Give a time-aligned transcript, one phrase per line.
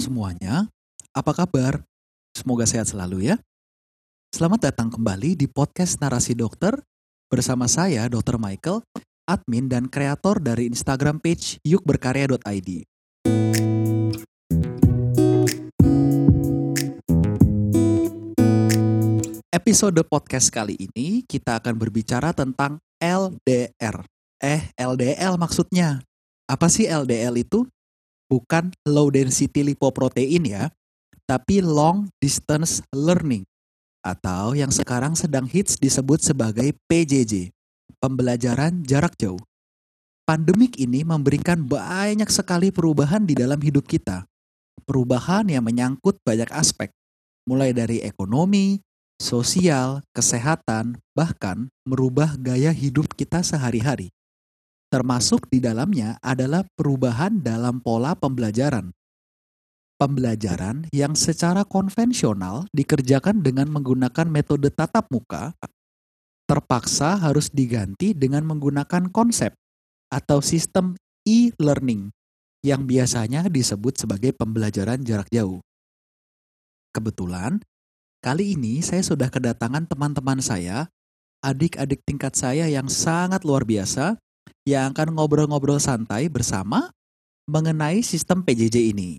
[0.00, 0.72] semuanya.
[1.12, 1.84] Apa kabar?
[2.32, 3.36] Semoga sehat selalu ya.
[4.32, 6.80] Selamat datang kembali di podcast Narasi Dokter
[7.28, 8.40] bersama saya Dr.
[8.40, 8.80] Michael,
[9.28, 12.88] admin dan kreator dari Instagram page yukberkarya.id.
[19.50, 24.02] Episode podcast kali ini kita akan berbicara tentang LDR.
[24.40, 26.00] Eh, LDL maksudnya.
[26.48, 27.68] Apa sih LDL itu?
[28.30, 30.70] Bukan low density lipoprotein ya,
[31.26, 33.42] tapi long distance learning
[34.00, 37.52] atau yang sekarang sedang hits disebut sebagai PJJ,
[38.00, 39.40] pembelajaran jarak jauh.
[40.24, 44.24] Pandemik ini memberikan banyak sekali perubahan di dalam hidup kita.
[44.86, 46.94] Perubahan yang menyangkut banyak aspek,
[47.44, 48.78] mulai dari ekonomi,
[49.20, 54.14] sosial, kesehatan, bahkan merubah gaya hidup kita sehari-hari.
[54.90, 58.90] Termasuk di dalamnya adalah perubahan dalam pola pembelajaran.
[60.02, 65.54] Pembelajaran yang secara konvensional dikerjakan dengan menggunakan metode tatap muka
[66.50, 69.54] terpaksa harus diganti dengan menggunakan konsep
[70.10, 72.10] atau sistem e-learning
[72.66, 75.62] yang biasanya disebut sebagai pembelajaran jarak jauh.
[76.90, 77.62] Kebetulan,
[78.18, 80.90] kali ini saya sudah kedatangan teman-teman saya,
[81.46, 84.18] adik-adik tingkat saya yang sangat luar biasa
[84.68, 86.92] yang akan ngobrol-ngobrol santai bersama
[87.50, 89.18] mengenai sistem PJJ ini.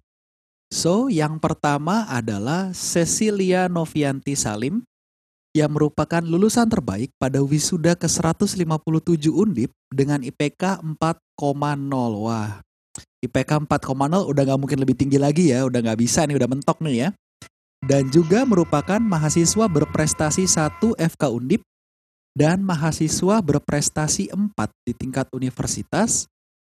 [0.72, 4.88] So, yang pertama adalah Cecilia Novianti Salim
[5.52, 12.24] yang merupakan lulusan terbaik pada wisuda ke-157 Undip dengan IPK 4,0.
[12.24, 12.64] Wah,
[13.20, 16.80] IPK 4,0 udah nggak mungkin lebih tinggi lagi ya, udah nggak bisa nih, udah mentok
[16.80, 17.10] nih ya.
[17.84, 21.68] Dan juga merupakan mahasiswa berprestasi 1 FK Undip
[22.32, 24.56] dan mahasiswa berprestasi 4
[24.88, 26.28] di tingkat universitas,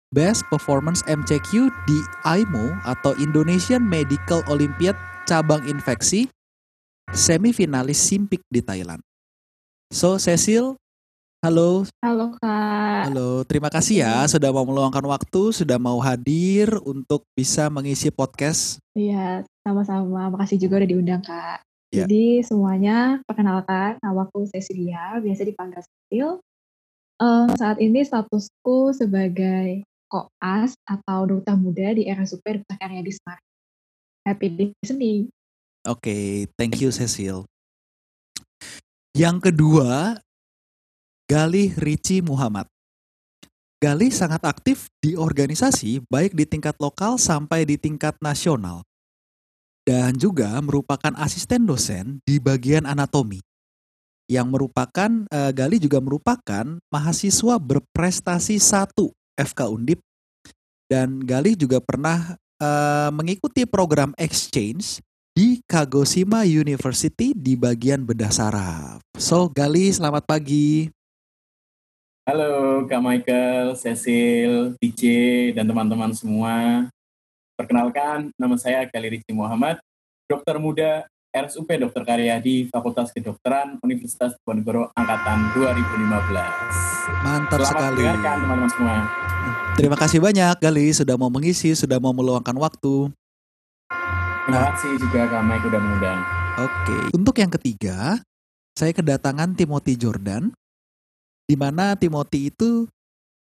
[0.08, 4.94] Best Performance MCQ di IMO atau Indonesian Medical Olympiad
[5.28, 6.30] cabang infeksi,
[7.12, 9.02] semifinalis Simpik di Thailand.
[9.92, 10.78] So, Cecil,
[11.44, 11.84] halo.
[12.00, 13.12] Halo Kak.
[13.12, 18.80] Halo, terima kasih ya sudah mau meluangkan waktu, sudah mau hadir untuk bisa mengisi podcast.
[18.96, 20.32] Iya, sama-sama.
[20.32, 21.67] Makasih juga udah diundang Kak.
[21.88, 22.04] Ya.
[22.04, 26.28] Jadi semuanya perkenalkan, namaku Cecilia, biasa dipanggil Cecil.
[27.18, 33.48] Um, saat ini statusku sebagai koas atau duta muda di RSUP Duta Karya di Semarang.
[34.28, 35.32] Happy listening.
[35.88, 36.24] Oke, okay,
[36.60, 37.48] thank you Cecil.
[39.16, 40.20] Yang kedua,
[41.24, 42.68] Galih Ricci Muhammad.
[43.80, 48.87] Galih sangat aktif di organisasi baik di tingkat lokal sampai di tingkat nasional
[49.88, 53.40] dan juga merupakan asisten dosen di bagian anatomi
[54.28, 60.04] yang merupakan uh, Gali juga merupakan mahasiswa berprestasi satu FK Undip
[60.92, 65.00] dan Gali juga pernah uh, mengikuti program exchange
[65.32, 69.00] di Kagoshima University di bagian bedah saraf.
[69.16, 70.92] So Gali selamat pagi.
[72.28, 75.02] Halo Kak Michael, Cecil, DJ,
[75.56, 76.84] dan teman-teman semua.
[77.58, 79.82] Perkenalkan, nama saya Gali Rizky Muhammad,
[80.30, 87.18] dokter muda RSUP Dokter Karyadi Fakultas Kedokteran Universitas Diponegoro Angkatan 2015.
[87.26, 87.98] Mantap Selamat sekali.
[87.98, 88.96] mendengarkan teman-teman semua.
[89.74, 93.10] Terima kasih banyak Gali sudah mau mengisi, sudah mau meluangkan waktu.
[94.46, 96.20] Terima kasih juga Kak Mike udah mengundang.
[96.62, 98.22] Oke, untuk yang ketiga,
[98.78, 100.54] saya kedatangan Timothy Jordan,
[101.50, 102.86] di mana Timothy itu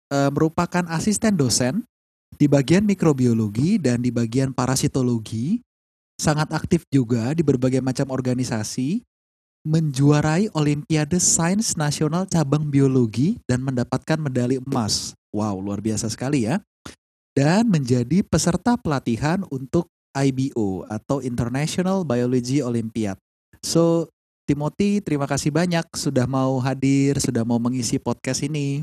[0.09, 1.85] e, merupakan asisten dosen
[2.35, 5.63] di bagian mikrobiologi dan di bagian parasitologi,
[6.19, 9.05] sangat aktif juga di berbagai macam organisasi,
[9.63, 15.15] menjuarai Olimpiade Sains Nasional cabang biologi dan mendapatkan medali emas.
[15.31, 16.59] Wow, luar biasa sekali ya.
[17.37, 19.87] Dan menjadi peserta pelatihan untuk
[20.17, 23.21] IBO atau International Biology Olympiad.
[23.61, 24.09] So,
[24.49, 28.81] Timothy, terima kasih banyak sudah mau hadir, sudah mau mengisi podcast ini.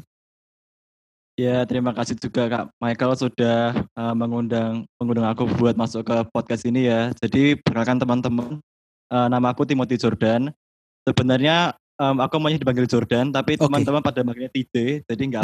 [1.34, 6.62] Ya, terima kasih juga Kak Michael sudah uh, mengundang mengundang aku buat masuk ke podcast
[6.62, 7.10] ini ya.
[7.18, 8.62] Jadi perkenalkan teman-teman,
[9.10, 10.54] uh, nama aku Timothy Jordan.
[11.02, 14.08] Sebenarnya um, aku maunya dipanggil Jordan, tapi teman-teman okay.
[14.14, 15.42] pada manggilnya Tide, jadi nggak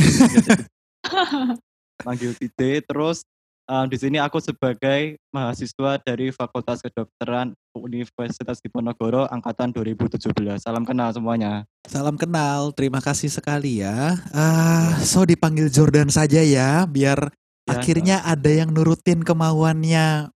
[2.07, 2.87] panggil Tide.
[2.87, 3.27] Terus
[3.71, 10.27] um, di sini aku sebagai mahasiswa dari Fakultas Kedokteran Universitas Diponegoro angkatan 2017.
[10.59, 11.63] Salam kenal semuanya.
[11.87, 14.19] Salam kenal, terima kasih sekali ya.
[14.35, 18.27] Ah, so dipanggil Jordan saja ya, biar ya, akhirnya so.
[18.35, 20.35] ada yang nurutin kemauannya.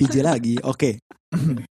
[0.00, 0.80] TJ lagi, oke.
[0.80, 0.94] Okay.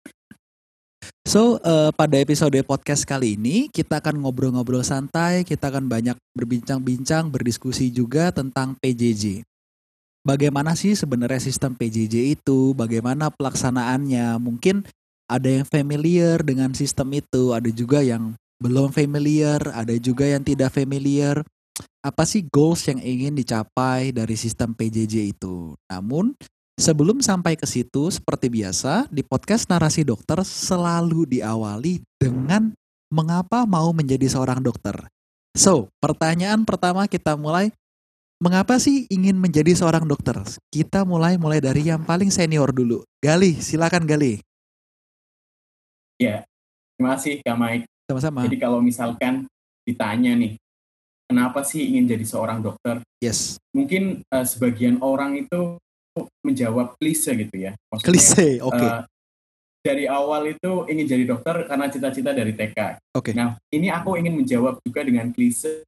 [1.26, 7.34] So, uh, pada episode podcast kali ini kita akan ngobrol-ngobrol santai, kita akan banyak berbincang-bincang,
[7.34, 9.42] berdiskusi juga tentang PJJ.
[10.26, 14.42] Bagaimana sih sebenarnya sistem PJJ itu, bagaimana pelaksanaannya.
[14.42, 14.84] Mungkin
[15.30, 20.74] ada yang familiar dengan sistem itu, ada juga yang belum familiar, ada juga yang tidak
[20.74, 21.46] familiar.
[22.02, 25.78] Apa sih goals yang ingin dicapai dari sistem PJJ itu?
[25.90, 26.34] Namun,
[26.78, 32.74] sebelum sampai ke situ, seperti biasa, di podcast Narasi Dokter selalu diawali dengan
[33.14, 34.96] mengapa mau menjadi seorang dokter.
[35.56, 37.72] So, pertanyaan pertama kita mulai
[38.36, 40.36] Mengapa sih ingin menjadi seorang dokter?
[40.68, 43.08] Kita mulai mulai dari yang paling senior dulu.
[43.24, 44.44] Gali, silakan Gali.
[46.20, 46.44] Ya,
[46.96, 47.86] terima kasih Kak Mike.
[48.12, 48.44] Sama-sama.
[48.44, 49.48] Jadi kalau misalkan
[49.88, 50.60] ditanya nih,
[51.32, 53.00] kenapa sih ingin jadi seorang dokter?
[53.24, 53.56] Yes.
[53.72, 55.80] Mungkin uh, sebagian orang itu
[56.44, 57.72] menjawab klise gitu ya.
[57.88, 58.76] Maksudnya, klise, oke.
[58.76, 58.90] Okay.
[58.92, 59.02] Uh,
[59.80, 63.00] dari awal itu ingin jadi dokter karena cita-cita dari TK.
[63.16, 63.32] Oke.
[63.32, 63.34] Okay.
[63.34, 65.88] Nah, ini aku ingin menjawab juga dengan klise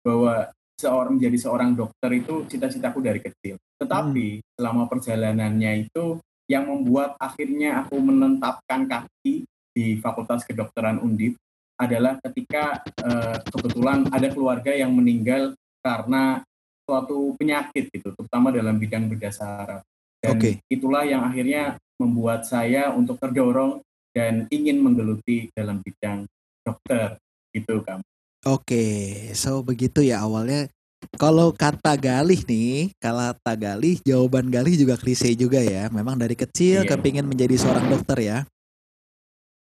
[0.00, 3.56] bahwa seorang menjadi seorang dokter itu cita-citaku dari kecil.
[3.80, 4.44] Tetapi hmm.
[4.60, 9.42] selama perjalanannya itu yang membuat akhirnya aku menetapkan kaki
[9.76, 11.34] di Fakultas Kedokteran Undip
[11.76, 15.52] adalah ketika uh, kebetulan ada keluarga yang meninggal
[15.84, 16.40] karena
[16.86, 19.84] suatu penyakit itu, terutama dalam bidang berdasar.
[20.22, 20.62] Dan okay.
[20.72, 23.84] itulah yang akhirnya membuat saya untuk terdorong
[24.16, 26.24] dan ingin menggeluti dalam bidang
[26.64, 27.20] dokter
[27.52, 28.06] gitu kamu.
[28.46, 28.86] Oke,
[29.34, 30.70] so begitu ya awalnya.
[31.18, 35.90] Kalau kata Galih nih, kalau kata Galih, jawaban Galih juga klise juga ya.
[35.90, 36.88] Memang dari kecil iya.
[36.88, 38.38] kepingin menjadi seorang dokter ya.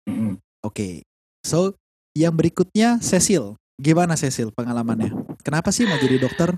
[0.08, 0.34] Mm-hmm.
[0.64, 1.04] Oke,
[1.44, 1.76] so
[2.16, 3.60] yang berikutnya Cecil.
[3.76, 5.12] Gimana Cecil pengalamannya?
[5.44, 6.56] Kenapa sih mau jadi dokter?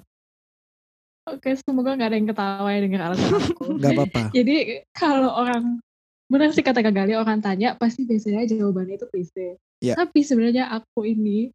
[1.25, 3.65] Oke, semoga gak ada yang ketawa ya dengan alasan aku.
[3.81, 4.21] gak apa-apa.
[4.33, 5.81] Jadi kalau orang
[6.29, 9.57] benar sih kata Gali orang tanya pasti biasanya jawabannya itu klise.
[9.81, 9.97] Yeah.
[9.97, 11.49] Tapi sebenarnya aku ini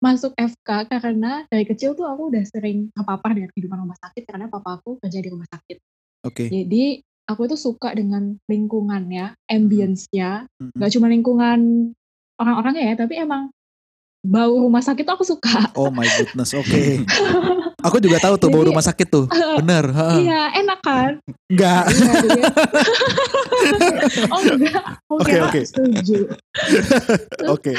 [0.00, 4.48] masuk FK karena dari kecil tuh aku udah sering apa-apa dengan kehidupan rumah sakit karena
[4.48, 5.76] papa aku kerja di rumah sakit.
[6.24, 6.48] Oke.
[6.48, 6.48] Okay.
[6.48, 6.84] Jadi
[7.28, 10.80] aku itu suka dengan lingkungannya, ambience-nya, mm-hmm.
[10.80, 11.92] gak cuma lingkungan
[12.40, 13.52] orang-orangnya ya, tapi emang
[14.20, 15.70] bau rumah sakit tuh aku suka.
[15.78, 16.66] Oh my goodness, oke.
[16.66, 17.04] Okay.
[17.86, 19.24] aku juga tahu tuh jadi, bau rumah sakit tuh,
[19.62, 19.84] bener.
[19.94, 21.12] Iya, enak kan?
[21.48, 21.84] Enggak.
[21.92, 22.44] Iya,
[24.34, 25.62] oh enggak, oke okay, okay.
[25.64, 26.18] setuju.
[27.48, 27.72] Oke.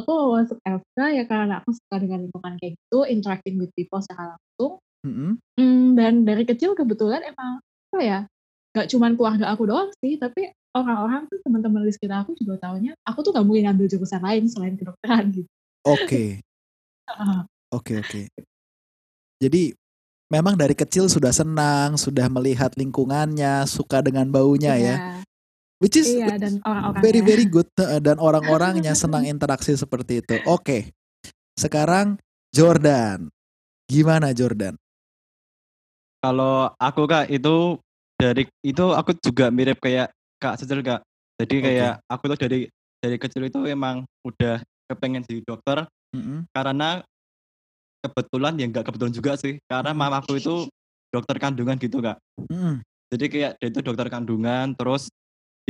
[0.00, 4.34] Aku masuk FK ya karena aku suka dengan lingkungan kayak gitu, interacting with people secara
[4.36, 4.80] langsung.
[5.04, 5.30] Mm-hmm.
[5.56, 7.60] Mm, dan dari kecil kebetulan emang
[7.90, 8.18] apa ya,
[8.76, 12.94] gak cuma keluarga aku doang sih, tapi orang-orang tuh teman-teman di sekitar aku juga tahunya
[13.02, 15.50] aku tuh gak mungkin ambil jurusan lain selain kedokteran gitu.
[15.86, 16.44] Oke.
[17.72, 18.22] Oke oke.
[19.40, 19.72] Jadi
[20.30, 24.84] memang dari kecil sudah senang, sudah melihat lingkungannya, suka dengan baunya yeah.
[24.84, 24.96] ya.
[25.80, 30.36] Which is iya, dan orang very very good dan orang-orangnya senang interaksi seperti itu.
[30.44, 30.60] Oke.
[30.60, 30.82] Okay.
[31.56, 32.20] Sekarang
[32.52, 33.32] Jordan.
[33.88, 34.76] Gimana Jordan?
[36.20, 37.80] Kalau aku Kak itu
[38.20, 41.00] dari itu aku juga mirip kayak Kak Cecil Kak.
[41.40, 42.12] Jadi kayak okay.
[42.12, 42.60] aku tuh dari
[43.00, 44.60] dari kecil itu emang udah
[44.92, 46.38] kepengen jadi dokter mm -hmm.
[46.52, 47.00] karena
[48.04, 50.68] kebetulan ya enggak kebetulan juga sih karena mamaku itu
[51.08, 52.20] dokter kandungan gitu Kak.
[52.52, 52.84] Mm.
[53.10, 55.08] Jadi kayak dia itu dokter kandungan terus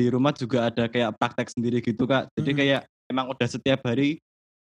[0.00, 2.58] di rumah juga ada kayak praktek sendiri gitu kak jadi hmm.
[2.64, 4.16] kayak emang udah setiap hari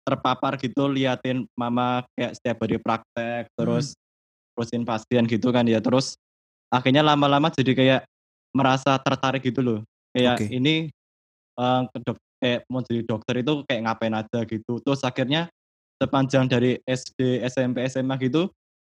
[0.08, 4.00] terpapar gitu liatin mama kayak setiap hari praktek terus hmm.
[4.56, 6.16] terusin pasien gitu kan ya terus
[6.72, 8.02] akhirnya lama-lama jadi kayak
[8.56, 9.80] merasa tertarik gitu loh
[10.16, 10.48] kayak okay.
[10.48, 10.88] ini
[11.60, 15.52] uh, ke kayak mau jadi dokter itu kayak ngapain aja gitu terus akhirnya
[16.00, 18.48] sepanjang dari SD SMP SMA gitu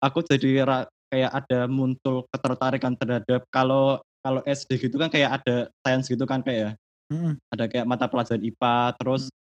[0.03, 0.67] aku jadi
[1.09, 6.43] kayak ada muncul ketertarikan terhadap kalau kalau SD gitu kan kayak ada sains gitu kan
[6.43, 6.71] kayak ya.
[7.09, 7.33] Hmm.
[7.49, 9.35] Ada kayak mata pelajaran IPA, terus hmm.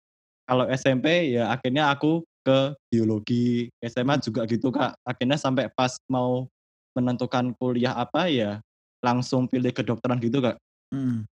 [0.48, 4.24] kalau SMP ya akhirnya aku ke biologi, SMA hmm.
[4.24, 4.96] juga gitu Kak.
[5.04, 6.48] Akhirnya sampai pas mau
[6.96, 8.64] menentukan kuliah apa ya
[9.04, 10.56] langsung pilih kedokteran gitu Kak.
[10.94, 11.28] Hmm.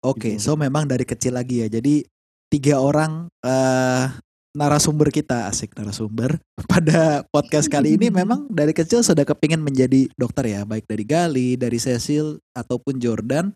[0.00, 0.56] Oke, okay, gitu.
[0.56, 1.68] so memang dari kecil lagi ya.
[1.68, 2.02] Jadi
[2.50, 4.10] tiga orang uh,
[4.54, 6.38] narasumber kita asik narasumber.
[6.70, 11.48] Pada podcast kali ini memang dari kecil sudah kepingin menjadi dokter ya baik dari Gali
[11.54, 13.54] dari Cecil ataupun Jordan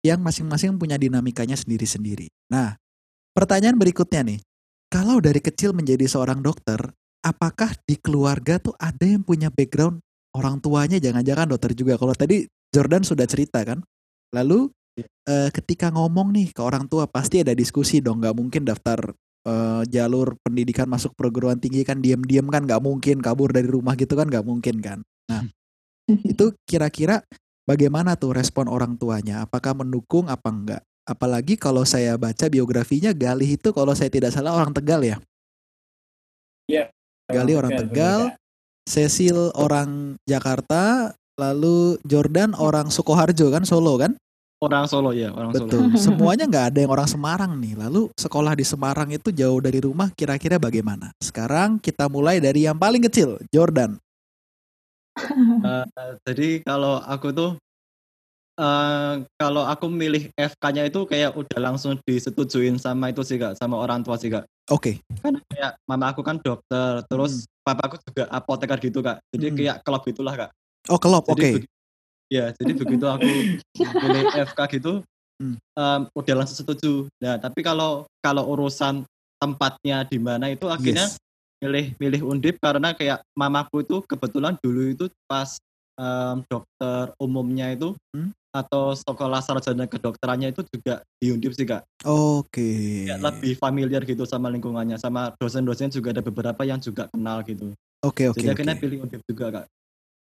[0.00, 2.30] yang masing-masing punya dinamikanya sendiri-sendiri.
[2.48, 2.78] Nah
[3.34, 4.40] pertanyaan berikutnya nih.
[4.90, 6.82] Kalau dari kecil menjadi seorang dokter
[7.22, 10.02] apakah di keluarga tuh ada yang punya background
[10.34, 10.98] orang tuanya?
[10.98, 11.94] Jangan-jangan dokter juga.
[11.94, 12.42] Kalau tadi
[12.74, 13.86] Jordan sudah cerita kan?
[14.34, 14.66] Lalu
[15.30, 18.18] eh, ketika ngomong nih ke orang tua pasti ada diskusi dong.
[18.18, 19.14] Nggak mungkin daftar
[19.46, 24.16] uh, jalur pendidikan masuk perguruan tinggi kan diam-diam kan nggak mungkin kabur dari rumah gitu
[24.18, 24.98] kan nggak mungkin kan.
[25.30, 25.46] Nah
[26.32, 27.22] itu kira-kira
[27.68, 29.46] bagaimana tuh respon orang tuanya?
[29.46, 30.82] Apakah mendukung apa enggak?
[31.08, 35.16] Apalagi kalau saya baca biografinya Galih itu kalau saya tidak salah orang Tegal ya.
[36.70, 36.84] Iya.
[37.30, 38.20] Galih orang Tegal.
[38.90, 44.18] Cecil orang Jakarta, lalu Jordan orang Sukoharjo kan Solo kan?
[44.60, 45.72] Orang Solo ya, orang Solo.
[45.72, 45.80] Betul.
[46.04, 47.80] Semuanya nggak ada yang orang Semarang nih.
[47.80, 51.16] Lalu sekolah di Semarang itu jauh dari rumah kira-kira bagaimana?
[51.16, 53.96] Sekarang kita mulai dari yang paling kecil, Jordan.
[55.20, 55.84] Eh,
[56.24, 57.50] jadi kalau aku tuh
[58.56, 63.76] eh kalau aku milih FK-nya itu kayak udah langsung disetujuin sama itu sih kak, sama
[63.80, 64.44] orang tua sih kak.
[64.68, 65.00] Oke.
[65.20, 69.20] Kan kayak mama aku kan dokter, terus papa aku juga apoteker gitu kak.
[69.32, 69.56] Jadi Hmm.
[69.56, 70.50] kayak klub gitulah kak.
[70.88, 71.24] Oh, kelop.
[71.28, 71.48] Jadi Oke.
[71.60, 71.70] begi-
[72.30, 73.26] ya, jadi begitu aku
[73.98, 75.02] milih FK gitu,
[75.76, 77.10] em, udah langsung setuju.
[77.18, 79.02] Nah, tapi kalau kalau urusan
[79.36, 81.18] tempatnya di mana itu akhirnya Yes.
[81.60, 85.58] milih milih undip karena kayak mamaku itu kebetulan dulu itu pas
[86.00, 88.32] em, dokter umumnya itu Hmm.
[88.50, 91.84] atau sekolah sarjana kedokterannya itu juga di undip sih kak.
[92.02, 93.04] Oke.
[93.06, 97.70] Kayak lebih familiar gitu sama lingkungannya, sama dosen-dosen juga ada beberapa yang juga kenal gitu.
[98.00, 98.82] Oke, oke, Jadi akhirnya oke.
[98.82, 99.66] pilih undip juga kak.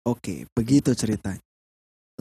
[0.02, 1.38] Oke, begitu ceritanya.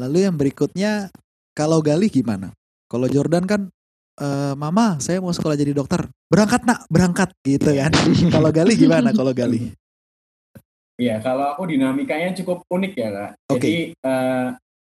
[0.00, 1.12] Lalu yang berikutnya,
[1.52, 2.56] kalau Galih gimana?
[2.88, 3.68] Kalau Jordan kan,
[4.16, 6.08] eh, Mama, saya mau sekolah jadi dokter.
[6.32, 7.92] Berangkat nak, berangkat gitu kan.
[8.34, 9.12] kalau Galih gimana?
[9.18, 9.76] Kalau Galih?
[11.00, 13.30] Iya, kalau aku dinamikanya cukup unik ya kak.
[13.48, 13.56] Oke.
[13.56, 14.48] Jadi eh,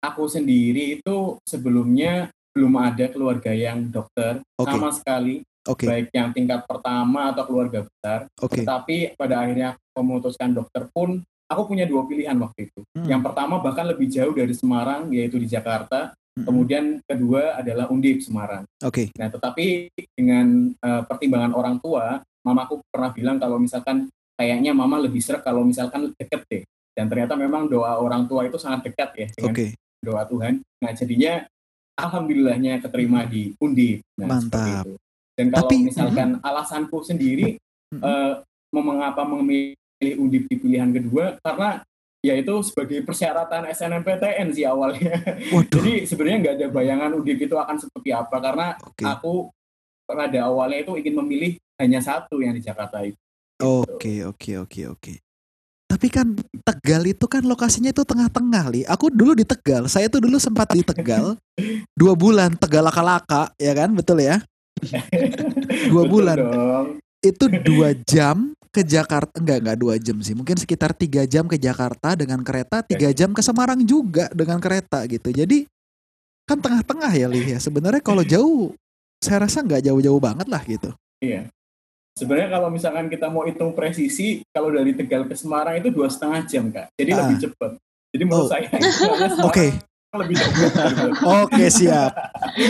[0.01, 4.67] aku sendiri itu sebelumnya belum ada keluarga yang dokter Oke.
[4.67, 8.25] sama sekali, Oke, baik yang tingkat pertama atau keluarga besar.
[8.41, 8.65] oke.
[8.65, 12.81] Tetapi pada akhirnya aku memutuskan dokter pun, aku punya dua pilihan waktu itu.
[12.95, 16.15] Hmm, Yang pertama bahkan lebih jauh dari Semarang, yaitu di Jakarta.
[16.31, 16.47] mm-mm.
[16.47, 18.63] Kemudian kedua adalah Undip Semarang.
[18.81, 24.95] Oke, Nah, tetapi dengan eh, pertimbangan orang tua, mamaku pernah bilang kalau misalkan kayaknya mama
[24.97, 26.63] lebih serak kalau misalkan deket deh.
[26.95, 29.65] Dan ternyata memang doa orang tua itu sangat dekat ya dengan oke.
[29.99, 30.53] doa Tuhan.
[30.81, 31.33] Nah, jadinya
[31.95, 34.01] alhamdulillahnya keterima di Undip.
[34.17, 34.85] Nah, Mantap.
[35.31, 37.55] Dan kalau Tapi- misalkan alasanku sendiri
[37.91, 38.33] eh,
[38.71, 41.85] mau mengapa memilih Di pilihan kedua karena
[42.21, 45.17] yaitu sebagai persyaratan SNMPTN sih awalnya.
[45.53, 49.05] Waduh, Jadi sebenarnya nggak ada bayangan Undip itu akan seperti apa karena oke.
[49.05, 49.33] aku
[50.05, 53.17] pada awalnya itu ingin memilih hanya satu yang di Jakarta itu.
[53.61, 55.13] Oke, oke, oke, oke.
[55.89, 58.81] Tapi kan Tegal itu kan lokasinya itu tengah-tengah, Li.
[58.87, 59.89] Aku dulu di Tegal.
[59.91, 61.35] Saya tuh dulu sempat di Tegal.
[61.99, 63.91] dua bulan, Tegal laka-laka, ya kan?
[63.93, 64.39] Betul ya?
[65.91, 66.37] Dua Betul bulan.
[66.41, 66.87] dong.
[67.21, 69.37] Itu dua jam ke Jakarta.
[69.37, 70.33] Enggak, enggak dua jam sih.
[70.33, 72.81] Mungkin sekitar tiga jam ke Jakarta dengan kereta.
[72.81, 75.29] Tiga jam ke Semarang juga dengan kereta gitu.
[75.29, 75.65] Jadi
[76.49, 77.53] kan tengah-tengah ya, Li.
[77.53, 77.59] Ya.
[77.61, 78.73] Sebenarnya kalau jauh,
[79.21, 80.89] saya rasa nggak jauh-jauh banget lah gitu.
[81.21, 81.45] Iya.
[82.11, 86.43] Sebenarnya kalau misalkan kita mau hitung presisi, kalau dari Tegal ke Semarang itu dua setengah
[86.43, 86.91] jam kak.
[86.97, 87.17] Jadi Ah.
[87.23, 87.71] lebih cepat.
[88.11, 88.51] Jadi menurut Oh.
[88.51, 88.67] saya
[89.47, 89.67] Oke.
[90.11, 90.71] lebih cepat.
[91.23, 92.11] Oke siap,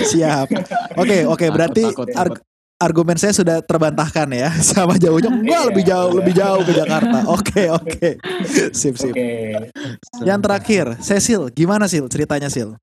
[0.05, 0.45] siap.
[0.93, 2.37] Oke oke Takut, berarti takut, takut.
[2.81, 5.29] Argumen saya sudah terbantahkan ya sama jauhnya.
[5.29, 6.17] Enggak Iya, lebih jauh iya.
[6.17, 7.17] lebih jauh ke Jakarta.
[7.29, 8.09] Oke oke,
[8.73, 9.13] sip sip.
[9.13, 9.69] Oke.
[10.25, 12.73] Yang terakhir, Cecil, gimana Sil ceritanya Sil?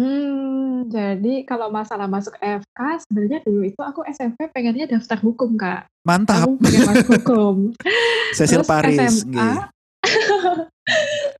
[0.00, 5.84] Hmm, jadi kalau masalah masuk FK, sebenarnya dulu itu aku SMP pengennya daftar hukum, Kak.
[6.08, 7.56] Mantap, Aku pengen masuk hukum.
[8.40, 8.96] Cecil Terus Paris.
[8.96, 9.56] SMA, nggih.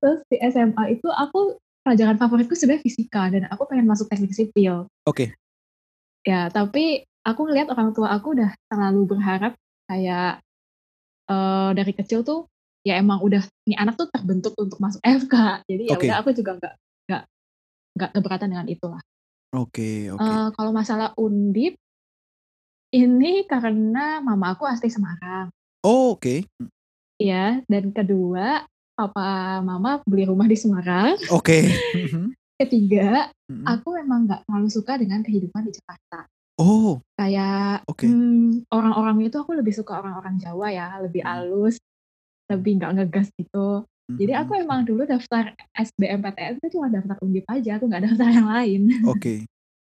[0.00, 4.84] Terus di SMA itu aku pelajaran favoritku sebenarnya fisika dan aku pengen masuk teknik sipil.
[5.08, 5.32] Oke.
[6.28, 9.52] Ya, tapi aku ngelihat orang tua aku udah terlalu berharap
[9.86, 10.40] kayak
[11.28, 12.48] eh, dari kecil tuh
[12.80, 15.64] ya emang udah nih anak tuh terbentuk untuk masuk FK.
[15.68, 16.08] Jadi ya Oke.
[16.08, 16.74] udah aku juga nggak
[17.10, 17.22] nggak
[17.98, 19.02] nggak keberatan dengan itulah.
[19.52, 20.22] Oke oke.
[20.24, 21.76] Eh, kalau masalah undip
[22.90, 25.52] ini karena mama aku asli Semarang.
[25.86, 26.44] Oh oke
[27.20, 28.64] Ya, dan kedua
[28.96, 31.20] papa mama beli rumah di Semarang.
[31.28, 31.60] oke.
[32.60, 33.64] Ketiga, Mhm.
[33.64, 36.28] aku memang nggak terlalu suka dengan kehidupan di Jakarta.
[36.60, 38.04] Oh Kayak oke.
[38.04, 41.28] hmm, orang-orang itu aku lebih suka orang-orang Jawa ya, lebih Hmm.
[41.28, 41.76] halus,
[42.52, 43.84] lebih nggak ngegas gitu.
[44.20, 44.62] Jadi aku Mhm.
[44.68, 49.48] emang dulu daftar SBMPTN itu cuma daftar undip aja, aku nggak daftar yang lain Oke.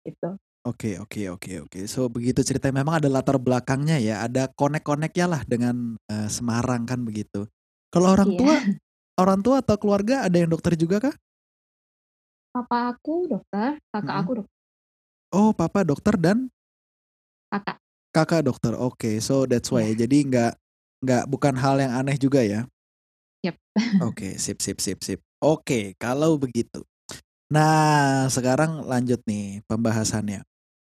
[0.06, 0.30] gitu.
[0.62, 1.80] Oke oke oke oke.
[1.90, 7.02] So begitu ceritanya memang ada latar belakangnya ya, ada konek-koneknya lah dengan eh, Semarang kan
[7.02, 7.50] begitu.
[7.90, 8.38] Kalau orang Iya.
[8.38, 8.54] tua,
[9.22, 11.14] orang tua atau keluarga ada yang dokter juga kah?
[12.52, 14.22] Papa aku dokter, kakak Mm-mm.
[14.22, 14.61] aku dokter,
[15.32, 16.52] Oh papa dokter dan
[17.48, 17.76] kakak.
[18.12, 18.72] kakak dokter.
[18.76, 19.88] Oke, so that's why.
[19.88, 20.04] Iya.
[20.04, 20.52] Jadi nggak
[21.02, 22.68] nggak bukan hal yang aneh juga ya.
[23.42, 23.56] Yep.
[24.08, 25.20] Oke, sip sip sip sip.
[25.40, 26.84] Oke, kalau begitu.
[27.52, 30.44] Nah, sekarang lanjut nih pembahasannya.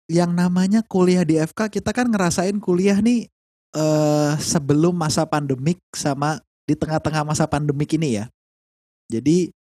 [0.10, 3.30] Yang namanya kuliah di FK kita kan ngerasain kuliah nih
[3.70, 8.26] eh sebelum masa pandemik sama di tengah-tengah masa pandemik ini ya.
[9.10, 9.54] Jadi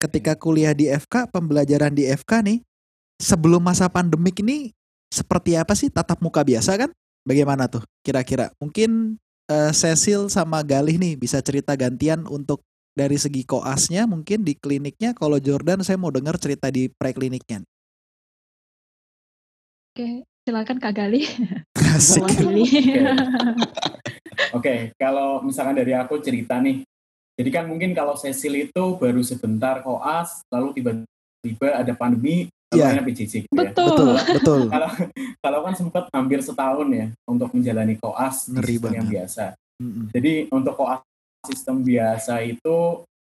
[0.00, 2.58] ketika kuliah di FK, pembelajaran di FK nih
[3.20, 4.72] sebelum masa pandemik ini
[5.12, 6.90] seperti apa sih tatap muka biasa kan?
[7.28, 8.48] Bagaimana tuh kira-kira?
[8.56, 9.20] Mungkin
[9.52, 12.64] eh, Cecil sama Galih nih bisa cerita gantian untuk
[12.96, 15.12] dari segi koasnya mungkin di kliniknya.
[15.12, 17.60] Kalau Jordan saya mau dengar cerita di prekliniknya.
[19.90, 21.28] Oke, silakan Kak Gali
[21.94, 22.24] Asik.
[24.56, 26.80] Oke, kalau misalkan dari aku cerita nih,
[27.36, 33.02] jadi kan mungkin kalau Cecil itu baru sebentar koas, lalu tiba-tiba ada pandemi, Iya.
[33.02, 33.70] PJJ gitu ya.
[33.74, 33.88] Betul.
[33.90, 34.60] Betul, betul.
[34.74, 34.90] Kalau
[35.42, 39.44] kalau kan sempat hampir setahun ya untuk menjalani koas Ngeri sistem yang biasa.
[39.82, 40.04] Mm-mm.
[40.14, 41.02] Jadi untuk koas
[41.50, 42.76] sistem biasa itu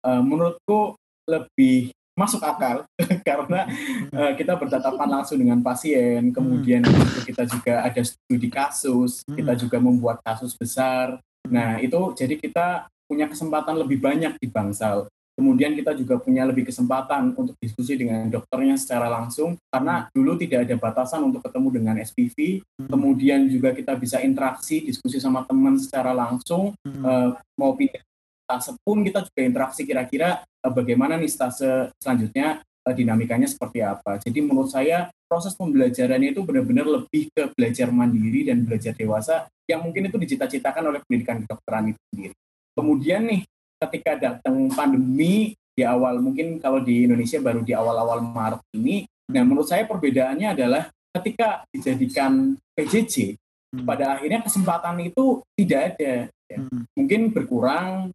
[0.04, 2.82] eh, menurutku lebih masuk akal
[3.28, 3.70] karena
[4.10, 9.60] eh, kita bertatapan langsung dengan pasien, kemudian itu kita juga ada studi kasus, kita Hmm.
[9.62, 11.22] juga membuat kasus besar.
[11.46, 15.06] Nah itu jadi kita punya kesempatan lebih banyak di bangsal.
[15.38, 20.66] Kemudian kita juga punya lebih kesempatan untuk diskusi dengan dokternya secara langsung karena dulu tidak
[20.66, 22.66] ada batasan untuk ketemu dengan SPV.
[22.75, 22.90] Hmm.
[22.90, 28.02] Kemudian juga kita bisa interaksi, diskusi sama teman secara langsung eh, mau pindah
[28.49, 34.18] stase pun kita juga interaksi kira-kira eh, bagaimana nih stase selanjutnya eh, dinamikanya seperti apa.
[34.18, 39.87] Jadi menurut saya proses pembelajarannya itu benar-benar lebih ke belajar mandiri dan belajar dewasa yang
[39.87, 42.35] mungkin itu dicita-citakan oleh pendidikan kedokteran itu sendiri.
[42.75, 43.42] Kemudian nih
[43.78, 49.47] ketika datang pandemi di awal mungkin kalau di Indonesia baru di awal-awal Maret ini, nah
[49.47, 53.85] menurut saya perbedaannya adalah ketika dijadikan PJJ Mm.
[53.85, 56.56] pada akhirnya kesempatan itu tidak ada ya.
[56.56, 56.82] Mm.
[56.97, 58.08] mungkin berkurang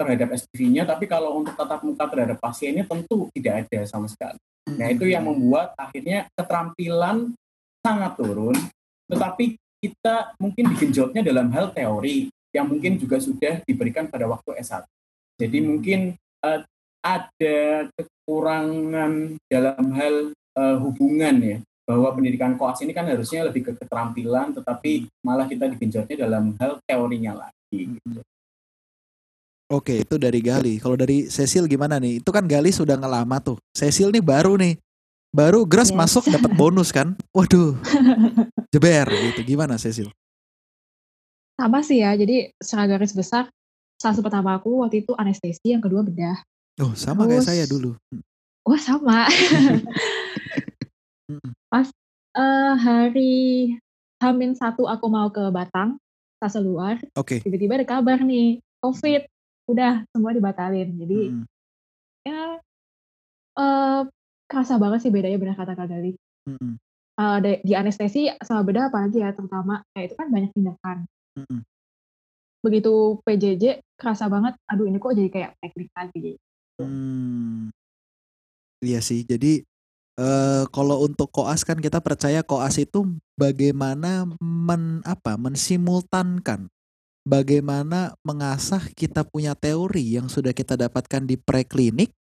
[0.00, 4.88] terhadap SPV-nya tapi kalau untuk tatap muka terhadap pasiennya tentu tidak ada sama sekali nah
[4.88, 7.36] itu yang membuat akhirnya keterampilan
[7.84, 8.56] sangat turun
[9.12, 14.88] tetapi kita mungkin digenjotnya dalam hal teori yang mungkin juga sudah diberikan pada waktu S1
[15.40, 16.60] jadi mungkin eh,
[17.04, 17.58] ada
[17.92, 24.56] kekurangan dalam hal eh, hubungan ya bahwa pendidikan koas ini kan harusnya lebih ke keterampilan
[24.56, 28.20] tetapi malah kita digenjotnya dalam hal teorinya lagi gitu.
[29.72, 30.76] Oke, itu dari Gali.
[30.76, 32.20] Kalau dari Cecil gimana nih?
[32.20, 33.56] Itu kan Gali sudah ngelama tuh.
[33.72, 34.76] Cecil nih baru nih.
[35.34, 35.96] Baru Gras Yes.
[35.96, 37.16] masuk dapat bonus kan?
[37.32, 37.74] Waduh.
[38.70, 39.40] Jeber gitu.
[39.42, 40.12] Gimana Cecil?
[41.58, 43.46] Sama sih ya, jadi secara garis besar,
[44.04, 46.36] salah satu pertama aku waktu itu anestesi, yang kedua bedah.
[46.78, 47.96] Oh, sama kayak Terus- saya dulu.
[48.62, 49.24] Wah sama.
[49.24, 49.80] Mm-mm.
[51.72, 51.88] Pas
[52.36, 53.34] eh, hari
[54.20, 55.96] Hamin satu aku mau ke Batang,
[56.36, 57.40] stase luar, Oke.
[57.40, 59.24] tiba-tiba ada kabar nih, COVID,
[59.68, 60.92] udah semua dibatalin.
[60.94, 61.44] Jadi Mm-mm.
[62.24, 62.60] ya
[63.54, 64.00] eh
[64.44, 66.12] kerasa banget sih bedanya benar kata Kak Gali.
[66.44, 66.76] Mm-mm.
[67.14, 70.98] Eh, di- anestesi sama bedah apalagi ya terutama kayak itu kan banyak tindakan.
[71.36, 71.60] Mm-mm.
[72.64, 76.32] Begitu PJJ kerasa banget, aduh ini kok jadi kayak teknik lagi.
[76.80, 77.68] Hmm.
[78.80, 79.28] Iya sih.
[79.28, 79.60] Jadi
[80.14, 83.02] eh kalau untuk koas kan kita percaya koas itu
[83.34, 86.70] bagaimana men apa mensimultankan
[87.26, 92.14] bagaimana mengasah kita punya teori yang sudah kita dapatkan di preklinik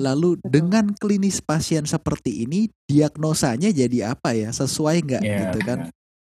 [0.00, 0.50] lalu Betul.
[0.50, 5.78] dengan klinis pasien seperti ini diagnosanya jadi apa ya sesuai nggak Ya, gitu kan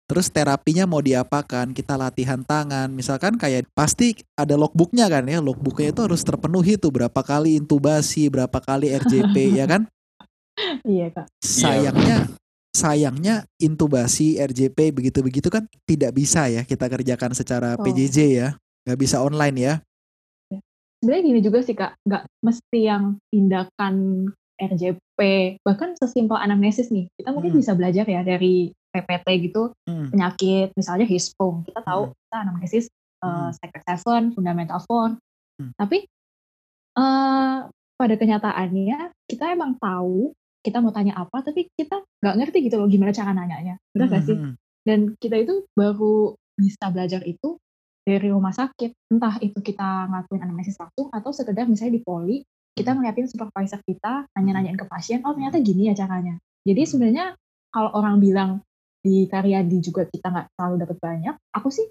[0.04, 1.72] terus terapinya mau diapakan?
[1.72, 2.90] Kita latihan tangan.
[2.90, 5.40] Misalkan kayak pasti ada logbooknya kan ya?
[5.40, 9.82] Logbooknya itu harus terpenuhi tuh berapa kali intubasi berapa kali RJP ya kan?
[10.86, 11.26] Iya kak.
[11.42, 12.30] sayangnya
[12.70, 17.82] sayangnya intubasi RJP begitu-begitu kan tidak bisa ya kita kerjakan secara Oh.
[17.82, 18.48] PJJ ya.
[18.86, 19.74] Nggak bisa online ya.
[20.98, 23.94] Sebenarnya gini juga sih kak, nggak mesti yang tindakan
[24.56, 25.18] RJP,
[25.60, 27.10] bahkan sesimpel anamnesis nih.
[27.12, 27.60] Kita mungkin Hmm.
[27.60, 31.66] bisa belajar ya dari PPT gitu, Hmm, penyakit, misalnya hispung.
[31.66, 32.14] Kita tahu Hmm.
[32.14, 32.84] kita anamnesis
[33.18, 33.26] Hmm.
[33.26, 35.18] uh, Secret Seven, Fundamental Four.
[35.58, 35.74] Hmm.
[35.74, 36.06] Tapi
[36.94, 37.58] eh,
[37.94, 40.30] pada kenyataannya kita emang tahu
[40.64, 43.76] kita mau tanya apa, tapi kita nggak ngerti gitu loh gimana cara nanyanya.
[43.92, 44.36] Benar nggak hmm, sih?
[44.38, 44.54] hmm.
[44.86, 47.60] Dan kita itu baru bisa belajar itu
[48.06, 49.12] dari rumah sakit.
[49.12, 52.36] Entah itu kita ngelakuin anamnesis langsung atau sekedar misalnya di poli,
[52.72, 56.40] kita ngeliatin supervisor kita, nanya-nanyain ke pasien, oh ternyata gini ya caranya.
[56.64, 57.36] Jadi sebenarnya
[57.68, 58.50] kalau orang bilang
[59.04, 61.84] di Karyadi juga kita nggak terlalu dapat banyak, aku sih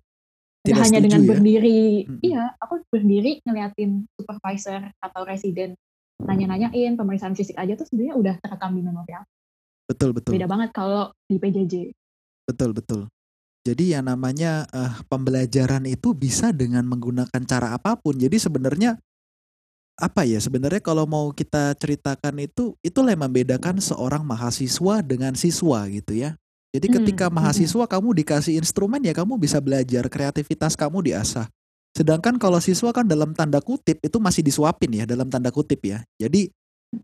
[0.65, 1.29] Tidak hanya setuju dengan ya?
[1.29, 2.19] berdiri, Mm-mm.
[2.25, 5.77] iya, aku berdiri ngeliatin supervisor atau residen
[6.23, 9.29] nanya-nanyain pemeriksaan fisik aja tuh sebenarnya udah terekam di memori aku.
[9.91, 11.73] betul betul Beda banget kalau di PJJ.
[12.47, 13.01] Betul betul.
[13.63, 18.19] Jadi yang namanya eh, pembelajaran itu bisa dengan menggunakan cara apa pun.
[18.19, 18.99] Jadi sebenarnya
[19.93, 25.87] apa ya sebenarnya kalau mau kita ceritakan itu itulah yang membedakan seorang mahasiswa dengan siswa
[25.87, 26.35] gitu ya.
[26.73, 27.37] Jadi Hmm, ketika hmm.
[27.37, 31.45] mahasiswa kamu dikasih instrumen ya kamu bisa belajar kreativitas kamu diasah.
[31.93, 36.01] Sedangkan kalau siswa kan dalam tanda kutip itu masih disuapin ya dalam tanda kutip ya.
[36.17, 36.49] Jadi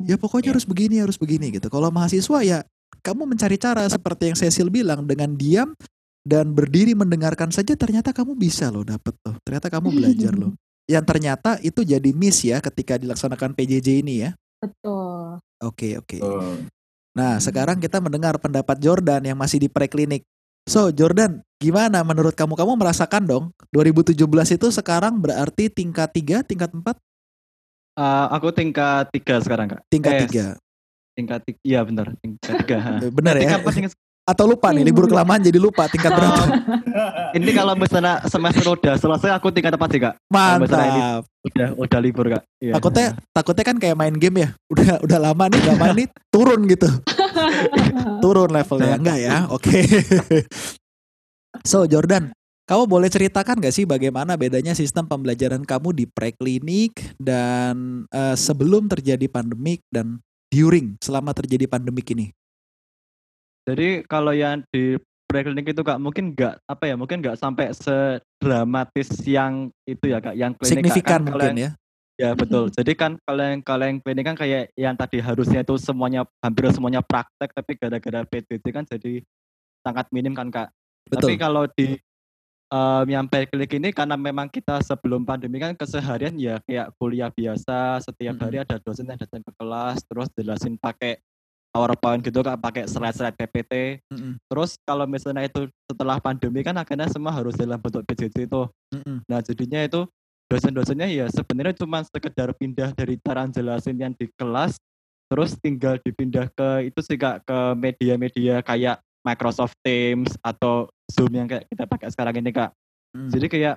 [0.09, 0.53] ya pokoknya Iya.
[0.57, 1.69] harus begini harus begini gitu.
[1.69, 2.65] Kalau mahasiswa ya
[3.05, 5.77] kamu mencari cara seperti yang Cecil bilang dengan diam
[6.25, 9.37] dan berdiri mendengarkan saja ternyata kamu bisa loh dapet tuh.
[9.45, 10.57] Ternyata kamu belajar loh.
[10.89, 14.33] Yang ternyata itu jadi miss ya ketika dilaksanakan PJJ ini ya.
[14.57, 15.37] Betul.
[15.61, 16.17] Oke, oke.
[16.25, 16.57] Oh.
[17.19, 20.23] Nah, sekarang kita mendengar pendapat Jordan yang masih di preklinik.
[20.63, 22.55] So, Jordan, gimana menurut kamu?
[22.55, 23.43] Kamu merasakan dong
[23.75, 24.15] 2017
[24.55, 26.95] itu sekarang berarti tingkat 3, tingkat 4,
[27.99, 29.81] Eh, aku tingkat tiga sekarang kak.
[29.91, 30.45] tingkat Eh, 3.
[31.19, 32.77] Tingkat tiga, iya benar, tingkat tiga.
[33.19, 33.41] Bener ya?
[33.43, 33.99] Tingkat apa, tingkat-
[34.29, 36.43] Atau lupa nih, libur kelamaan jadi lupa tingkat berapa.
[37.37, 40.13] ini kalau misalnya semester udah selesai aku tingkat apa sih kak?
[40.29, 41.25] Mantap.
[41.49, 42.45] udah udah libur kak.
[42.61, 42.77] Iya.
[42.77, 44.49] Takutnya takutnya kan kayak main game ya.
[44.69, 46.85] Udah udah lama nih gak main nih turun gitu.
[48.23, 49.49] Turun levelnya enggak ya?
[49.49, 49.81] Oke.
[51.69, 52.29] so, Jordan,
[52.69, 58.85] kamu boleh ceritakan gak sih bagaimana bedanya sistem pembelajaran kamu di preklinik dan eh, sebelum
[58.85, 60.21] terjadi pandemik dan
[60.53, 62.29] during selama terjadi pandemik ini?
[63.69, 64.97] Jadi kalau yang di
[65.29, 70.33] preklinik itu kak mungkin nggak apa ya mungkin nggak sampai sedramatis yang itu ya kak
[70.33, 70.89] yang klinik Kak.
[70.89, 71.71] Signifikan Kan mungkin yang- ya.
[72.19, 72.67] Ya betul.
[72.67, 76.67] Jadi kan kalau yang kalau yang klinik kan kayak yang tadi harusnya itu semuanya hampir
[76.75, 79.23] semuanya praktek tapi gara-gara PJJ kan jadi
[79.85, 80.67] sangat minim kan kak.
[81.07, 81.31] Betul.
[81.31, 81.95] Tapi kalau di
[82.69, 88.03] em, yang preklinik ini karena memang kita sebelum pandemi kan keseharian ya kayak kuliah biasa
[88.03, 91.23] setiap hari ada dosen yang datang ke kelas terus jelasin pakai
[91.69, 94.01] PowerPoint gitu kak pakai slide-slide PPT.
[94.09, 98.63] Mm-mm, Terus kalau misalnya itu setelah pandemi kan akhirnya semua harus dalam bentuk PJJ itu.
[98.93, 99.17] mm-mm.
[99.29, 100.09] Nah jadinya itu
[100.49, 104.81] dosen-dosennya ya sebenarnya cuma sekedar pindah dari cara jelasin yang di kelas
[105.29, 111.45] terus tinggal dipindah ke itu sih kak ke media-media kayak Microsoft Teams atau Zoom yang
[111.45, 112.73] kayak kita pakai sekarang ini kak.
[113.13, 113.29] Mm.
[113.29, 113.75] Jadi kayak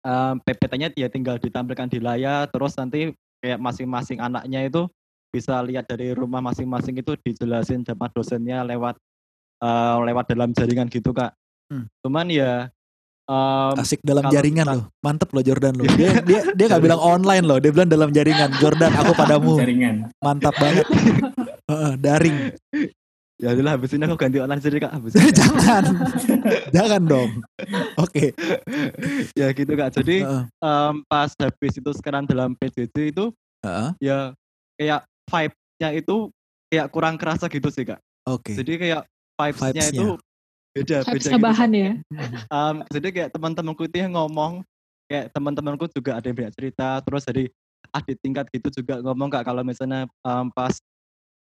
[0.00, 3.12] em, PPT-nya ya tinggal ditampilkan di layar terus nanti
[3.44, 4.88] kayak masing-masing anaknya itu
[5.32, 9.00] bisa lihat dari rumah masing-masing itu dijelasin sama dosennya lewat
[9.58, 11.32] eh, lewat dalam jaringan gitu kak.
[11.72, 11.88] Hmm.
[12.04, 12.68] Cuman ya
[13.24, 14.86] em, Asik dalam kalau jaringan kita- loh.
[15.00, 15.88] Mantep loh Jordan loh.
[15.98, 18.52] Dia dia dia nggak bilang online loh, dia bilang dalam jaringan.
[18.60, 19.56] Jordan, aku padamu.
[19.56, 19.96] Jaringan.
[20.20, 20.84] Mantap banget.
[21.72, 22.36] Heeh, daring.
[23.42, 25.30] ya udah habis ini aku ganti online jadi kak habis ini.
[25.32, 25.82] Jangan.
[26.70, 27.30] Jangan dong.
[27.96, 28.30] Oke.
[29.32, 29.90] ya gitu kak.
[29.96, 30.42] Jadi Heeh.
[30.60, 33.32] em, pas habis itu sekarang dalam PJJ itu
[33.64, 33.90] Heeh.
[33.98, 34.18] ya
[34.76, 36.28] kayak vibe-nya itu
[36.68, 38.00] kayak kurang kerasa gitu sih kak.
[38.28, 38.52] Oke.
[38.52, 39.02] Jadi kayak
[39.40, 39.96] vibes-nya Vibes-nya.
[39.96, 40.08] itu
[40.72, 41.40] beda beda Vibes gitu.
[41.40, 41.90] bahan ya.
[42.52, 44.60] Um, jadi kayak teman-temanku itu yang ngomong
[45.08, 47.44] kayak teman-temanku juga ada yang banyak cerita terus dari
[47.92, 50.72] adik tingkat gitu juga ngomong kak kalau misalnya um, pas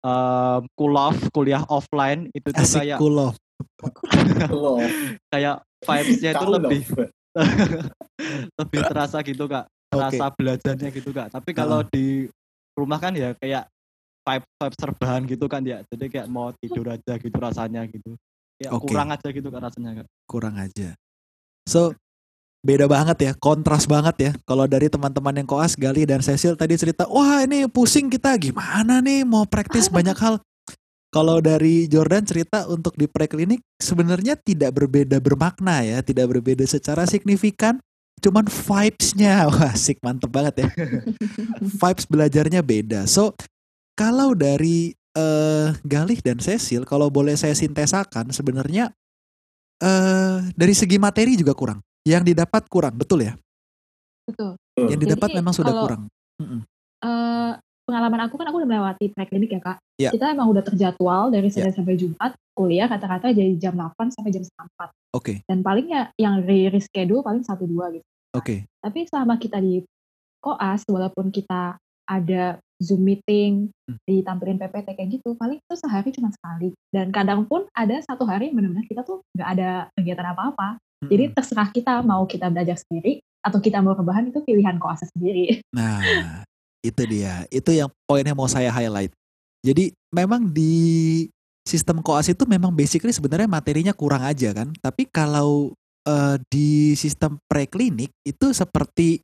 [0.03, 3.35] um, kuliah kuliah offline itu tuh Asik kayak kulo.
[4.51, 4.81] Loh,
[5.33, 6.81] kayak vibes-nya itu lebih
[8.61, 10.01] lebih terasa gitu kak Oke.
[10.01, 12.27] rasa belajarnya gitu kak tapi kalau di
[12.75, 13.69] rumah kan ya kayak
[14.31, 18.15] vibe vibe serbahan gitu kan ya jadi kayak mau tidur aja gitu rasanya gitu
[18.61, 18.93] ya Oke.
[18.93, 20.95] kurang aja gitu kan rasanya kak Kurang aja.
[21.67, 21.91] So
[22.63, 24.33] beda banget ya, kontras banget ya.
[24.47, 29.03] Kalau dari teman-teman yang koas Gali dan Cecil tadi cerita, wah ini pusing kita gimana
[29.03, 30.39] nih mau praktis banyak hal.
[31.11, 37.03] Kalau dari Jordan cerita untuk di preklinik sebenarnya tidak berbeda bermakna ya, tidak berbeda secara
[37.11, 37.83] signifikan.
[38.23, 40.69] Cuman vibes-nya, wah asik mantep banget ya.
[41.83, 43.11] vibes belajarnya beda.
[43.11, 43.35] So
[44.01, 48.89] kalau dari eh Galih dan Cecil, kalau boleh saya sintesakan sebenarnya
[49.77, 51.85] eh dari segi materi juga kurang.
[52.09, 53.37] Yang didapat kurang, betul ya?
[54.25, 54.57] Betul.
[54.81, 56.03] Yang Jadi didapat memang sudah kalau- kurang.
[57.01, 57.53] Eh,
[57.85, 59.79] pengalaman aku kan aku udah melewati preklinik ya kak.
[60.01, 60.11] Iya.
[60.17, 64.45] Kita emang udah terjadwal dari Senin sampai Jumat kuliah kata-kata jadi jam 8 sampai jam
[64.45, 64.89] setengah 4.
[65.13, 68.07] Oke, Dan palingnya yang re reschedule paling 1 2 gitu.
[68.33, 68.57] oke.
[68.65, 69.83] Tapi selama kita di
[70.41, 74.01] koas walaupun kita ada Zoom meeting, Hmm.
[74.09, 76.73] ditampilin PPT kayak gitu, paling itu sehari cuma sekali.
[76.89, 80.81] Dan kadang pun ada satu hari benar-benar kita tuh nggak ada kegiatan apa-apa.
[81.05, 81.37] Jadi Mm-mm.
[81.37, 85.65] terserah kita mau kita belajar sendiri atau kita mau rebahan itu pilihan koasnya sendiri.
[85.73, 86.45] Nah,
[86.85, 87.45] itu dia.
[87.49, 89.13] Itu yang poin yang mau saya highlight.
[89.65, 91.25] Jadi memang di
[91.65, 94.73] sistem koas itu memang basically sebenarnya materinya kurang aja kan.
[94.81, 95.73] Tapi kalau
[96.09, 99.21] eh, di sistem preklinik itu seperti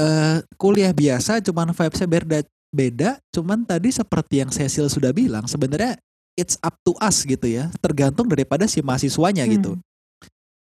[0.00, 2.38] eh, kuliah biasa cuman vibesnya beda
[2.72, 6.00] beda cuman tadi seperti yang Cecil sudah bilang sebenarnya
[6.34, 9.84] it's up to us gitu ya tergantung daripada si mahasiswanya gitu Hmm.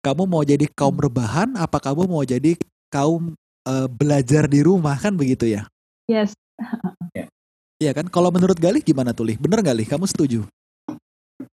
[0.01, 1.05] kamu mau jadi kaum Hmm.
[1.05, 2.57] rebahan apa kamu mau jadi
[2.89, 5.69] kaum eh, belajar di rumah kan begitu ya
[6.09, 6.33] Yes.
[7.81, 10.45] Iya kan kalau menurut Galih gimana tuh Lih bener gak Lih kamu setuju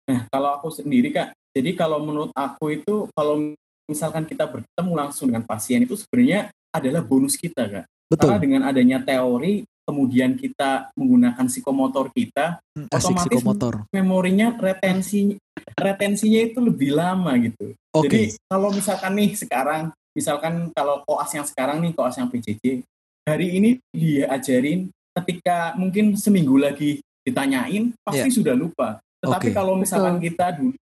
[0.04, 3.56] Nah, kalau aku sendiri kak, jadi kalau menurut aku itu kalau
[3.88, 7.84] misalkan kita bertemu langsung dengan pasien itu sebenarnya adalah bonus kita kak.
[8.08, 14.52] betul Karena dengan adanya teori, kemudian kita menggunakan psikomotor kita, Hmm, asik otomatis psikomotor memorinya
[14.60, 15.40] retensi
[15.72, 17.72] retensinya itu lebih lama gitu.
[17.96, 18.04] Oke.
[18.04, 22.84] Jadi kalau misalkan nih sekarang, misalkan kalau koas yang sekarang nih, koas yang PJJ,
[23.24, 29.00] hari ini diajarin ketika mungkin seminggu lagi ditanyain, pasti sudah lupa.
[29.24, 29.56] Tetapi Oke.
[29.56, 30.26] kalau misalkan Betul.
[30.30, 30.76] kita dulu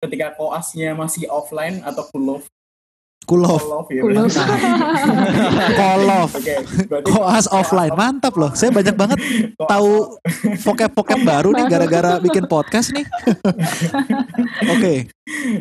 [0.00, 2.40] ketika koasnya masih offline atau full
[3.28, 3.88] off, Kulov.
[3.92, 4.02] ya.
[5.76, 6.28] Kolov.
[6.34, 6.54] Oke,
[6.88, 7.92] berarti Koas offline.
[7.94, 8.52] Mantap loh.
[8.56, 9.18] Saya banyak banget
[9.68, 10.18] tahu
[10.64, 13.06] vocab-vocab baru nih gara-gara bikin podcast nih.
[14.74, 14.94] Oke.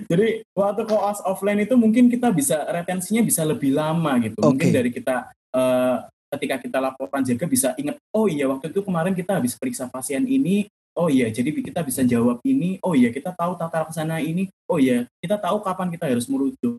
[0.09, 4.39] Jadi waktu koas offline itu mungkin kita bisa retensinya bisa lebih lama gitu.
[4.41, 4.75] Mungkin Oke.
[4.75, 5.15] dari kita
[5.53, 5.97] eh,
[6.37, 10.25] ketika kita laporan jaga bisa ingat, oh iya waktu itu kemarin kita habis periksa pasien
[10.29, 14.49] ini, oh iya jadi kita bisa jawab ini, oh iya kita tahu tata laksana ini,
[14.69, 16.77] oh iya kita tahu kapan kita harus merujuk.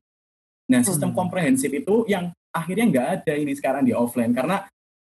[0.70, 1.18] Nah sistem Hmm.
[1.18, 4.64] komprehensif itu yang akhirnya nggak ada ini sekarang di offline karena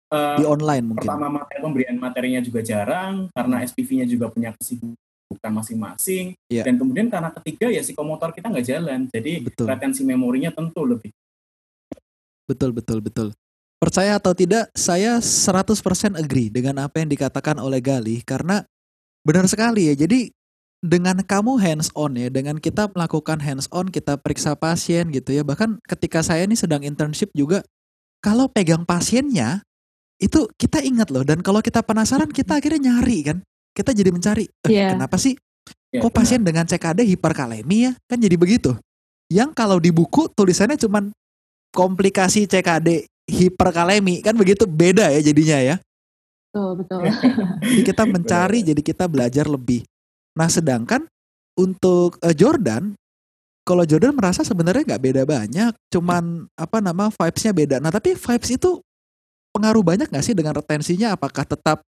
[0.10, 1.06] eh, Di online mungkin.
[1.06, 6.65] pertama materi pemberian materinya juga jarang karena SPV-nya juga punya kesibukan masing-masing Iya.
[6.65, 9.69] dan kemudian karena ketiga ya psikomotor kita nggak jalan jadi Betul.
[9.69, 11.12] retensi memorinya tentu lebih
[12.50, 13.28] Betul, betul, betul.
[13.78, 18.65] Percaya atau tidak, saya 100% agree dengan apa yang dikatakan oleh Gali karena
[19.22, 19.95] benar sekali ya.
[19.95, 20.34] Jadi
[20.79, 25.43] dengan kamu hands on ya, dengan kita melakukan hands on, kita periksa pasien gitu ya.
[25.43, 27.63] Bahkan ketika saya ini sedang internship juga
[28.23, 29.63] kalau pegang pasiennya
[30.19, 33.37] itu kita ingat loh dan kalau kita penasaran kita akhirnya nyari kan.
[33.69, 34.97] Kita jadi mencari, eh, Iya.
[34.97, 35.37] kenapa sih
[35.89, 37.91] Ya, kok pasien dengan CKD hiperkalemi ya?
[38.05, 38.77] Kan jadi begitu.
[39.25, 41.09] Yang kalau di buku tulisannya cuman
[41.73, 45.75] komplikasi CKD hiperkalemi kan begitu beda ya jadinya ya.
[46.49, 47.01] Betul, betul.
[47.61, 49.85] Jadi kita mencari, jadi kita belajar lebih.
[50.37, 51.05] Nah sedangkan
[51.57, 52.93] untuk eh, Jordan,
[53.65, 57.75] kalau Jordan merasa sebenarnya nggak beda banyak, cuman apa nama vibes-nya beda.
[57.81, 58.81] Nah tapi vibes itu
[59.53, 61.13] pengaruh banyak nggak sih dengan retensinya?
[61.13, 61.81] Apakah tetap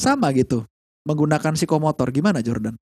[0.00, 0.64] sama gitu?
[1.04, 2.76] Menggunakan psikomotor gimana Jordan?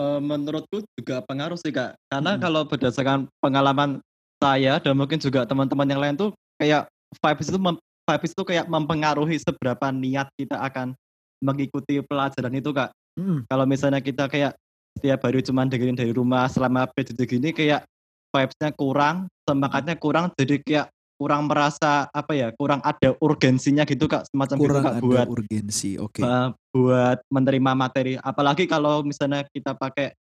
[0.00, 2.42] Eh, menurutku juga pengaruh sih kak karena Mm-mm.
[2.42, 4.00] kalau berdasarkan pengalaman
[4.40, 6.88] saya dan mungkin juga teman-teman yang lain tuh kayak
[7.20, 10.96] vibes itu mem- vibes itu kayak mempengaruhi seberapa niat kita akan
[11.44, 14.54] mengikuti pelajaran itu kak Hmm, kalau misalnya kita kayak
[14.98, 17.86] setiap hari cuma dengerin dari rumah selama PJJ gini kayak
[18.30, 20.86] vibes-nya kurang semangatnya kurang jadi kayak
[21.20, 25.26] kurang merasa apa ya kurang ada urgensinya gitu kak semacam gitu kurang kak ada buat
[25.28, 26.20] urgensi, oke.
[26.24, 28.16] uh, buat menerima materi.
[28.16, 30.16] Apalagi kalau misalnya kita pakai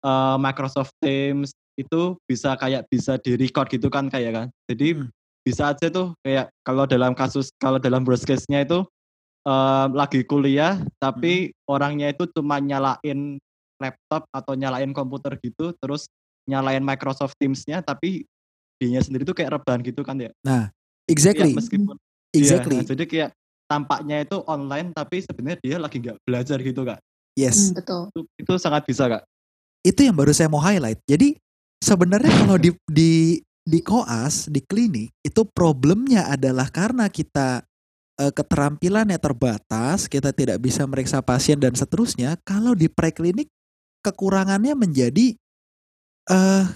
[0.00, 4.46] uh, Microsoft Teams itu bisa kayak bisa di record gitu kan kayak kan.
[4.72, 5.12] Jadi Hmm.
[5.44, 8.88] bisa aja tuh kayak kalau dalam kasus kalau dalam worst case-nya itu
[9.48, 13.40] uh, lagi kuliah tapi orangnya itu cuma nyalain
[13.80, 16.12] laptop atau nyalain komputer gitu terus
[16.44, 18.28] nyalain Microsoft Teams-nya tapi
[18.78, 20.30] dianya sendiri tuh kayak rebahan gitu kan ya.
[21.08, 21.96] Exactly, Ya, meskipun
[22.30, 22.76] exactly.
[22.78, 23.30] Iya, jadi kayak
[23.68, 27.00] tampaknya itu online tapi sebenarnya dia lagi nggak belajar gitu kak.
[27.34, 27.70] Yes.
[27.70, 28.02] Hmm, betul.
[28.12, 29.24] Itu, itu sangat bisa kak.
[29.86, 31.00] itu yang baru saya mau highlight.
[31.06, 31.38] Jadi
[31.80, 37.62] sebenarnya kalau di di di koas di klinik itu problemnya adalah karena kita
[38.18, 42.36] eh, keterampilannya terbatas, kita tidak bisa meriksa pasien dan seterusnya.
[42.42, 43.48] Kalau di preklinik
[44.02, 45.34] kekurangannya menjadi
[46.28, 46.66] eh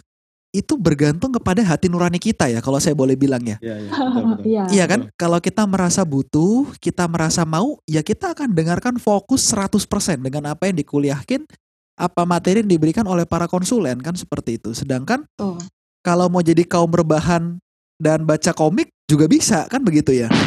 [0.53, 3.57] itu bergantung kepada hati nurani kita ya kalau saya boleh bilang ya.
[3.65, 3.91] Iya iya.
[4.53, 4.63] Iya.
[4.69, 5.01] Iya kan?
[5.17, 10.69] Kalau kita merasa butuh, kita merasa mau, ya kita akan dengarkan fokus 100% dengan apa
[10.69, 11.49] yang dikuliahkin,
[11.97, 14.77] apa materi yang diberikan oleh para konsulen kan seperti itu.
[14.77, 15.57] Sedangkan Betul.
[16.05, 17.57] kalau mau jadi kaum berbahan
[18.03, 20.29] dan baca komik juga bisa kan begitu ya.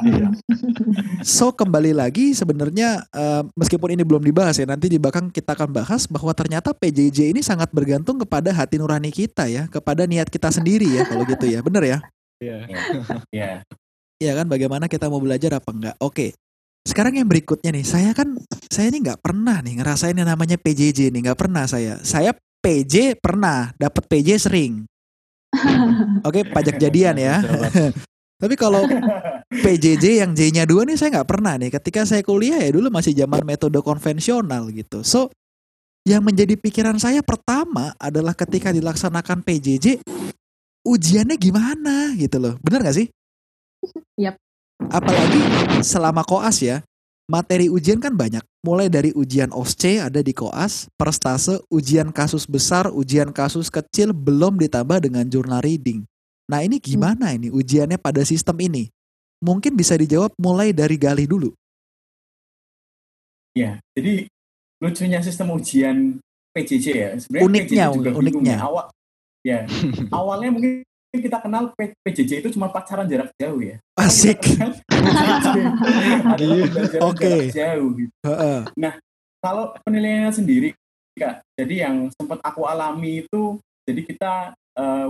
[0.00, 0.32] Iya.
[1.20, 5.70] So kembali lagi sebenarnya eh, meskipun ini belum dibahas ya nanti di belakang kita akan
[5.76, 10.48] bahas bahwa ternyata PJJ ini sangat bergantung kepada hati nurani kita ya, kepada niat kita
[10.48, 11.60] sendiri ya kalau gitu ya.
[11.60, 11.98] Bener ya?
[12.40, 12.58] Iya.
[13.28, 13.50] ya
[14.20, 15.96] Iya kan bagaimana kita mau belajar apa enggak?
[16.00, 16.36] Oke.
[16.84, 18.36] Sekarang yang berikutnya nih, saya kan
[18.68, 22.00] saya ini nggak pernah nih ngerasain yang namanya PJJ nih, nggak pernah saya.
[22.04, 24.84] Saya PJ pernah, dapat PJ sering.
[26.28, 27.42] Oke, pajak jadian ya.
[28.40, 28.88] Tapi kalau
[29.52, 31.68] PJJ yang J-nya dua nih saya nggak pernah nih.
[31.68, 35.04] Ketika saya kuliah ya dulu masih zaman metode konvensional gitu.
[35.04, 35.28] So
[36.08, 40.00] yang menjadi pikiran saya pertama adalah ketika dilaksanakan PJJ
[40.88, 42.54] ujiannya gimana gitu loh.
[42.64, 43.12] Bener gak sih?
[44.16, 44.40] Yap.
[44.88, 45.40] Apalagi
[45.84, 46.80] selama koas ya.
[47.30, 48.42] Materi ujian kan banyak.
[48.66, 54.58] Mulai dari ujian OSCE ada di koas, prestase, ujian kasus besar, ujian kasus kecil, belum
[54.58, 56.02] ditambah dengan journal reading.
[56.50, 58.90] Nah ini gimana ini ujiannya pada sistem ini?
[59.38, 61.50] Mungkin bisa dijawab mulai dari Galih dulu.
[63.50, 64.30] ya jadi
[64.78, 66.22] lucunya sistem ujian
[66.54, 68.54] PJJ ya sebenarnya Uniknya, PJJ juga uniknya.
[68.54, 68.58] ya.
[68.62, 68.86] awal
[69.42, 69.58] ya
[70.18, 70.72] awalnya mungkin
[71.10, 71.74] kita kenal
[72.06, 74.38] PJJ itu cuma pacaran jarak jauh ya Asik.
[74.38, 74.70] Pembelajaran
[77.02, 77.24] Oke.
[77.24, 78.12] jarak jauh gitu.
[78.24, 78.58] Heeh.
[79.40, 80.68] kalau penilaiannya sendiri
[81.12, 84.54] kak jadi yang sempat aku alami itu Jadi kita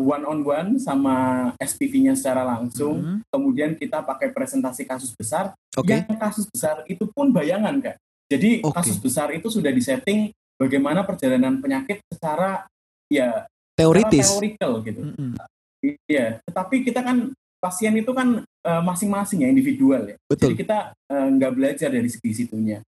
[0.01, 5.53] one on one sama SPV-nya secara langsung, Hmm, kemudian kita pakai presentasi kasus besar.
[5.77, 6.01] Oke.
[6.01, 8.01] Yang kasus besar itu pun bayangan kak.
[8.27, 8.73] Jadi Oke.
[8.73, 12.65] kasus besar itu sudah disetting bagaimana perjalanan penyakit secara
[13.07, 14.33] ya secara Teoritis.
[14.33, 15.01] teorikal gitu.
[15.13, 15.33] Mm-mm.
[16.09, 17.29] Iya, tetapi kita kan
[17.61, 20.17] pasien itu kan eh, masing-masing ya individual ya.
[20.17, 20.51] Jadi Betul.
[20.57, 22.81] kita eh, nggak belajar dari segi situnya.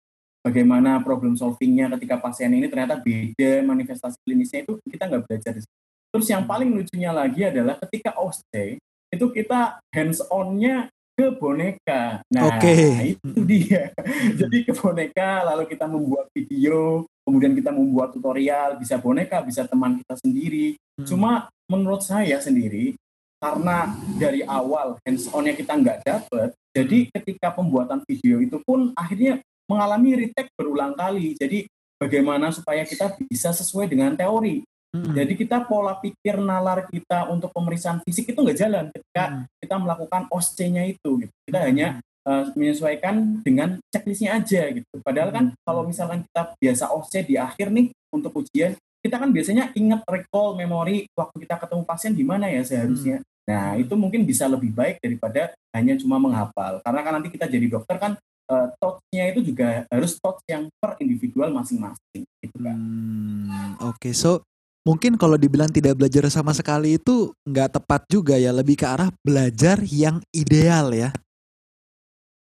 [0.43, 5.53] Bagaimana problem solvingnya ketika pasien ini ternyata beda manifestasi klinisnya itu kita nggak belajar.
[5.55, 5.77] di situ.
[6.13, 8.83] Terus yang paling lucunya lagi adalah ketika OSCE
[9.13, 12.25] itu kita hands on-nya ke boneka.
[12.33, 12.75] Nah, Oke.
[13.15, 13.93] itu dia.
[14.41, 20.01] Jadi ke boneka lalu kita membuat video, kemudian kita membuat tutorial, bisa boneka, bisa teman
[20.01, 20.75] kita sendiri.
[20.99, 21.07] Mm.
[21.07, 22.97] Cuma menurut saya sendiri
[23.43, 29.43] karena dari awal hands on-nya kita nggak dapet, jadi ketika pembuatan video itu pun akhirnya
[29.67, 31.35] mengalami retake berulang kali.
[31.35, 31.67] Jadi
[31.99, 34.63] bagaimana supaya kita bisa sesuai dengan teori.
[34.93, 35.17] Mm-mm.
[35.17, 39.45] Jadi kita pola pikir nalar kita untuk pemeriksaan fisik itu nggak jalan ketika Mm.
[39.65, 41.11] kita melakukan OSCE-nya itu.
[41.25, 41.33] Gitu.
[41.49, 41.89] Kita hanya
[42.29, 44.95] uh, menyesuaikan dengan checklistnya aja gitu.
[45.01, 45.59] Padahal kan Hmm.
[45.65, 50.55] kalau misalkan kita biasa OSCE di akhir nih untuk ujian, kita kan biasanya ingat recall
[50.55, 53.25] memori waktu kita ketemu pasien di mana ya seharusnya.
[53.49, 56.79] Nah itu mungkin bisa lebih baik daripada hanya cuma menghafal.
[56.85, 58.13] Karena kan nanti kita jadi dokter kan
[58.51, 62.77] uh, thoughts-nya itu juga harus thoughts yang per individual masing-masing gitu kan.
[62.77, 64.43] Hmm, Oke, so
[64.83, 69.11] mungkin kalau dibilang tidak belajar sama sekali itu nggak tepat juga ya, lebih ke arah
[69.23, 71.11] belajar yang ideal ya,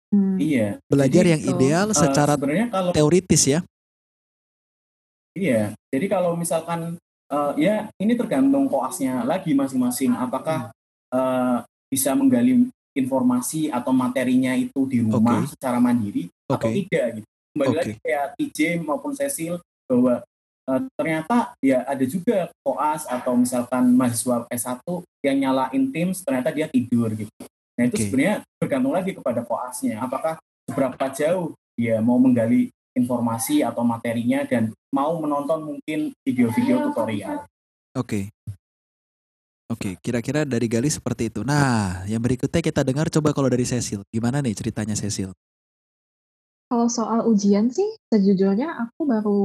[0.08, 0.40] Hmm.
[0.40, 0.80] Iya.
[0.88, 2.34] belajar Jadi, yang so, ideal uh, secara
[2.72, 3.60] kalau teoritis ya.
[5.36, 6.96] Iya, jadi kalau misalkan
[7.28, 10.16] eh, ya ini tergantung koasnya lagi masing-masing.
[10.16, 10.72] Apakah
[11.12, 15.54] eh, bisa menggali informasi atau materinya itu di rumah Oke.
[15.54, 16.84] secara mandiri atau Oke.
[16.84, 17.28] tidak gitu.
[17.54, 17.78] Kembali Oke.
[17.78, 19.54] lagi kayak TJ maupun Cecil
[19.88, 20.14] bahwa
[20.68, 24.82] eh, ternyata ya ada juga koas atau misalkan mahasiswa S1
[25.24, 27.32] yang nyalain Teams ternyata dia tidur gitu.
[27.78, 28.04] Nah itu Oke.
[28.10, 30.02] sebenarnya bergantung lagi kepada koasnya.
[30.02, 37.46] Apakah seberapa jauh dia mau menggali informasi atau materinya dan mau menonton mungkin video-video tutorial.
[37.94, 38.34] Oke.
[39.68, 41.44] Oke, kira-kira dari Gali seperti itu.
[41.44, 44.00] Nah, yang berikutnya kita dengar coba kalau dari Cecil.
[44.08, 45.36] Gimana nih ceritanya Cecil?
[46.72, 49.40] Kalau soal ujian sih, sejujurnya aku baru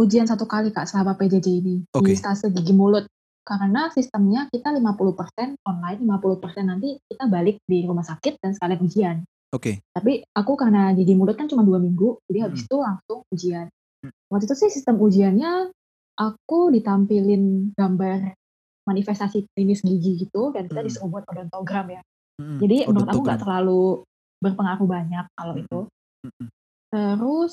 [0.00, 2.12] ujian satu kali Kak selama PJJ ini Oke.
[2.12, 3.04] di stase gigi mulut.
[3.44, 9.16] Karena sistemnya kita 50% online, 50% nanti kita balik di rumah sakit dan sekalian ujian.
[9.52, 9.84] Oke.
[9.92, 12.68] Tapi aku karena gigi mulut kan cuma dua minggu, jadi habis Hmm.
[12.72, 13.66] itu langsung ujian.
[14.00, 14.12] Hmm.
[14.32, 15.70] Waktu itu sih sistem ujiannya
[16.18, 18.34] aku ditampilin gambar
[18.86, 20.88] manifestasi klinis gigi gitu dan kita Hmm.
[20.88, 22.02] disuruh buat odontogram ya.
[22.38, 22.58] Mm-mm.
[22.62, 23.24] Jadi menurut aku Odontogram.
[23.26, 23.82] nggak terlalu
[24.38, 25.64] berpengaruh banyak kalau Mm-mm.
[25.66, 25.78] itu.
[26.26, 26.46] Mm-mm.
[26.92, 27.50] Terus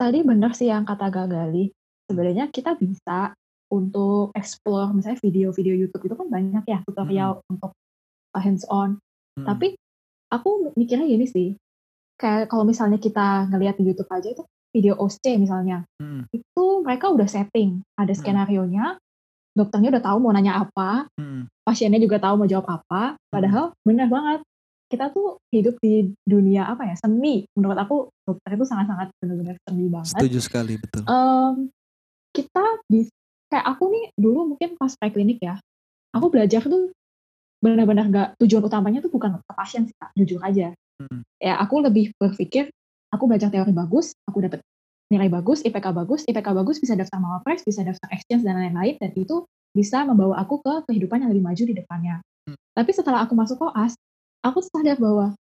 [0.00, 1.70] tadi benar sih yang kata Gagali.
[2.08, 3.32] Sebenarnya kita bisa
[3.72, 7.72] untuk explore misalnya video-video YouTube itu kan banyak ya tutorial untuk
[8.32, 8.96] hands on.
[9.36, 9.46] Mm-mm.
[9.46, 9.66] Tapi
[10.32, 11.48] aku mikirnya gini sih.
[12.16, 14.42] Kayak kalau misalnya kita ngelihat di YouTube aja itu
[14.72, 15.82] video OSCE misalnya.
[16.00, 16.30] Mm-mm.
[16.30, 18.96] Itu mereka udah setting, ada skenario-nya,
[19.52, 21.48] dokternya udah tahu mau nanya apa, Mm-mm.
[21.64, 23.16] pasiennya juga tahu mau jawab apa.
[23.28, 24.40] Padahal benar banget
[24.92, 27.48] kita tuh hidup di dunia apa ya seni.
[27.56, 27.96] Menurut aku
[28.28, 30.12] dokter itu sangat-sangat benar-benar seni banget.
[30.12, 31.02] Setuju sekali, betul.
[31.08, 31.72] Em,
[32.32, 33.12] kita bisa
[33.52, 35.60] kayak aku nih dulu mungkin pas preklinik ya,
[36.12, 36.92] aku belajar tuh
[37.62, 40.72] benar-benar gak tujuan utamanya tuh bukan ke pasien sih kak, jujur aja.
[41.00, 41.20] Mm.
[41.40, 42.72] Ya aku lebih berpikir
[43.12, 44.64] aku belajar teori bagus, aku dapat
[45.12, 49.12] nilai bagus, IPK bagus, IPK bagus bisa daftar mawapres, bisa daftar exchange dan lain-lain dan
[49.12, 52.16] itu bisa membawa aku ke kehidupan yang lebih maju di depannya.
[52.44, 52.56] Hmm.
[52.72, 53.92] Tapi setelah aku masuk koas,
[54.40, 55.36] aku sadar bahwa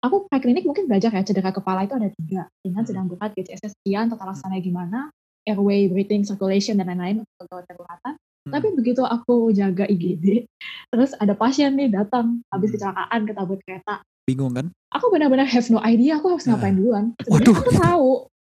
[0.00, 2.88] aku preklinik mungkin belajar ya cedera kepala itu ada tiga, ringan, Hmm.
[2.88, 4.98] sedang berat, GCS sekian, tata laksananya gimana,
[5.44, 8.14] airway, breathing, circulation dan lain-lain untuk gawat daruratan.
[8.46, 8.52] Hmm.
[8.52, 10.46] Tapi begitu aku jaga IGD,
[10.92, 12.74] terus ada pasien nih datang habis Hmm.
[12.78, 13.94] kecelakaan ketabrak kereta,
[14.26, 14.66] Bingung kan?
[14.90, 16.54] aku benar-benar have no idea aku harus Ah.
[16.54, 17.04] ngapain duluan.
[17.22, 18.10] Sebenarnya aku tahu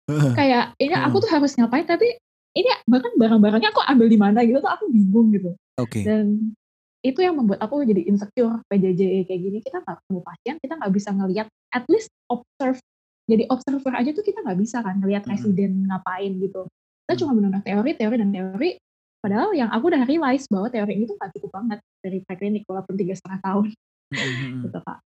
[0.09, 1.05] kayak ini Hmm.
[1.09, 2.17] aku tuh harus ngapain tapi
[2.51, 5.55] ini bahkan barang-barangnya aku ambil di mana gitu tuh aku bingung gitu.
[5.79, 6.03] Oke.
[6.03, 6.51] Dan
[7.01, 10.93] itu yang membuat aku jadi insecure PJJ kayak gini kita nggak ketemu pasien kita nggak
[10.93, 12.77] bisa ngelihat at least observe
[13.25, 15.33] jadi observer aja tuh kita nggak bisa kan ngelihat Mm-mm.
[15.33, 16.69] residen ngapain gitu
[17.09, 17.19] kita Mm.
[17.25, 18.69] cuma benar teori teori dan teori
[19.17, 22.93] padahal yang aku udah realize bahwa teori ini tuh nggak cukup banget dari preklinik walaupun
[22.93, 23.65] tiga setengah tahun
[24.13, 24.69] Mm-mm.
[24.69, 24.99] gitu kak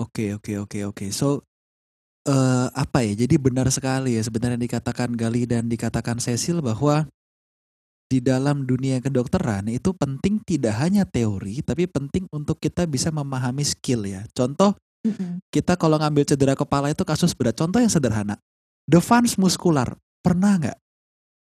[0.00, 1.06] Oke, oke, oke, oke.
[1.12, 1.44] So,
[2.28, 3.24] eh apa ya?
[3.24, 7.08] Jadi benar sekali ya sebenarnya yang dikatakan Gali dan dikatakan Cecil bahwa
[8.10, 13.62] di dalam dunia kedokteran itu penting tidak hanya teori, tapi penting untuk kita bisa memahami
[13.62, 14.26] skill ya.
[14.34, 14.74] Contoh,
[15.54, 17.54] kita kalau ngambil cedera kepala itu kasus berat.
[17.54, 18.34] Contoh yang sederhana,
[18.90, 19.94] the fans muskular.
[20.20, 20.78] Pernah nggak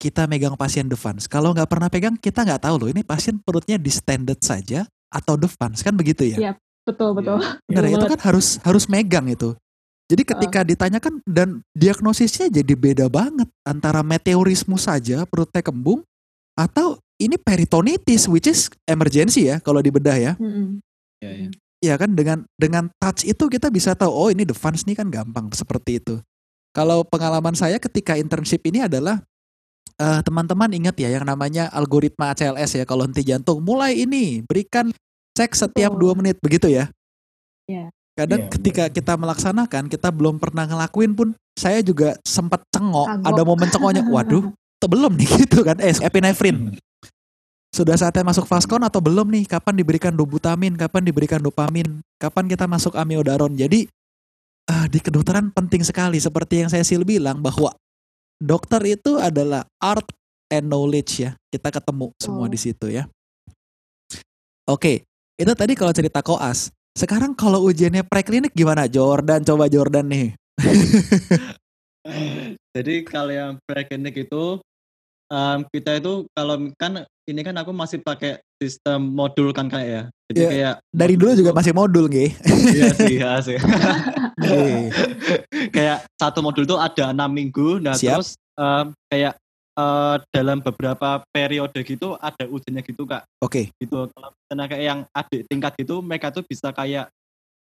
[0.01, 1.29] kita megang pasien defense.
[1.29, 5.85] Kalau nggak pernah pegang, kita nggak tahu loh ini pasien perutnya distended saja atau defense
[5.85, 6.37] kan begitu ya?
[6.41, 6.53] Iya,
[6.89, 7.37] betul betul.
[7.69, 9.53] Benar ya, itu kan harus harus megang itu.
[10.07, 16.07] Jadi ketika ditanyakan dan diagnosisnya jadi beda banget antara meteorisme saja perutnya kembung
[16.55, 20.33] atau ini peritonitis which is emergency ya kalau dibedah ya.
[20.39, 20.79] Mm-mm.
[21.19, 21.49] Iya, iya.
[21.77, 25.51] Iya kan dengan dengan touch itu kita bisa tahu oh ini defense nih kan gampang
[25.51, 26.23] seperti itu.
[26.71, 29.21] Kalau pengalaman saya ketika internship ini adalah
[29.99, 34.93] eh, teman-teman ingat ya yang namanya algoritma ACLS ya kalau henti jantung mulai ini berikan
[35.37, 36.89] cek setiap dua menit begitu ya.
[37.67, 37.91] Iya.
[38.17, 43.29] Kadang Iya, ketika kita melaksanakan kita belum pernah ngelakuin pun saya juga sempat cengok Kagok.
[43.29, 44.49] ada momen cengoknya waduh
[44.81, 46.73] atau belum nih gitu kan eh epinefrin
[47.77, 49.45] sudah saatnya masuk vaskon atau belum nih?
[49.45, 50.81] Kapan diberikan dobutamin?
[50.81, 52.01] Kapan diberikan dopamin?
[52.17, 53.53] Kapan kita masuk amiodaron?
[53.53, 53.85] Jadi
[54.65, 57.77] ah, di kedokteran penting sekali seperti yang saya Sil bilang bahwa
[58.41, 60.09] dokter itu adalah art
[60.49, 61.37] and knowledge ya.
[61.53, 62.51] Kita ketemu semua Oh.
[62.51, 63.05] di situ ya.
[64.65, 65.05] Oke,
[65.37, 66.73] itu tadi kalau cerita koas.
[66.97, 68.89] Sekarang kalau ujiannya preklinik gimana?
[68.89, 70.33] Jordan, coba Jordan nih.
[72.77, 74.57] Jadi kalau yang preklinik itu
[75.29, 80.03] em, kita itu kalau kan ini kan aku masih pakai sistem modul kan kayak ya.
[80.33, 82.33] Jadi Iya, kayak Dari dulu juga masih modul nggih.
[82.73, 83.61] Iya sih, iya sih.
[84.41, 84.89] Nggih.
[85.77, 88.25] kayak satu modul itu ada enam minggu, nah Siap.
[88.25, 89.37] terus em, kayak
[89.77, 93.71] eh, dalam beberapa periode gitu ada ujiannya gitu kak, Oke.
[93.77, 94.09] gitu.
[94.09, 94.31] Kalau
[94.67, 97.13] kayak yang adik tingkat gitu, mereka tuh bisa kayak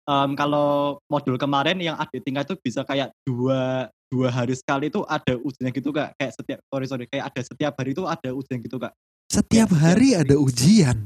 [0.03, 5.01] em, kalau modul kemarin yang adik tingkat tuh bisa kayak dua dua hari sekali itu
[5.09, 8.61] ada ujiannya gitu kak, kayak setiap sorry sorry kayak ada setiap hari itu ada ujian
[8.61, 8.93] gitu kak.
[9.33, 10.21] Setiap Ya, hari ya.
[10.21, 10.97] ada ujian.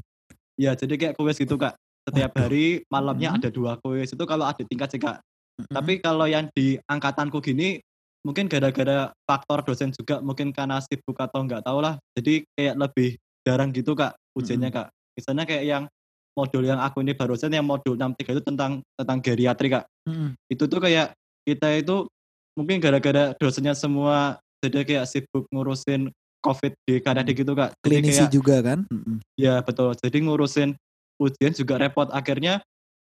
[0.60, 1.80] Ya jadi kayak kuis gitu kak.
[2.03, 2.43] Setiap Waduh.
[2.43, 3.38] hari malamnya Mhm.
[3.39, 5.24] ada dua kuis itu kalau adik tingkat sih kak.
[5.55, 5.72] Mm-mm.
[5.72, 7.80] Tapi kalau yang di angkatanku gini
[8.28, 11.96] mungkin gara-gara faktor dosen juga mungkin karena sibuk atau nggak tahu lah.
[12.20, 13.16] Jadi kayak lebih
[13.48, 14.92] jarang gitu kak ujiannya kak.
[15.16, 15.84] Misalnya kayak yang
[16.36, 19.88] modul yang aku ini barusan yang modul 63 itu tentang tentang geriatri kak.
[20.04, 20.36] Mm-mm.
[20.52, 21.16] Itu tuh kayak
[21.48, 22.12] kita itu
[22.60, 26.12] mungkin gara-gara dosennya semua jadi kayak sibuk ngurusin
[26.44, 27.80] covid di Kanada gitu kak.
[27.80, 28.80] Jadi Klinisi kayak juga kan.
[28.92, 29.24] Mm-mm.
[29.40, 29.96] Ya betul.
[29.96, 30.76] Jadi ngurusin
[31.16, 32.12] ujian juga repot.
[32.12, 32.60] Akhirnya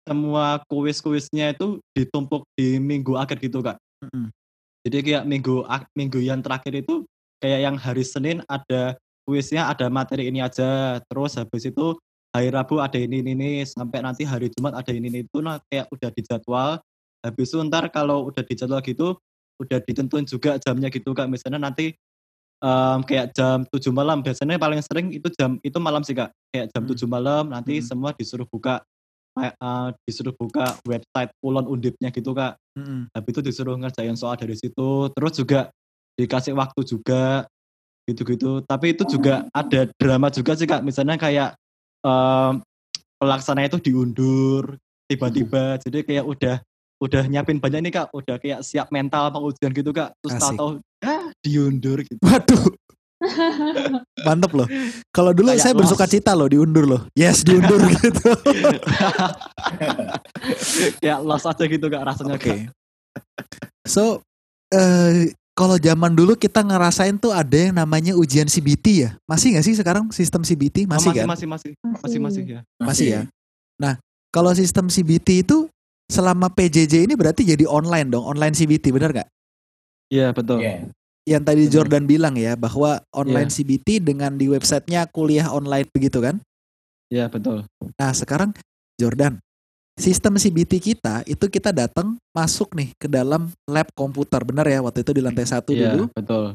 [0.05, 3.80] semua kuis-kuisnya itu ditumpuk di minggu akhir gitu kak.
[4.86, 5.65] Jadi kayak minggu
[5.97, 7.01] minggu yang terakhir itu
[7.41, 8.93] kayak yang hari Senin ada
[9.25, 11.01] kuisnya ada materi ini aja.
[11.09, 11.97] Terus habis itu
[12.29, 15.57] hari Rabu ada ini ini, ini sampai nanti hari Jumat ada ini, ini itu nah
[15.73, 16.77] kayak udah dijadwal.
[17.25, 19.17] Habis itu ntar kalau udah dijadwal gitu
[19.57, 21.25] udah ditentuin juga jamnya gitu kak.
[21.33, 21.97] Misalnya nanti
[22.61, 26.69] em, kayak jam 7 malam biasanya paling sering itu jam itu malam sih kak kayak
[26.69, 26.93] jam Hmm.
[26.93, 27.88] 7 malam nanti Hmm.
[27.89, 28.86] semua disuruh buka
[29.43, 32.55] eh, disuruh buka website pulon undipnya gitu kak.
[32.75, 33.07] Mm-mm.
[33.15, 35.71] habis itu disuruh ngerjain soal dari situ terus juga
[36.19, 37.47] dikasih waktu juga
[38.05, 38.61] gitu-gitu.
[38.63, 40.86] Tapi itu juga ada drama juga sih kak.
[40.86, 41.57] Misalnya kayak
[42.05, 42.61] em,
[43.17, 44.77] pelaksana itu diundur
[45.09, 45.81] tiba-tiba.
[45.81, 46.55] Jadi kayak udah
[47.01, 48.07] udah nyiapin banyak nih kak.
[48.13, 50.13] Udah kayak siap mental pengujian gitu kak.
[50.21, 50.69] Terus tahu-tahu
[51.03, 52.21] ah diundur gitu.
[52.21, 52.71] Waduh.
[54.21, 54.67] Mantep loh.
[55.09, 55.80] Kalau dulu Kayak saya los.
[55.84, 57.01] bersuka cita loh diundur loh.
[57.13, 58.30] Yes diundur gitu.
[61.01, 62.49] kayak los aja gitu kak rasanya Oke.
[62.49, 62.73] kak
[63.86, 64.21] So
[64.69, 69.09] eh kalau zaman dulu kita ngerasain tuh ada yang namanya ujian CBT ya.
[69.23, 70.84] Masih nggak sih sekarang sistem CBT?
[70.84, 71.26] Oh, Masih, kan?
[71.26, 73.21] masih masih masih masih ya Masih ya.
[73.80, 73.95] Nah
[74.30, 75.71] kalau sistem CBT itu
[76.05, 79.30] selama PJJ ini berarti jadi online dong, online CBT benar nggak?
[80.05, 80.86] iya betul Iya.
[81.26, 81.73] Yang tadi Benar.
[81.73, 83.55] Jordan bilang ya bahwa online Iya.
[83.57, 86.38] CBT dengan di websitenya kuliah online begitu kan?
[87.05, 87.61] iya betul
[88.01, 88.49] Nah sekarang
[88.97, 89.38] Jordan,
[89.93, 95.05] sistem CBT kita itu kita datang masuk nih ke dalam lab komputer, benar ya waktu
[95.05, 96.09] itu di lantai satu iya dulu.
[96.13, 96.53] betul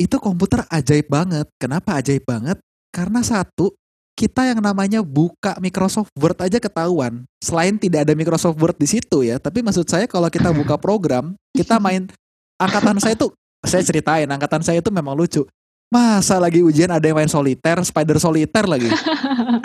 [0.00, 1.46] Itu komputer ajaib banget.
[1.60, 2.56] Kenapa ajaib banget?
[2.88, 3.70] Karena satu,
[4.16, 7.22] kita yang namanya buka Microsoft Word aja ketahuan.
[7.38, 11.36] Selain tidak ada Microsoft Word di situ ya, tapi maksud saya kalau kita buka program,
[11.52, 12.08] kita main
[12.56, 13.30] angkatan saya tuh,
[13.64, 15.44] saya ceritain angkatan saya itu memang lucu.
[15.90, 18.86] Masa lagi ujian ada yang main soliter, spider soliter lagi.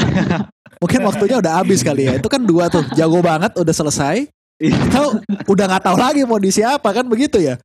[0.81, 2.17] Mungkin waktunya udah habis kali ya.
[2.17, 4.25] Itu kan dua tuh, jago banget, udah selesai.
[4.65, 5.07] Tahu
[5.45, 7.61] udah nggak tahu lagi mau di siapa kan begitu ya.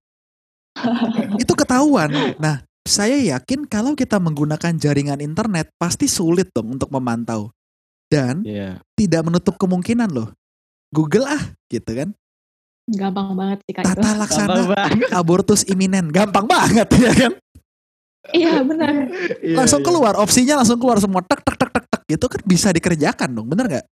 [1.43, 2.37] Itu ketahuan.
[2.37, 7.49] Nah, saya yakin kalau kita menggunakan jaringan internet pasti sulit dong untuk memantau.
[8.11, 10.29] Dan iya tidak menutup kemungkinan loh.
[10.93, 12.13] Google ah, gitu kan.
[12.91, 13.91] Gampang banget sih kak itu.
[13.95, 14.61] Tata laksana
[15.21, 17.33] abortus iminen, gampang banget ya kan.
[18.31, 19.11] Iya benar.
[19.41, 19.87] Iya, langsung iya.
[19.89, 23.49] keluar, opsinya langsung keluar semua tek tek tek tek tek gitu kan bisa dikerjakan dong,
[23.49, 23.87] bener nggak?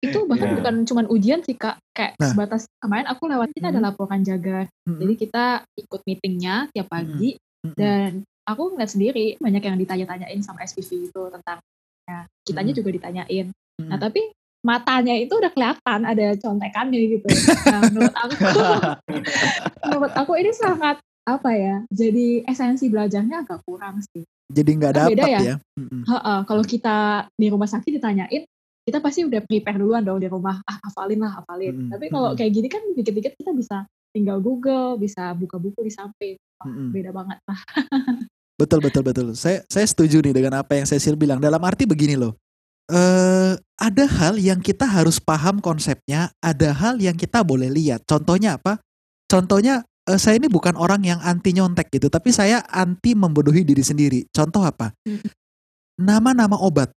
[0.00, 0.56] Itu bahkan Iya.
[0.62, 1.76] bukan cuman ujian sih kak.
[1.92, 2.32] Kayak Nah.
[2.32, 4.64] sebatas kemarin aku lewat kita ada laporan jaga.
[4.86, 4.96] Mm-mm.
[4.96, 5.44] Jadi kita
[5.76, 7.74] ikut meetingnya tiap pagi Mm-mm.
[7.76, 8.10] dan
[8.48, 11.60] aku ngeliat sendiri banyak yang ditanya-tanyain sama SPV itu tentang
[12.08, 12.78] ya kitanya Hmm.
[12.80, 13.46] juga ditanyain.
[13.80, 14.02] Nah Mm.
[14.02, 14.20] tapi
[14.60, 17.26] matanya itu udah kelihatan ada contekannya gitu.
[17.66, 18.32] Nah, menurut aku,
[19.88, 21.76] menurut aku ini sangat apa ya?
[21.88, 24.24] Jadi esensi belajarnya agak kurang sih.
[24.50, 25.40] Jadi nggak Kan beda dapat ya.
[25.40, 25.56] ya.
[25.78, 26.96] Heeh, kalau kita
[27.38, 28.42] di rumah sakit ditanyain,
[28.82, 30.58] kita pasti udah prepare duluan dong di rumah.
[30.66, 31.70] Ah, hafalin lah, hafalin.
[31.70, 35.92] Mm-mm, Tapi kalau kayak gini kan dikit-dikit kita bisa tinggal Google, bisa buka buku di
[35.94, 36.34] samping.
[36.58, 36.90] Wah, Mm-mm.
[36.90, 37.60] beda banget lah.
[38.60, 39.32] Betul betul betul.
[39.32, 41.40] Saya saya setuju nih dengan apa yang Cecil bilang.
[41.40, 42.36] Dalam arti begini loh.
[42.90, 48.04] Eh ada hal yang kita harus paham konsepnya, ada hal yang kita boleh lihat.
[48.04, 48.76] Contohnya apa?
[49.24, 53.80] Contohnya eh, saya ini bukan orang yang anti nyontek gitu, tapi saya anti membodohi diri
[53.80, 54.20] sendiri.
[54.28, 54.92] Contoh apa?
[55.08, 55.24] Hmm.
[55.96, 56.92] Nama-nama obat.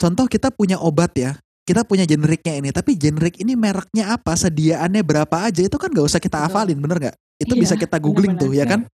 [0.00, 1.36] Contoh kita punya obat ya.
[1.68, 6.02] Kita punya generiknya ini, tapi generik ini mereknya apa, sediaannya berapa aja itu kan gak
[6.08, 7.16] usah kita hafalin, bener nggak?
[7.38, 8.88] Itu Iya, bisa kita googling tuh, ya kan?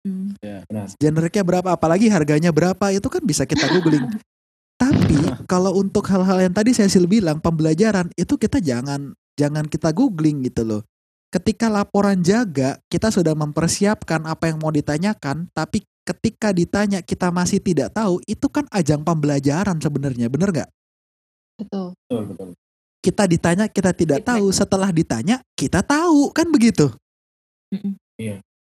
[0.00, 0.32] Hmm.
[0.40, 0.96] Benar.
[0.96, 4.08] generiknya berapa apalagi harganya berapa itu kan bisa kita googling
[4.80, 5.20] tapi
[5.52, 10.64] kalau untuk hal-hal yang tadi Cecil bilang pembelajaran itu kita jangan jangan kita googling gitu
[10.64, 10.82] loh.
[11.30, 17.62] Ketika laporan jaga kita sudah mempersiapkan apa yang mau ditanyakan tapi ketika ditanya kita masih
[17.62, 20.70] tidak tahu itu kan ajang pembelajaran sebenarnya bener nggak?
[21.60, 21.92] Betul.
[22.08, 22.48] Betul, betul.
[23.04, 24.48] kita ditanya kita tidak tahu.
[24.50, 26.88] Setelah ditanya kita tahu kan begitu?
[27.70, 27.94] Mm-mm.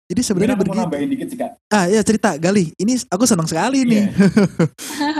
[0.09, 0.73] jadi sebenarnya begitu.
[0.73, 1.61] nambahin dikit sih, Kak.
[1.69, 2.33] ah ya cerita.
[2.41, 2.73] Gali.
[2.73, 4.09] Ini aku senang sekali nih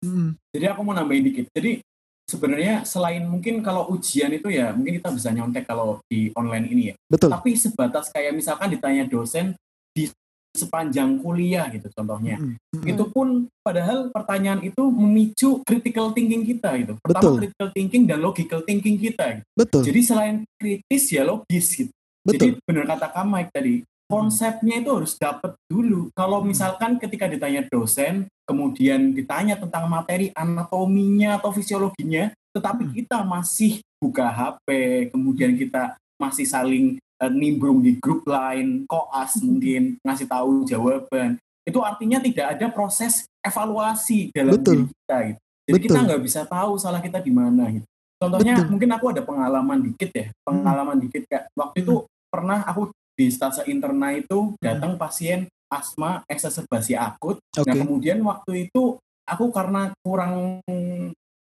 [0.00, 1.46] Mm, Jadi aku mau nambahin dikit.
[1.52, 1.84] Jadi
[2.24, 6.82] sebenarnya selain mungkin kalau ujian itu ya mungkin kita bisa nyontek kalau di online ini
[6.92, 6.94] ya.
[7.10, 9.52] betul Tapi sebatas kayak misalkan ditanya dosen
[9.90, 10.06] di
[10.54, 12.38] sepanjang kuliah gitu contohnya.
[12.40, 16.94] Mm, mm, Itu pun padahal pertanyaan itu memicu critical thinking kita gitu.
[17.02, 17.38] Pertama Betul.
[17.44, 19.24] critical thinking dan logical thinking kita.
[19.38, 19.44] gitu.
[19.54, 21.92] betul Jadi selain kritis ya logis gitu.
[22.24, 23.74] betul Jadi benar kata Kak Mike tadi,
[24.10, 26.10] konsepnya itu harus dapat dulu.
[26.18, 32.94] Kalau misalkan ketika ditanya dosen, kemudian ditanya tentang materi anatominya atau fisiologinya, tetapi Hmm.
[32.98, 34.68] kita masih buka HP,
[35.14, 41.36] kemudian kita masih saling eh, nimbrung di grup lain, koas mungkin ngasih tahu jawaban.
[41.68, 44.74] Itu artinya tidak ada proses evaluasi dalam Betul.
[44.74, 45.40] diri kita gitu.
[45.68, 46.06] Jadi kita Betul.
[46.08, 47.86] nggak bisa tahu salah kita di mana gitu.
[48.16, 48.68] Contohnya Betul.
[48.72, 51.94] mungkin aku ada pengalaman dikit ya, pengalaman dikit kayak waktu itu
[52.32, 57.38] pernah aku di stase interna itu datang pasien asma eksaserbasi akut.
[57.38, 60.58] oke Nah kemudian waktu itu aku karena kurang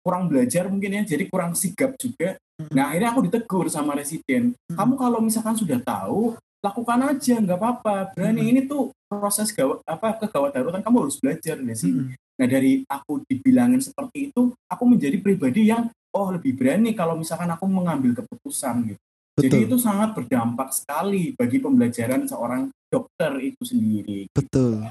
[0.04, 2.40] kurang belajar mungkin ya, jadi kurang sigap juga.
[2.60, 2.72] Mm-mm.
[2.76, 4.56] Nah akhirnya aku ditegur sama residen.
[4.56, 4.76] Mm-mm.
[4.76, 8.16] Kamu kalau misalkan sudah tahu lakukan aja nggak apa-apa.
[8.16, 8.52] Berani Mm-mm.
[8.52, 12.02] ini tuh proses gawat apa kegawat darurat kamu harus belajar di sini.
[12.08, 12.20] Mm-mm.
[12.40, 17.50] Nah dari aku dibilangin seperti itu, aku menjadi pribadi yang oh lebih berani kalau misalkan
[17.50, 19.02] aku mengambil keputusan gitu.
[19.34, 24.30] Jadi betul itu sangat berdampak sekali bagi pembelajaran seorang dokter itu sendiri.
[24.30, 24.86] Betul.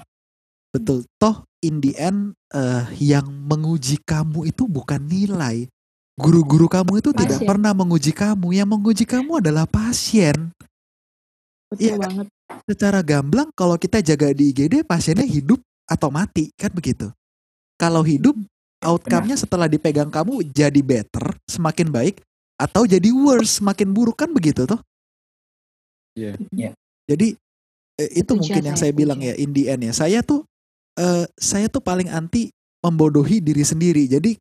[0.74, 1.06] Betul.
[1.22, 5.70] Toh in the end eh, yang menguji kamu itu bukan nilai.
[6.18, 7.48] Guru-guru kamu itu tidak Pasien.
[7.48, 8.52] pernah menguji kamu.
[8.52, 10.52] Yang menguji kamu adalah pasien.
[11.70, 11.96] Betul Iya.
[11.96, 12.26] banget.
[12.68, 15.56] Secara gamblang kalau kita jaga di IGD pasiennya hidup
[15.88, 17.08] atau mati kan begitu.
[17.80, 18.36] Kalau hidup
[18.84, 22.20] outcome-nya setelah dipegang kamu jadi better, semakin baik
[22.60, 24.78] atau jadi worse, semakin buruk kan begitu toh?
[26.12, 26.36] Iya.
[26.52, 26.70] Iya.
[27.08, 27.41] Jadi eh,
[28.10, 29.92] itu Setuju, mungkin yang saya bilang ya in the end ya.
[29.94, 30.42] Saya tuh
[30.98, 32.50] eh, saya tuh paling anti
[32.82, 34.10] membodohi diri sendiri.
[34.10, 34.34] Jadi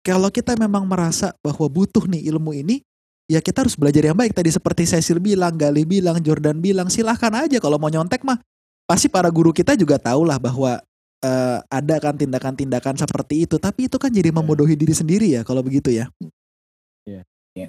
[0.00, 2.80] kalau kita memang merasa bahwa butuh nih ilmu ini,
[3.28, 4.32] ya kita harus belajar yang baik.
[4.32, 8.40] Tadi seperti Cecil bilang, Gali bilang, Jordan bilang, silahkan aja kalau mau nyontek mah.
[8.88, 10.80] Pasti para guru kita juga tahu lah bahwa
[11.22, 13.60] eh, ada kan tindakan-tindakan seperti itu.
[13.60, 16.08] Tapi itu kan jadi membodohi diri sendiri ya kalau begitu ya.
[17.04, 17.22] Iya.
[17.54, 17.68] Iya.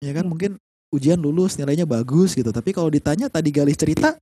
[0.00, 0.62] Ya kan mungkin
[0.92, 2.50] ujian lulus nilainya bagus gitu.
[2.50, 4.14] Tapi kalau ditanya tadi Gali cerita,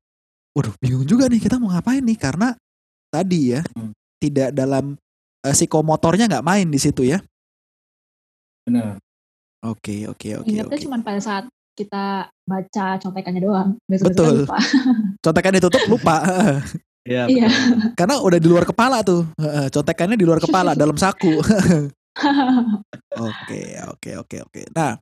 [0.52, 2.54] waduh bingung juga nih kita mau ngapain nih karena
[3.08, 3.92] tadi ya Hmm.
[4.18, 4.96] tidak dalam
[5.44, 7.20] eh, psikomotornya nggak main di situ ya.
[8.64, 8.96] Benar.
[9.64, 10.84] Oke oke oke Ingatnya oke.
[10.84, 11.44] cuma pada saat
[11.74, 13.68] kita baca contekannya doang.
[13.84, 14.34] Besok-besok Betul.
[14.44, 14.58] lupa.
[15.24, 16.16] Contekan ditutup lupa.
[17.04, 17.28] Iya.
[17.28, 17.48] Iya.
[17.92, 19.28] Karena udah di luar kepala tuh.
[19.36, 21.36] Heeh, Contekannya di luar kepala dalam saku.
[23.12, 24.62] Oke, oke, oke, oke.
[24.72, 24.96] Nah,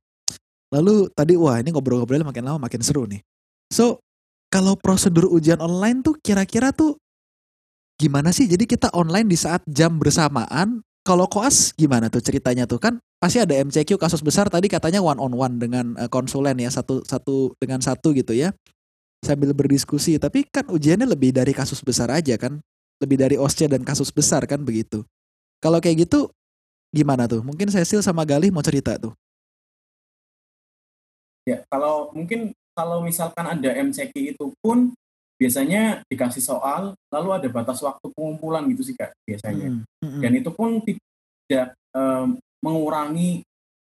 [0.72, 3.20] lalu tadi wah ini ngobrol-ngobrolnya makin lama makin seru nih.
[3.68, 4.00] So,
[4.48, 6.96] kalau prosedur ujian online tuh kira-kira tuh
[8.00, 8.48] gimana sih?
[8.48, 10.80] Jadi kita online di saat jam bersamaan.
[11.02, 15.18] Kalau koas gimana tuh ceritanya tuh kan pasti ada MCQ kasus besar tadi katanya one
[15.18, 18.50] on one dengan eh, konsulen ya satu satu dengan satu gitu ya
[19.22, 22.58] sambil berdiskusi tapi kan ujiannya lebih dari kasus besar aja kan
[22.98, 25.06] lebih dari OSCE dan kasus besar kan begitu
[25.62, 26.34] kalau kayak gitu
[26.90, 29.14] gimana tuh mungkin Cecil sama Galih mau cerita tuh
[31.42, 34.94] Ya, kalau mungkin kalau misalkan ada MCQ itu pun
[35.36, 39.74] biasanya dikasih soal lalu ada batas waktu pengumpulan gitu sih kak biasanya.
[39.74, 40.20] Mm, mm, mm.
[40.22, 43.42] Dan itu pun tidak em, mengurangi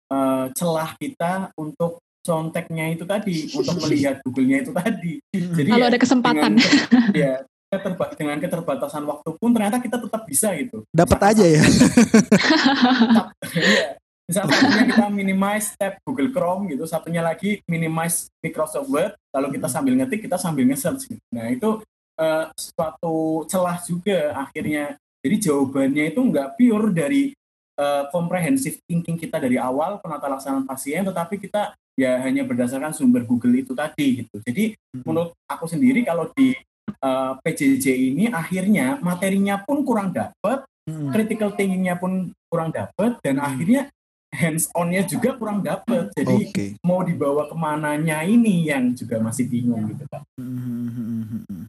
[0.09, 5.13] eh, celah kita untuk conteknya itu tadi, untuk melihat Google-nya itu tadi.
[5.35, 6.53] Jadi Kalau ya, ada kesempatan.
[6.55, 7.33] dengan, ya,
[7.69, 10.85] keterba- dengan keterbatasan waktu pun ternyata kita tetap bisa gitu.
[10.95, 11.63] Dapat aja ya.
[11.65, 13.98] Tetap- Iya.
[14.29, 19.73] Misal satunya kita minimize tab Google Chrome gitu, satunya lagi minimize Microsoft Word, lalu kita
[19.73, 21.25] sambil ngetik, kita sambil nge-search gitu.
[21.33, 21.81] Nah itu
[22.21, 25.01] eh, suatu celah juga akhirnya.
[25.25, 27.33] Jadi jawabannya itu nggak pure dari
[27.81, 33.25] eh, comprehensive thinking kita dari awal penata laksanaan pasien, tetapi kita ya hanya berdasarkan sumber
[33.25, 34.45] Google itu tadi gitu.
[34.45, 34.77] Jadi
[35.09, 36.53] menurut aku sendiri kalau di
[37.01, 43.37] eh, PJJ ini akhirnya materinya pun kurang dapat, Mm, critical thinkingnya pun kurang dapat dan
[43.37, 43.45] Hmm.
[43.45, 43.93] akhirnya
[44.29, 46.67] hands onnya juga kurang dapat jadi Oke.
[46.85, 50.05] mau dibawa ke mananya ini yang juga masih bingung gitu
[50.39, 51.67] Mm,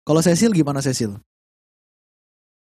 [0.00, 1.14] Kalau Cecil gimana Cecil?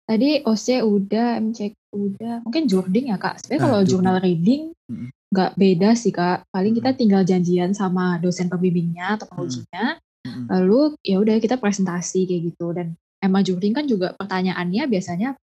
[0.03, 2.35] Tadi OC udah, MCQ udah.
[2.45, 3.39] Mungkin journaling ya kak.
[3.41, 5.09] Sebenarnya Ah, kalau journal reading Mm.
[5.33, 6.45] nggak beda sih kak.
[6.51, 9.33] Paling kita tinggal janjian sama dosen pembimbingnya atau Mm.
[9.33, 9.87] pengujinya.
[10.27, 12.75] Mm, Lalu ya udah kita presentasi kayak gitu.
[12.75, 15.39] Dan emang journaling kan juga pertanyaannya biasanya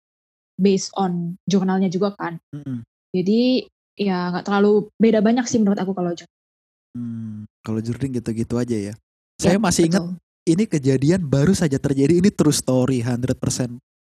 [0.57, 2.41] based on jurnalnya juga kan.
[2.51, 2.81] mm,
[3.17, 3.65] Jadi
[3.97, 6.97] ya nggak terlalu beda banyak sih menurut aku kalau journaling.
[6.97, 7.37] mm.
[7.65, 8.93] Kalau journaling gitu-gitu aja ya.
[9.37, 10.05] Saya Ya, masih ingat
[10.47, 13.35] ini kejadian baru saja terjadi ini true story 100%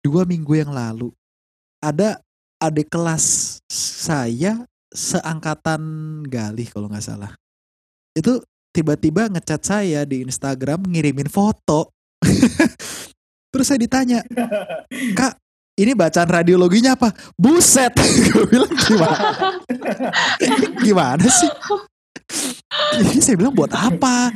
[0.05, 1.09] dua minggu yang lalu
[1.81, 2.21] ada
[2.61, 4.61] adik kelas saya
[4.93, 5.81] seangkatan
[6.29, 7.33] Galih kalau nggak salah
[8.13, 8.39] itu
[8.69, 11.89] tiba-tiba ngechat saya di Instagram ngirimin foto
[13.51, 14.21] terus saya ditanya
[15.17, 15.41] kak
[15.75, 17.11] ini bacaan radiologinya apa?
[17.35, 17.91] Buset.
[18.31, 19.27] Gue bilang gimana?
[20.85, 21.51] Gimana sih?
[22.99, 24.31] Ini saya bilang buat apa?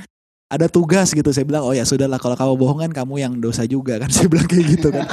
[0.50, 1.30] Ada tugas gitu.
[1.30, 4.26] Saya bilang oh ya sudahlah kalau kamu bohong kan kamu yang dosa juga kan saya
[4.28, 5.06] bilang kayak gitu kan.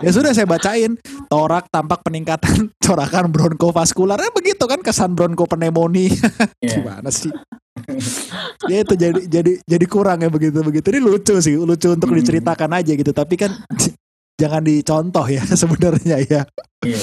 [0.00, 0.96] Ya sudah saya bacain.
[1.28, 4.16] Torak tampak peningkatan corakan bronkovaskular.
[4.16, 6.16] Ya begitu kan kesan bronkopneumonia
[6.64, 7.30] ya gimana sih?
[8.66, 12.18] Ya itu jadi jadi jadi kurang ya begitu begitu ini lucu sih lucu untuk Hmm.
[12.18, 13.12] diceritakan aja gitu.
[13.12, 13.52] Tapi kan
[14.40, 16.42] jangan dicontoh ya sebenarnya ya
[16.84, 17.00] iya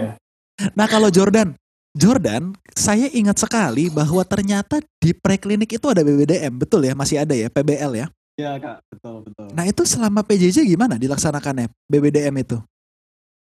[0.78, 1.56] nah kalau Jordan
[1.90, 6.94] Jordan, saya ingat sekali bahwa ternyata di preklinik itu ada BBDM, betul ya?
[6.94, 8.06] Masih ada ya PBL ya?
[8.38, 9.46] Iya kak, betul betul.
[9.58, 12.62] Nah itu selama PJJ gimana dilaksanakannya BBDM itu?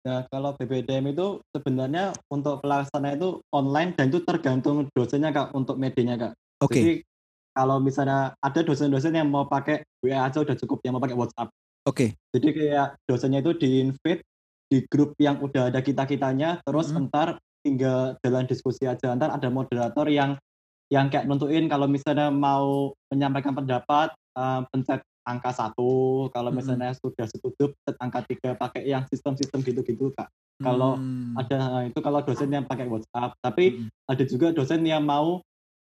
[0.07, 5.75] Nah, kalau BBDM itu sebenarnya untuk pelaksana itu online dan itu tergantung dosennya kak untuk
[5.75, 6.33] medianya kak.
[6.63, 6.95] Oke, Jadi
[7.53, 11.51] kalau misalnya ada dosen-dosen yang mau pakai WA aja udah cukup, yang mau pakai WhatsApp.
[11.89, 14.23] Oke, Jadi kayak dosennya itu di invite
[14.69, 17.09] di grup yang udah ada kita kitanya, terus Mhm.
[17.09, 17.29] entar
[17.65, 19.17] tinggal jalan diskusi aja.
[19.17, 20.37] Entar ada moderator yang
[20.93, 27.27] yang kayak nentuin kalau misalnya mau menyampaikan pendapat eh, pencet angka satu, kalau misalnya sudah
[27.29, 30.29] setuju pencet angka tiga pakai yang sistem-sistem gitu-gitu kak.
[30.63, 33.89] Kalau Hmm, ada nah, itu kalau dosen yang pakai WhatsApp tapi Mm.
[34.11, 35.39] ada juga dosen yang mau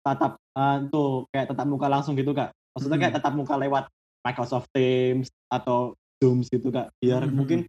[0.06, 3.84] tatap eh, tuh kayak tatap muka langsung gitu kak maksudnya kayak tatap muka lewat
[4.20, 7.32] Microsoft Teams atau Zoom gitu kak biar Mm.
[7.32, 7.60] mungkin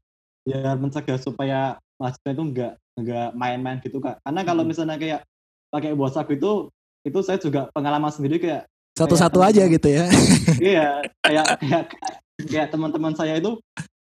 [0.41, 1.59] biar mencegah supaya
[1.95, 4.69] mahasiswa itu enggak enggak main-main gitu kak karena kalau Mm.
[4.69, 5.21] misalnya kayak
[5.69, 6.67] pakai WhatsApp itu
[7.01, 10.05] itu saya juga pengalaman sendiri kayak satu-satu aja gitu ya.
[10.61, 11.83] iya kayak kayak
[12.43, 13.55] kayak teman-teman saya itu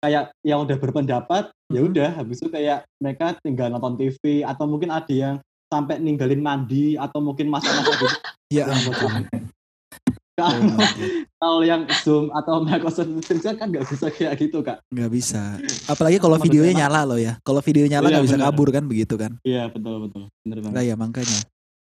[0.02, 1.88] kayak yang udah berpendapat ya Mhm.
[1.88, 5.36] udah habis itu kayak mereka tinggal nonton TV atau mungkin ada yang
[5.70, 8.08] sampai ninggalin mandi atau mungkin masak-masak gitu
[8.52, 9.12] Ya Yang ampun.
[9.14, 9.24] WhatsApp.
[9.32, 10.90] Oh kalau God.
[11.38, 15.60] kalau yang Zoom atau Microsoft Teams kan nggak bisa kayak gitu kak Nggak bisa.
[15.86, 17.36] Apalagi kalau videonya nyala loh ya.
[17.44, 19.36] Kalau video nyala Iya, nggak bisa kabur kan begitu kan?
[19.44, 21.40] iya betul betul bener banget Nah ya makanya.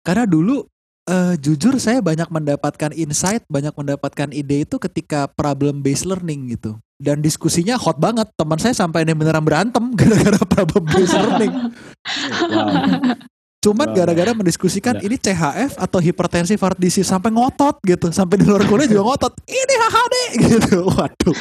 [0.03, 0.66] Karena dulu
[1.07, 6.74] eh, jujur saya banyak mendapatkan insight, banyak mendapatkan ide itu ketika problem based learning gitu.
[7.03, 8.30] Dan diskusinya hot banget.
[8.38, 11.53] Teman saya sampai ini beneran berantem gara-gara problem based learning.
[12.55, 13.14] wow
[13.63, 13.97] Cuman Wow.
[14.03, 15.07] gara-gara mendiskusikan Ya.
[15.07, 18.11] ini CHF atau hipertensi heart disease sampai ngotot gitu.
[18.11, 19.33] Sampai di luar kuliah juga ngotot.
[19.47, 20.79] Ini HHD gitu.
[20.99, 21.37] Waduh.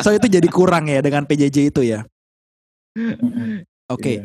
[0.00, 2.08] So itu jadi kurang ya dengan PJJ itu ya.
[3.86, 4.24] Oke.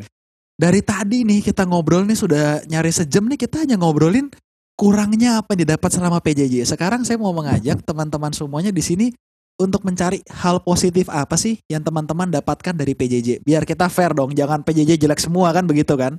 [0.56, 4.32] Dari tadi nih kita ngobrol nih sudah nyari sejam nih kita hanya ngobrolin
[4.72, 6.64] kurangnya apa yang didapat selama PJJ.
[6.64, 9.12] Sekarang saya mau mengajak teman-teman semuanya di sini
[9.56, 13.40] untuk mencari hal positif apa sih yang teman-teman dapatkan dari PJJ.
[13.40, 16.16] Biar kita fair dong, jangan PJJ jelek semua kan begitu kan?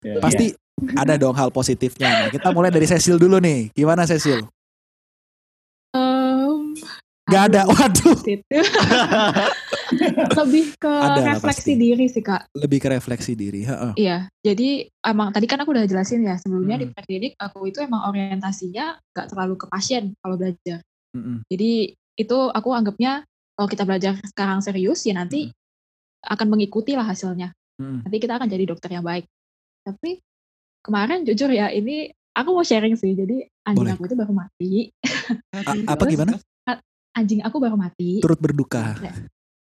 [0.00, 0.18] Iya.
[0.18, 0.46] Pasti
[0.94, 2.26] ada dong hal positifnya.
[2.26, 3.70] Nah, kita mulai dari Cecil dulu nih.
[3.70, 4.42] Gimana Cecil?
[5.92, 6.74] Em,
[7.28, 7.60] Gak ada.
[7.64, 8.16] aduh, Waduh.
[10.42, 11.72] Lebih ke Ada refleksi pasti.
[11.76, 12.48] diri sih kak.
[12.56, 13.62] Lebih ke refleksi diri.
[13.62, 13.92] Heeh.
[13.94, 16.94] Iya, jadi emang tadi kan aku udah jelasin ya sebelumnya di Hmm.
[16.96, 20.80] preklinik aku itu emang orientasinya nggak terlalu ke pasien kalau belajar.
[21.12, 21.44] Mm-mm.
[21.46, 23.24] Jadi itu aku anggapnya
[23.56, 25.52] kalau kita belajar sekarang serius ya nanti
[26.22, 27.52] akan mengikuti lah hasilnya.
[27.80, 28.06] Mm-mm.
[28.06, 29.26] Nanti kita akan jadi dokter yang baik.
[29.82, 30.22] Tapi
[30.82, 33.12] kemarin jujur ya ini aku mau sharing sih.
[33.16, 33.94] Jadi anjing Boleh.
[33.98, 34.72] aku itu baru mati.
[35.52, 36.32] A- apa Terus, gimana?
[37.12, 38.22] Anjing aku baru mati.
[38.24, 38.96] Turut berduka.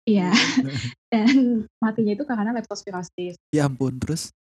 [0.05, 0.33] Iya.
[1.11, 3.37] Dan matinya itu karena leptospirosis.
[3.53, 4.33] Ya ampun, terus?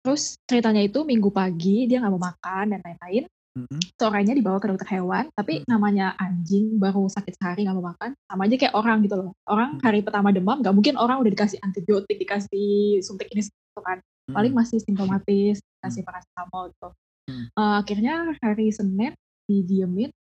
[0.00, 3.24] Terus ceritanya itu minggu pagi dia nggak mau makan dan lain-lain.
[3.50, 3.82] Mm-mm.
[3.98, 8.46] Sorenya dibawa ke dokter hewan, tapi namanya anjing baru sakit sehari nggak mau makan, sama
[8.46, 9.34] aja kayak orang gitu loh.
[9.50, 9.82] Orang Hmm.
[9.82, 13.98] hari pertama demam, nggak mungkin orang udah dikasih antibiotik, dikasih suntik ini gitu kan.
[14.30, 16.88] Paling masih simptomatis, kasih paracetamol gitu.
[17.26, 17.46] Hmm.
[17.50, 19.18] Eh, akhirnya hari Senin
[19.50, 20.14] didiemin,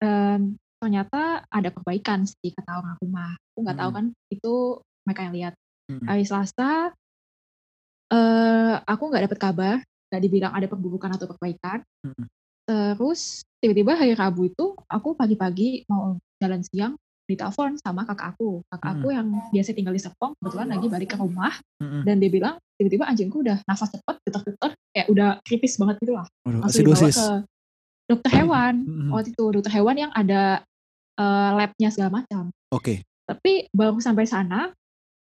[0.00, 3.36] dan ternyata ada perbaikan sih kata orang rumah.
[3.52, 3.96] Aku nggak tahu Hmm.
[4.00, 4.54] kan itu
[5.04, 5.54] mereka yang lihat.
[5.84, 6.08] Mm-mm.
[6.08, 6.96] Hari Selasa,
[8.08, 11.84] eh aku nggak dapet kabar, nggak dibilang ada perburukan atau perbaikan.
[12.00, 12.24] Mm-mm.
[12.64, 16.94] Terus tiba-tiba hari Rabu itu aku pagi-pagi mau jalan siang
[17.24, 18.60] ditelepon sama kakak aku.
[18.68, 22.04] Kakak aku yang biasa tinggal di Serpong kebetulan lagi balik ke rumah Mm-mm.
[22.04, 26.26] dan dia bilang tiba-tiba anjingku udah nafas cepet, getar-getar, kayak udah kritis banget gitu lah.
[26.44, 27.28] Waduh, Langsung dibawa ke
[28.08, 28.74] dokter hewan.
[28.84, 29.10] Mm-mm.
[29.12, 30.60] Waktu itu dokter hewan yang ada
[31.16, 32.52] eh, labnya segala macam.
[32.72, 33.04] Oke.
[33.24, 34.68] Tapi baru sampai sana,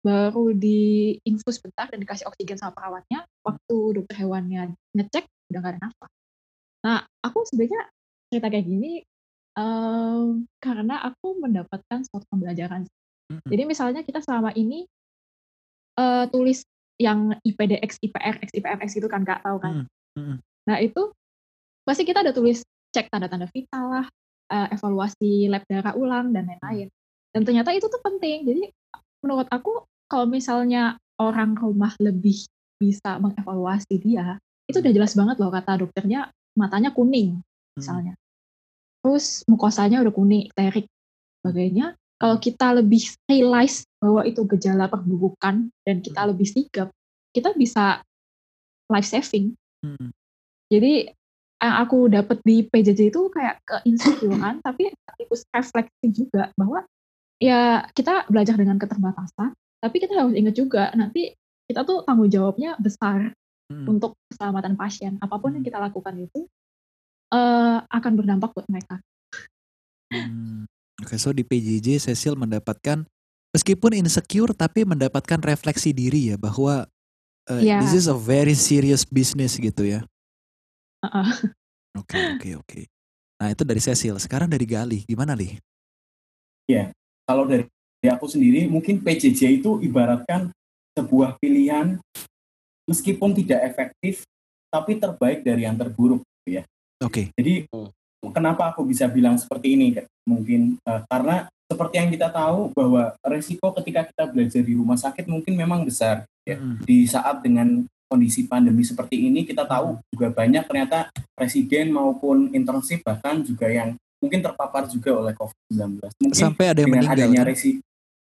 [0.05, 3.25] baru diinfus bentar dan dikasih oksigen sama perawatnya.
[3.41, 6.11] Waktu dokter hewannya ngecek, udah gak ada nafas.
[6.87, 7.91] Nah, aku sebenarnya
[8.31, 9.03] cerita kayak gini
[9.59, 12.87] em, karena aku mendapatkan suatu pembelajaran.
[13.27, 13.43] Mm-mm.
[13.43, 14.87] Jadi misalnya kita selama ini
[15.99, 16.63] eh, tulis
[16.95, 19.83] yang IPDX, IPRX, IPFX itu kan nggak tahu kan.
[19.83, 20.37] Mm, mm-mm.
[20.71, 21.11] Nah itu
[21.83, 22.63] pasti kita ada tulis
[22.95, 24.07] cek tanda-tanda vital lah,
[24.47, 26.87] eh, evaluasi lab darah ulang dan lain-lain.
[27.35, 28.47] Dan ternyata itu tuh penting.
[28.47, 28.63] Jadi
[29.19, 32.47] menurut aku kalau misalnya orang rumah lebih
[32.79, 34.39] bisa mengevaluasi dia,
[34.71, 37.39] itu udah jelas banget loh kata dokternya matanya kuning
[37.77, 38.17] misalnya.
[39.05, 40.89] Terus mukosanya udah kuning, ekterik,
[41.39, 41.95] sebagainya.
[42.17, 46.89] Kalau kita lebih realize bahwa itu gejala perburukan dan kita lebih sigap,
[47.29, 48.01] kita bisa
[48.89, 49.53] life saving.
[49.85, 50.09] Mm-mm.
[50.67, 51.13] Jadi
[51.57, 56.81] yang aku dapat di PJJ itu kayak keinsecurean, tapi sekaligus refleksi juga bahwa
[57.37, 61.37] ya kita belajar dengan keterbatasan, tapi kita harus ingat juga nanti
[61.69, 63.29] kita tuh tanggung jawabnya besar
[63.67, 63.85] Mm-mm.
[63.97, 65.19] untuk keselamatan pasien.
[65.19, 66.47] Apa pun yang kita lakukan itu
[67.33, 68.99] eh, akan berdampak buat mereka.
[70.07, 70.63] Hmm.
[71.03, 73.03] Oke, so di PJJ Cecil mendapatkan
[73.51, 76.87] meskipun insecure tapi mendapatkan refleksi diri ya bahwa
[77.51, 77.83] uh, Iya.
[77.83, 80.01] this is a very serious business gitu ya.
[81.03, 81.27] Heeh.
[81.99, 82.81] Oke, oke, oke.
[83.37, 84.17] Nah, itu dari Cecil.
[84.17, 85.05] Sekarang dari Gali.
[85.05, 85.59] Gimana, Li?
[87.27, 87.67] Kalau dari
[87.99, 90.47] dari aku sendiri, mungkin PJJ itu ibaratkan
[90.95, 91.99] sebuah pilihan
[92.87, 94.23] meskipun tidak efektif,
[94.71, 96.23] tapi terbaik dari yang terburuk.
[97.03, 97.29] Oke.
[97.37, 97.69] Jadi
[98.33, 99.93] kenapa aku bisa bilang seperti ini?
[100.25, 105.27] Mungkin eh, karena seperti yang kita tahu bahwa resiko ketika kita belajar di rumah sakit
[105.27, 106.25] mungkin memang besar.
[106.47, 106.57] Ya.
[106.57, 106.81] Mm-mm.
[106.87, 113.03] Di saat dengan kondisi pandemi seperti ini kita tahu juga banyak ternyata presiden maupun internship
[113.03, 116.07] bahkan juga yang mungkin terpapar juga oleh COVID-19.
[116.23, 117.19] Mungkin Sampai ada yang dengan meninggal.
[117.19, 117.49] adanya kan?
[117.51, 117.71] resi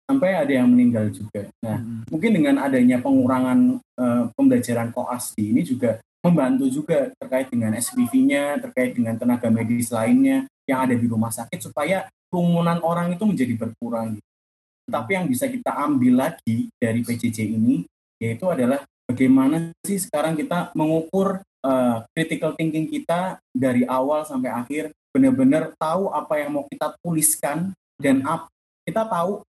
[0.08, 1.52] sampai ada yang meninggal juga.
[1.60, 2.08] Nah, Mm-mm.
[2.08, 8.58] mungkin dengan adanya pengurangan eh, pembelajaran koas di ini juga membantu juga terkait dengan SPV-nya,
[8.64, 13.54] terkait dengan tenaga medis lainnya yang ada di rumah sakit supaya kerumunan orang itu menjadi
[13.54, 14.16] berkurang.
[14.88, 17.84] Tapi yang bisa kita ambil lagi dari PJJ ini
[18.18, 24.90] yaitu adalah bagaimana sih sekarang kita mengukur eh, critical thinking kita dari awal sampai akhir
[25.12, 28.50] benar-benar tahu apa yang mau kita tuliskan dan ap-
[28.88, 29.44] kita tahu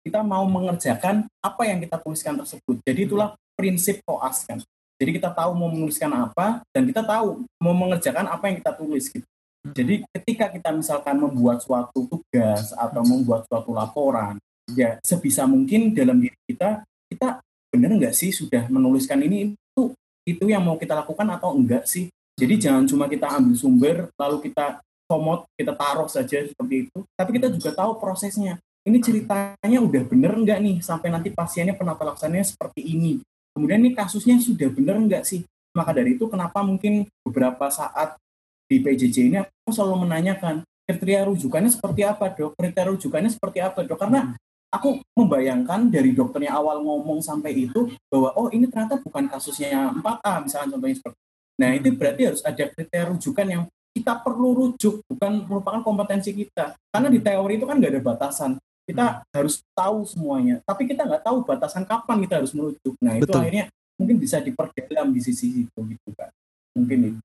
[0.00, 2.80] kita mau mengerjakan apa yang kita tuliskan tersebut.
[2.84, 4.60] Jadi itulah prinsip koas kan.
[5.00, 9.08] Jadi kita tahu mau menuliskan apa dan kita tahu mau mengerjakan apa yang kita tulis
[9.08, 9.24] gitu.
[9.60, 14.40] Jadi ketika kita misalkan membuat suatu tugas atau membuat suatu laporan,
[14.72, 19.84] ya sebisa mungkin dalam diri kita kita benar nggak sih sudah menuliskan ini itu
[20.24, 22.08] itu yang mau kita lakukan atau enggak sih?
[22.40, 27.30] Jadi jangan cuma kita ambil sumber lalu kita komot kita taruh saja seperti itu, tapi
[27.36, 28.56] kita juga tahu prosesnya.
[28.90, 33.22] Ini ceritanya udah bener nggak nih sampai nanti pasiennya penata laksananya seperti ini.
[33.54, 35.46] Kemudian ini kasusnya sudah bener nggak sih?
[35.78, 38.18] Maka dari itu kenapa mungkin beberapa saat
[38.66, 42.58] di PJJ ini aku selalu menanyakan kriteria rujukannya seperti apa dok?
[42.58, 43.94] Kriteria rujukannya seperti apa dok?
[43.94, 44.34] Karena
[44.74, 50.50] aku membayangkan dari dokternya awal ngomong sampai itu bahwa oh ini ternyata bukan kasusnya 4A
[50.50, 51.30] misalnya contohnya seperti itu.
[51.62, 53.62] Nah itu berarti harus ada kriteria rujukan yang
[53.94, 58.58] kita perlu rujuk bukan merupakan kompetensi kita karena di teori itu kan nggak ada batasan
[58.90, 63.24] kita harus tahu semuanya tapi kita nggak tahu batasan kapan kita harus merujuk nah itu
[63.24, 63.40] Betul.
[63.40, 63.64] akhirnya
[63.96, 66.30] mungkin bisa diperdalam di sisi itu gitu kan
[66.74, 67.20] mungkin itu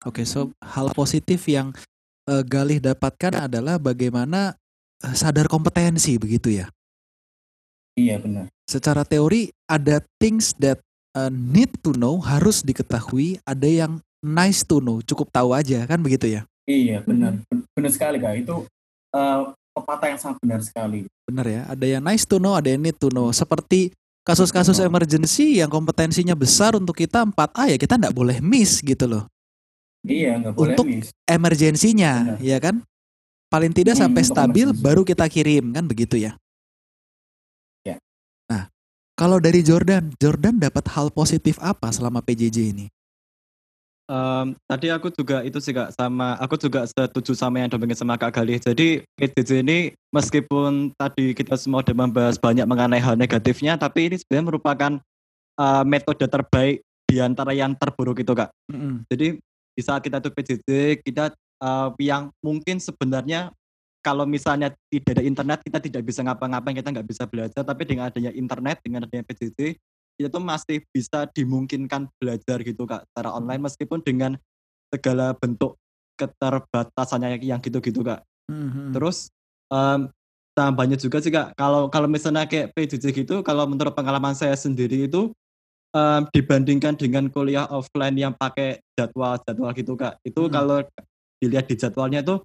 [0.00, 1.76] Oke, so hal positif yang
[2.24, 4.56] eh, Galih dapatkan adalah bagaimana
[5.04, 6.72] eh, sadar kompetensi begitu ya.
[8.00, 8.48] Iya benar.
[8.64, 10.80] Secara teori ada things that
[11.12, 16.00] uh, need to know harus diketahui, ada yang nice to know cukup tahu aja kan
[16.00, 16.42] begitu ya.
[16.64, 17.44] Iya benar.
[17.76, 18.40] Benar sekali kak.
[18.40, 18.64] Itu
[19.12, 21.00] uh, pepatah yang sangat benar sekali.
[21.24, 21.62] Benar ya.
[21.66, 23.28] Ada yang nice to know, ada yang need to know.
[23.30, 29.04] Seperti kasus-kasus emergency yang kompetensinya besar untuk kita 4A ya kita nggak boleh miss gitu
[29.04, 29.24] loh.
[30.00, 31.08] Iya nggak boleh Untuk- miss.
[31.24, 32.40] Emergensinya Benar.
[32.40, 32.76] ya kan.
[33.48, 34.84] Paling tidak Hmm, sampai untuk stabil emergency.
[34.84, 36.38] baru kita kirim kan begitu ya.
[37.82, 37.98] Ya.
[38.46, 38.70] Nah,
[39.12, 42.86] kalau dari Jordan, Jordan dapat hal positif apa selama PJJ ini?
[44.10, 48.18] Em, tadi aku juga itu sih kak sama aku juga setuju sama yang diomongin sama
[48.18, 48.58] kak Galih.
[48.58, 54.18] Jadi PJJ ini meskipun tadi kita semua udah membahas banyak mengenai hal negatifnya, tapi ini
[54.18, 54.92] sebenarnya merupakan
[55.62, 58.50] eh, metode terbaik di antara yang terburuk itu kak.
[59.14, 59.38] Jadi
[59.78, 61.30] di saat kita tuh PJJ kita
[61.62, 63.54] eh, yang mungkin sebenarnya
[64.02, 68.08] kalau misalnya tidak ada internet kita tidak bisa ngapa-ngapain kita nggak bisa belajar tapi dengan
[68.08, 69.76] adanya internet dengan adanya PJJ
[70.28, 74.36] tuh masih bisa dimungkinkan belajar gitu kak secara online meskipun dengan
[74.90, 75.78] segala bentuk
[76.18, 78.90] keterbatasannya yang gitu-gitu kak Mhm.
[78.92, 79.30] terus
[79.70, 80.10] em,
[80.52, 85.06] tambahnya juga sih kak kalau kalau misalnya kayak PJJ gitu kalau menurut pengalaman saya sendiri
[85.06, 85.30] itu
[85.94, 90.52] em, dibandingkan dengan kuliah offline yang pakai jadwal-jadwal gitu kak itu Hmm.
[90.52, 90.78] kalau
[91.38, 92.42] dilihat di jadwalnya itu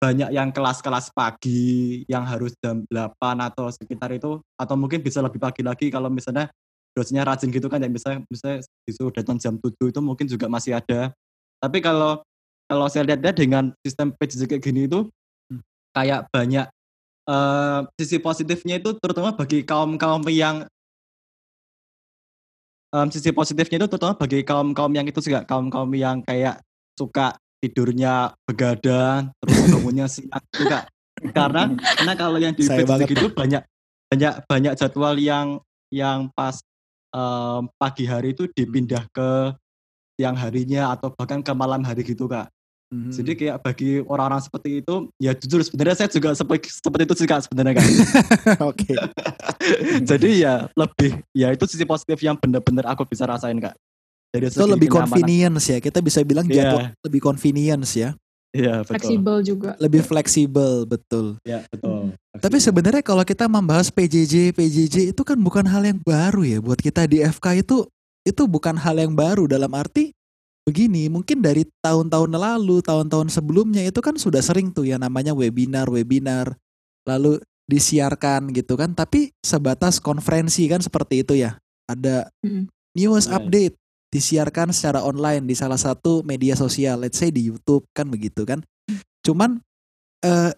[0.00, 5.36] banyak yang kelas-kelas pagi yang harus jam 8 atau sekitar itu atau mungkin bisa lebih
[5.36, 6.48] pagi lagi kalau misalnya
[6.96, 10.74] dosennya rajin gitu kan yang bisa bisa disuruh datang jam 7 itu mungkin juga masih
[10.76, 11.14] ada
[11.62, 12.20] tapi kalau
[12.66, 15.06] kalau saya lihat dengan sistem PJJ kayak gini itu
[15.50, 15.62] Hmm.
[15.90, 16.66] kayak banyak
[17.26, 20.62] eh, sisi positifnya itu terutama bagi kaum kaum yang
[22.94, 25.46] em, sisi positifnya itu terutama bagi kaum kaum yang itu Kak.
[25.46, 26.58] kaum kaum yang kayak
[26.98, 30.84] suka tidurnya begadang terus bangunnya siang itu kak
[31.36, 33.62] karena karena kalau yang di PJJ itu banyak
[34.08, 35.60] banyak banyak jadwal yang
[35.92, 36.56] yang pas
[37.10, 39.54] em, pagi hari itu dipindah ke
[40.14, 42.48] siang harinya atau bahkan ke malam hari gitu kak
[42.90, 43.14] Mhm.
[43.14, 47.28] jadi kayak bagi orang-orang seperti itu, ya jujur sebenarnya saya juga seperti seperti itu sih
[47.30, 47.86] kak sebenarnya kak.
[48.74, 48.98] Oke.
[50.10, 53.78] Jadi ya lebih, ya itu sisi positif yang benar-benar aku bisa rasain kak.
[54.34, 55.06] Dari Itu lebih kenyamanan.
[55.06, 55.78] convenience ya.
[55.78, 56.54] Kita bisa bilang Iya.
[56.66, 58.10] jadwal lebih convenience ya.
[58.50, 58.90] Iya betul.
[58.98, 59.70] Fleksibel juga.
[59.78, 61.26] Lebih fleksibel, betul.
[61.46, 62.18] Ya betul.
[62.30, 66.78] Tapi sebenarnya kalau kita membahas PJJ, PJJ itu kan bukan hal yang baru ya buat
[66.78, 67.90] kita di FK itu
[68.22, 70.14] itu bukan hal yang baru dalam arti
[70.62, 76.54] begini, mungkin dari tahun-tahun lalu, tahun-tahun sebelumnya itu kan sudah sering tuh ya namanya webinar-webinar
[77.08, 81.58] lalu disiarkan gitu kan, tapi sebatas konferensi kan seperti itu ya.
[81.90, 82.70] Ada Mm.
[82.94, 83.34] news Right.
[83.40, 83.74] update
[84.14, 88.62] disiarkan secara online di salah satu media sosial, let's say di YouTube kan begitu kan.
[89.26, 89.58] Cuman
[90.22, 90.52] eh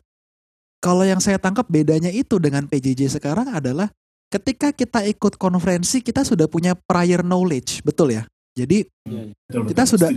[0.82, 3.86] kalau yang saya tangkap bedanya itu dengan PJJ sekarang adalah
[4.34, 8.26] ketika kita ikut konferensi kita sudah punya prior knowledge, betul ya?
[8.52, 10.10] Jadi Betul, betul, Kita sudah-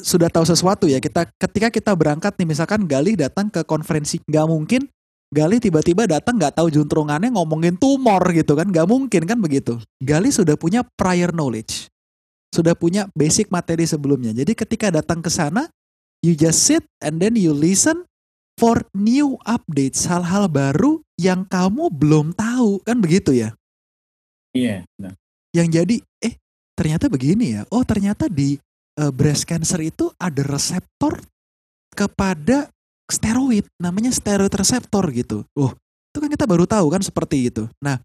[0.00, 0.98] sudah tahu sesuatu ya.
[0.98, 4.88] Kita ketika kita berangkat nih misalkan Galih datang ke konferensi nggak mungkin
[5.32, 9.80] Galih tiba-tiba datang nggak tahu juntrungannya ngomongin tumor gitu kan nggak mungkin kan begitu.
[10.00, 11.88] Galih sudah punya prior knowledge,
[12.52, 14.36] sudah punya basic materi sebelumnya.
[14.36, 15.72] Jadi ketika datang ke sana,
[16.20, 18.04] you just sit and then you listen
[18.62, 23.50] for new updates, hal-hal baru yang kamu belum tahu kan begitu ya?
[24.54, 25.18] Iya, benar.
[25.52, 26.38] yang jadi eh
[26.72, 28.56] ternyata begini ya oh ternyata di
[28.96, 31.20] eh, breast cancer itu ada reseptor
[31.92, 32.68] kepada
[33.08, 35.44] steroid namanya steroid reseptor gitu.
[35.58, 35.72] Oh
[36.12, 37.68] itu kan kita baru tahu kan seperti itu.
[37.84, 38.00] Nah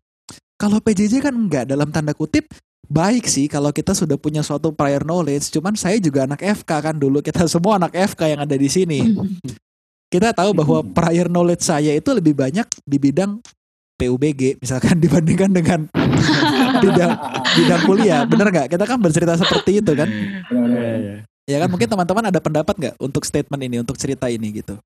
[0.57, 2.47] kalau PJJ kan enggak dalam tanda kutip
[2.87, 6.95] baik sih kalau kita sudah punya suatu prior knowledge cuman saya juga anak FK kan
[6.95, 8.99] dulu kita semua anak FK yang ada di sini
[10.07, 13.43] kita tahu bahwa prior knowledge saya itu lebih banyak di bidang
[13.97, 15.79] PUBG misalkan dibandingkan dengan
[16.83, 17.11] bidang
[17.57, 20.07] bidang kuliah bener nggak kita kan bercerita seperti itu kan.
[20.07, 21.15] Iya, iya.
[21.47, 24.77] ya kan mungkin teman-teman ada pendapat nggak untuk statement ini untuk cerita ini gitu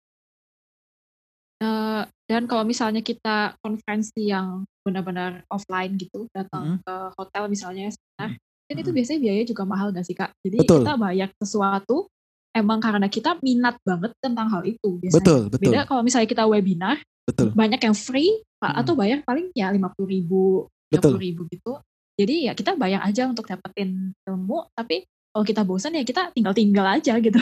[1.62, 8.34] Eh, dan kalau misalnya kita konferensi yang benar-benar offline gitu, datang ke hotel misalnya, seminar,
[8.42, 8.98] kan itu Mm-mm.
[8.98, 10.34] biasanya biayanya juga mahal gak sih kak?
[10.42, 10.82] Jadi Betul.
[10.82, 12.10] kita bayar sesuatu
[12.52, 15.18] emang karena kita minat banget tentang hal itu biasanya.
[15.18, 18.80] betul betul Beda kalau misalnya kita webinar, betul banyak yang free Mm-mm.
[18.84, 20.44] atau bayar paling ya lima puluh ribu,
[20.92, 21.18] Betul.
[21.18, 21.80] ribu gitu.
[22.20, 26.86] Jadi ya kita bayar aja untuk dapetin ilmu, tapi kalau kita bosan ya kita tinggal-tinggal
[27.00, 27.40] aja gitu.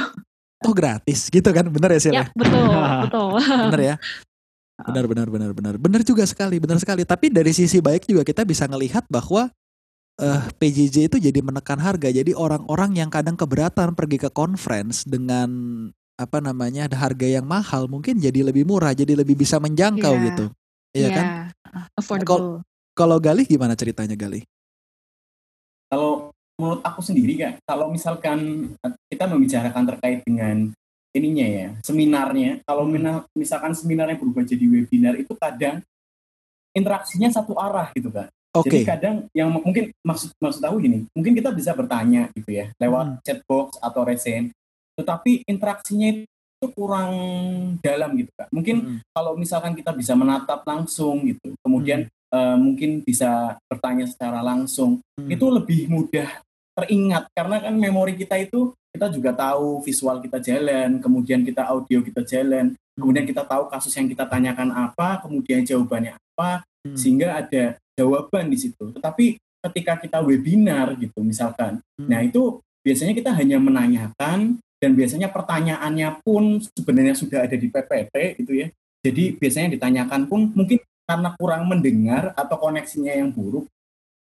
[0.60, 2.68] oh gratis gitu kan bener ya Sil ya betul,
[3.08, 3.32] betul.
[3.72, 3.96] bener ya
[4.92, 8.44] benar benar benar benar benar juga sekali benar sekali tapi dari sisi baik juga kita
[8.44, 9.48] bisa ngelihat bahwa
[10.20, 15.48] eh PJJ itu jadi menekan harga jadi orang-orang yang kadang keberatan pergi ke conference dengan
[16.20, 20.26] apa namanya ada harga yang mahal mungkin jadi lebih murah jadi lebih bisa menjangkau Iya.
[20.28, 20.46] gitu
[20.92, 21.26] iya kan
[21.72, 22.60] uh, affordable.
[22.92, 24.44] kalau Galih gimana ceritanya Galih
[25.90, 28.70] Kalau menurut aku sendiri kan, kalau misalkan
[29.10, 30.70] kita membicarakan terkait dengan
[31.18, 33.26] ininya ya, seminarnya, kalau Hmm.
[33.34, 35.82] misalkan seminarnya berubah jadi webinar itu kadang
[36.78, 38.30] interaksinya satu arah gitu kan.
[38.56, 42.74] Oke Jadi kadang yang mungkin maksud maksud aku gini, mungkin kita bisa bertanya gitu ya
[42.82, 43.20] lewat Hmm.
[43.22, 44.50] chatbox atau resen,
[44.98, 47.14] tetapi interaksinya itu kurang
[47.80, 48.48] dalam gitu kan.
[48.52, 49.00] Mungkin Mm-mm.
[49.16, 52.36] kalau misalkan kita bisa menatap langsung gitu, kemudian Hmm.
[52.36, 55.30] eh, mungkin bisa bertanya secara langsung, Mm-mm.
[55.32, 56.30] itu lebih mudah
[56.76, 62.02] teringat karena kan memori kita itu kita juga tahu visual kita jalan, kemudian kita audio
[62.02, 66.96] kita jalan, kemudian kita tahu kasus yang kita tanyakan apa, kemudian jawabannya apa, Hmm.
[66.96, 68.96] sehingga ada jawaban di situ.
[68.96, 69.36] Tetapi
[69.68, 72.08] ketika kita webinar gitu misalkan, Hmm.
[72.08, 78.40] nah itu biasanya kita hanya menanyakan dan biasanya pertanyaannya pun sebenarnya sudah ada di PPT
[78.40, 78.68] gitu ya.
[79.04, 83.68] Jadi biasanya ditanyakan pun mungkin karena kurang mendengar atau koneksinya yang buruk.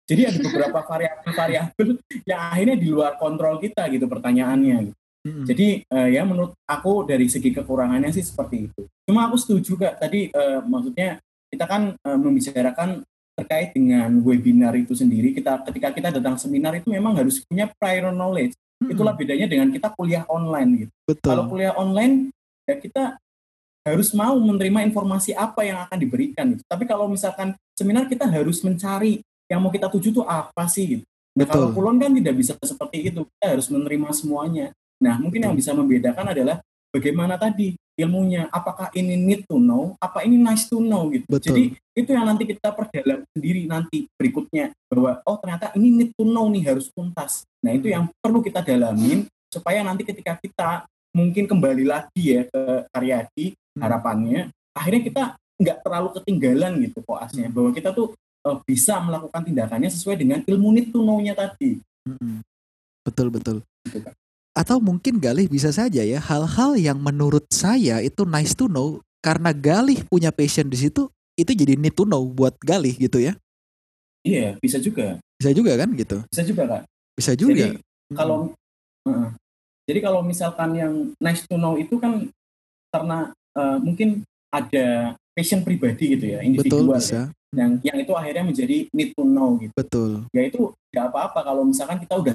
[0.09, 1.89] Jadi ada beberapa variabel-variabel
[2.27, 4.91] yang akhirnya di luar kontrol kita gitu pertanyaannya.
[4.91, 4.99] gitu.
[5.29, 5.45] Mm-mm.
[5.45, 8.83] Jadi eh, ya menurut aku dari segi kekurangannya sih seperti itu.
[9.05, 11.19] Cuma aku setuju kak tadi eh, maksudnya
[11.53, 13.03] kita kan eh, membicarakan
[13.39, 15.31] terkait dengan webinar itu sendiri.
[15.31, 18.59] Kita ketika kita datang seminar itu memang harus punya prior knowledge.
[18.83, 18.95] Mm-mm.
[18.95, 20.93] Itulah bedanya dengan kita kuliah online gitu.
[21.07, 22.35] betul Kalau kuliah online
[22.67, 23.05] ya kita
[23.87, 26.63] harus mau menerima informasi apa yang akan diberikan gitu.
[26.67, 31.05] Tapi kalau misalkan seminar kita harus mencari yang mau kita tuju tuh apa sih gitu.
[31.39, 31.77] Nah, kalau Betul.
[31.79, 33.23] kulon kan tidak bisa seperti itu.
[33.23, 34.67] Kita harus menerima semuanya.
[34.99, 36.59] Nah, mungkin yang bisa membedakan adalah
[36.95, 38.47] bagaimana tadi ilmunya.
[38.51, 41.27] Apakah ini need to know, apa ini nice to know gitu.
[41.27, 41.45] Betul.
[41.51, 41.65] Jadi
[41.99, 46.47] itu yang nanti kita perdalam sendiri nanti berikutnya bahwa oh ternyata ini need to know
[46.47, 47.43] nih harus tuntas.
[47.61, 52.63] Nah, itu yang perlu kita dalamin supaya nanti ketika kita mungkin kembali lagi ya ke
[52.93, 53.87] Karyadi Hmm.
[53.87, 54.41] harapannya
[54.75, 55.23] akhirnya kita
[55.59, 58.11] nggak terlalu ketinggalan gitu koasnya bahwa kita tuh
[58.43, 61.79] eh, bisa melakukan tindakannya sesuai dengan ilmu need to know-nya tadi.
[62.07, 62.43] Mm-mm.
[63.07, 64.15] betul betul Gitu, Kak.
[64.59, 69.55] Atau mungkin Galih bisa saja ya hal-hal yang menurut saya itu nice to know karena
[69.55, 71.07] Galih punya passion di situ
[71.39, 73.39] itu jadi need to know buat Galih gitu ya
[74.27, 75.23] Iya, bisa juga.
[75.39, 76.83] bisa juga kan gitu Bisa juga, Kak.
[77.15, 77.79] bisa juga Jadi
[78.13, 78.51] kalau
[79.07, 79.29] Heeh.
[79.87, 80.93] jadi kalau misalkan yang
[81.23, 82.27] nice to know itu kan
[82.91, 86.99] karena eh, mungkin ada passion pribadi gitu ya, betul individual ya.
[86.99, 87.21] bisa
[87.55, 89.73] Yang yang itu akhirnya menjadi need to know gitu.
[89.73, 90.61] betul ya itu
[90.93, 92.35] nggak apa-apa kalau misalkan kita udah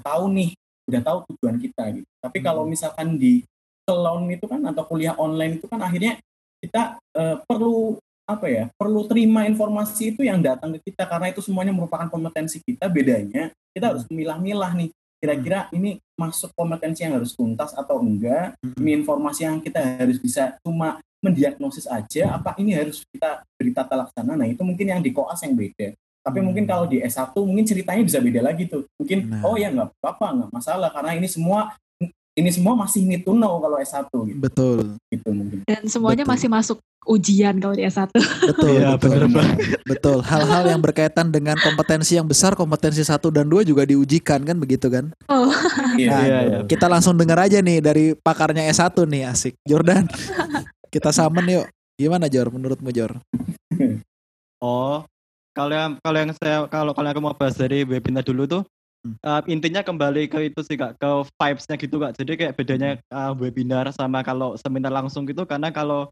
[0.00, 0.54] tahu nih,
[0.88, 2.08] udah tahu tujuan kita gitu.
[2.20, 2.46] Tapi Hmm.
[2.46, 3.44] kalau misalkan di
[3.84, 6.16] salon itu kan atau kuliah online itu kan akhirnya
[6.64, 8.64] kita eh, perlu apa ya?
[8.74, 12.88] Perlu terima informasi itu yang datang ke kita karena itu semuanya merupakan kompetensi kita.
[12.88, 14.90] Bedanya kita harus memilah-milah nih.
[15.20, 18.56] Kira-kira ini masuk kompetensi yang harus tuntas atau enggak?
[18.60, 18.80] Mm-mm.
[18.80, 23.96] Ini informasi yang kita harus bisa cuma mendiagnosis aja apa ini harus kita beri tata
[23.96, 26.46] laksana nah itu mungkin yang di koas yang beda tapi Hmm.
[26.48, 28.88] mungkin kalau di S1 mungkin ceritanya bisa beda lagi tuh.
[28.96, 29.44] Mungkin Nah.
[29.44, 31.76] oh ya nggak apa-apa nggak masalah karena ini semua
[32.34, 34.98] ini semua masih need to know kalau S1 gitu, betul.
[35.06, 35.62] Gitu mungkin.
[35.62, 36.34] Dan semuanya Betul.
[36.34, 38.10] masih masuk ujian kalau di S1.
[38.10, 39.54] betul Iya, betul bener
[39.84, 40.18] betul.
[40.18, 44.88] Hal-hal yang berkaitan dengan kompetensi yang besar kompetensi satu dan dua juga diujikan kan begitu
[44.88, 45.14] kan?
[45.28, 45.46] Oh,
[45.94, 46.08] iya.
[46.10, 46.58] Nah, Iya, iya.
[46.66, 49.54] kita langsung dengar aja nih dari pakarnya S1 nih asik.
[49.62, 50.08] Jordan
[50.88, 51.66] kita summon yuk.
[51.94, 53.14] Gimana Jor menurutmu Jor?
[54.58, 55.06] Oh,
[55.54, 58.62] kalau yang kalau yang saya kalau kalau aku mau bahas dari webinar dulu tuh
[59.04, 59.20] Hmm.
[59.20, 62.16] eh, intinya kembali ke itu sih kak ke vibes-nya gitu kak.
[62.16, 66.08] Jadi kayak bedanya eh, webinar sama kalau seminar langsung gitu karena kalau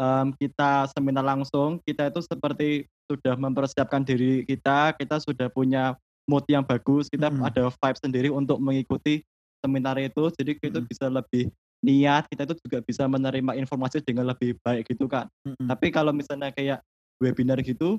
[0.00, 5.92] em, kita seminar langsung kita itu seperti sudah mempersiapkan diri kita, kita sudah punya
[6.24, 7.44] mood yang bagus, kita Hmm.
[7.44, 9.20] ada vibe sendiri untuk mengikuti
[9.60, 10.32] seminar itu.
[10.32, 10.88] Jadi kita Hmm.
[10.88, 11.52] bisa lebih
[11.82, 15.26] niat, kita itu juga bisa menerima informasi dengan lebih baik gitu kan.
[15.42, 15.66] Mm-mm.
[15.66, 16.78] Tapi kalau misalnya kayak
[17.18, 17.98] webinar gitu,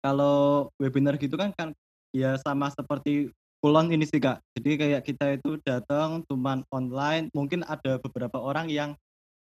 [0.00, 1.76] kalau webinar gitu kan kan
[2.10, 3.30] ya sama seperti
[3.60, 4.40] kulon ini sih kak.
[4.56, 8.96] Jadi kayak kita itu datang cuman online, mungkin ada beberapa orang yang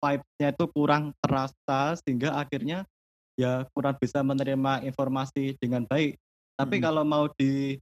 [0.01, 2.89] vibe-nya itu kurang terasa sehingga akhirnya
[3.37, 6.17] ya kurang bisa menerima informasi dengan baik.
[6.59, 6.87] Tapi Mm-mm.
[6.89, 7.77] kalau mau di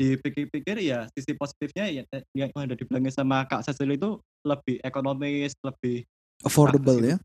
[0.00, 4.16] dipikir-pikir ya sisi positifnya ya eh, yang udah dibilangin sama Kak Cecil itu
[4.48, 6.08] lebih ekonomis, lebih
[6.40, 7.16] affordable ya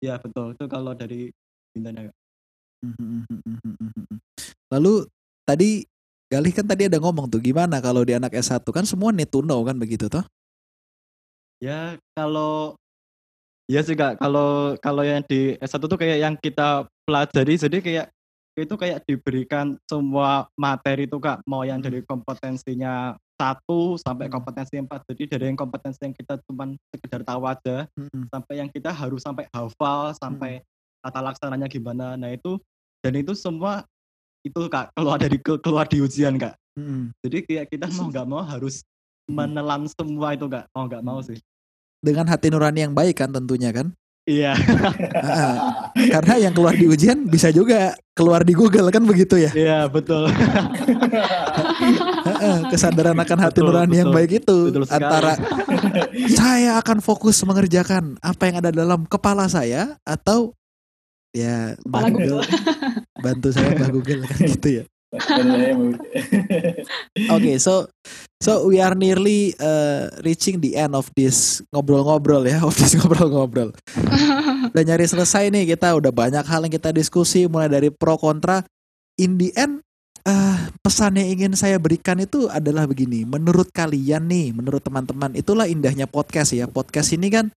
[0.00, 1.28] ya betul itu kalau dari
[1.76, 2.16] bintangnya Kak.
[4.70, 5.06] Lalu
[5.44, 5.84] tadi
[6.30, 9.42] Galih kan tadi ada ngomong tuh gimana kalau di anak S1 kan semua need to
[9.42, 10.22] know kan begitu toh
[11.60, 12.78] Ya kalau
[13.66, 18.06] ya sih kak kalau kalau yang di S1 tuh kayak yang kita pelajari jadi kayak
[18.58, 24.34] itu kayak diberikan semua materi itu kak mau yang dari kompetensinya satu sampai Hmm.
[24.36, 25.00] kompetensi empat.
[25.10, 28.28] Jadi dari yang kompetensi yang kita cuma sekedar tahu aja Mm-mm.
[28.28, 30.60] sampai yang kita harus sampai hafal sampai
[31.00, 32.20] tata laksananya gimana.
[32.20, 32.60] Nah itu
[33.00, 33.88] dan itu semua
[34.40, 36.56] itu kak keluar dari ke- keluar di ujian kak.
[36.74, 37.12] Mm-mm.
[37.20, 38.80] Jadi kayak kita mau nggak mau harus
[39.26, 40.64] menelan semua itu kak.
[40.70, 41.36] Mau nggak mau sih.
[42.00, 43.92] Dengan hati nurani yang baik kan tentunya kan.
[44.24, 44.52] Iya.
[46.14, 49.50] Karena yang keluar di ujian bisa juga keluar di Google kan begitu ya.
[49.50, 50.28] Iya betul.
[52.70, 54.18] Kesadaran akan hati Betul, nurani yang betul.
[54.18, 55.02] baik itu Betul sekali.
[55.02, 55.32] antara
[56.30, 60.54] saya akan fokus mengerjakan apa yang ada dalam kepala saya atau
[61.34, 62.40] ya Mbak Kepala Google
[63.24, 64.84] bantu saya Mbak Google kan gitu ya.
[65.10, 65.98] Dan
[67.34, 67.90] Oke, so
[68.38, 73.74] so we are nearly uh, reaching the end of this ngobrol-ngobrol ya, of this ngobrol-ngobrol.
[74.70, 78.62] Udah nyari selesai nih kita udah banyak hal yang kita diskusi mulai dari pro kontra.
[79.18, 79.82] In the end
[80.24, 83.26] eh, pesan yang ingin saya berikan itu adalah begini.
[83.26, 86.70] Menurut kalian nih, menurut teman-teman, itulah indahnya podcast ya.
[86.70, 87.50] Podcast ini kan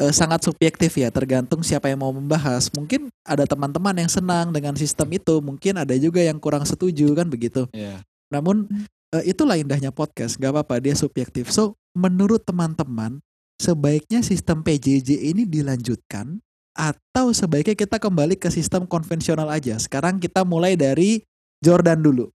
[0.00, 2.70] eh, sangat subjektif ya, tergantung siapa yang mau membahas.
[2.74, 7.28] Mungkin ada teman-teman yang senang dengan sistem itu, mungkin ada juga yang kurang setuju kan
[7.30, 7.66] begitu.
[7.70, 8.02] Iya.
[8.32, 8.66] Namun
[9.14, 11.50] eh, itulah indahnya podcast, gak apa-apa dia subjektif.
[11.54, 13.22] So menurut teman-teman
[13.62, 16.42] sebaiknya sistem PJJ ini dilanjutkan
[16.74, 19.78] atau sebaiknya kita kembali ke sistem konvensional aja.
[19.78, 21.22] Sekarang kita mulai dari
[21.62, 22.34] Jordan dulu.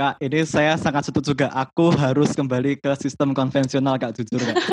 [0.00, 1.52] Kak, ini saya sangat setuju juga.
[1.52, 4.56] Aku harus kembali ke sistem konvensional kak, jujur kak.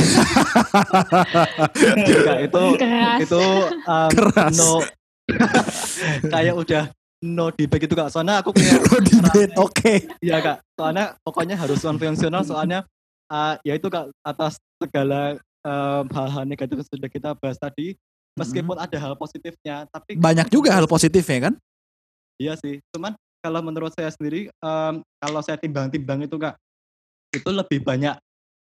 [2.31, 3.17] Kak, itu Keras.
[3.27, 3.43] itu
[3.83, 4.55] um, Keras.
[4.55, 4.79] no
[6.31, 6.83] kayak udah
[7.27, 8.07] no debate gitu kak.
[8.07, 9.93] Soalnya aku kayak Oh, debate, oke.
[10.23, 12.87] Iya kak, soalnya pokoknya harus konvensional soalnya
[13.27, 15.35] uh, ya itu kak atas segala
[15.67, 17.99] um, hal-hal negatif yang sudah kita bahas tadi,
[18.39, 21.53] meskipun ada hal positifnya, tapi Banyak juga hal positifnya kan?
[22.39, 23.11] Iya sih, cuman
[23.47, 24.93] kalau menurut saya sendiri, em,
[25.23, 26.59] kalau saya timbang-timbang itu kak,
[27.31, 28.19] itu lebih banyak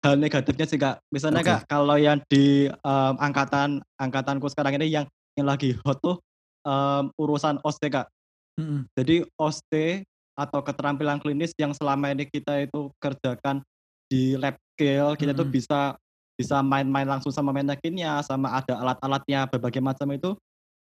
[0.02, 0.98] hal negatifnya sih kak.
[1.14, 1.50] Misalnya Oke.
[1.54, 5.06] kak, kalau yang di em, angkatan angkatanku sekarang ini yang
[5.38, 6.18] yang lagi hot tuh
[6.66, 8.10] em, urusan OST kak.
[8.58, 8.90] Mm-mm.
[8.98, 10.02] Jadi OST
[10.34, 13.62] atau keterampilan klinis yang selama ini kita itu kerjakan
[14.10, 15.54] di lab scale, kita tuh Mm-mm.
[15.54, 15.94] bisa
[16.34, 20.34] bisa main-main langsung sama manekinnya, sama ada alat-alatnya berbagai macam itu.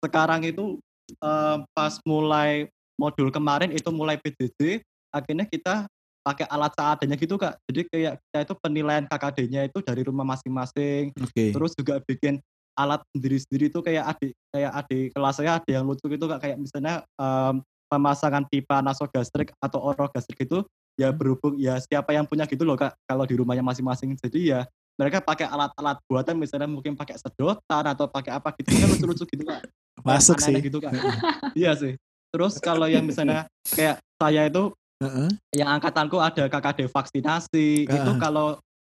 [0.05, 0.77] Sekarang itu
[1.25, 2.69] em, pas mulai
[2.99, 4.83] modul kemarin itu mulai PJJ,
[5.15, 5.87] akhirnya kita
[6.27, 7.57] pakai alat seadanya gitu kak.
[7.71, 11.55] Jadi kayak kita itu penilaian KKD-nya itu dari rumah masing-masing, Oke.
[11.55, 12.43] terus juga bikin
[12.79, 16.57] alat sendiri-sendiri tuh kayak adik kayak adik kelas saya ada yang lucu gitu kak kayak
[16.63, 17.59] misalnya em,
[17.91, 20.63] pemasangan pipa nasogastrik atau orogastrik itu
[20.95, 24.61] ya berhubung ya siapa yang punya gitu loh kak kalau di rumahnya masing-masing jadi ya
[24.95, 29.43] mereka pakai alat-alat buatan misalnya mungkin pakai sedotan atau pakai apa gitu kan lucu-lucu gitu
[29.43, 29.63] kak
[30.07, 30.67] Masuk Aneh-aneh sih.
[30.71, 30.93] gitu kak
[31.59, 31.99] iya sih
[32.29, 35.29] terus kalau yang misalnya kayak saya itu Heeh.
[35.55, 38.19] yang angkatanku ada KKD vaksinasi itu Ah.
[38.19, 38.47] kalau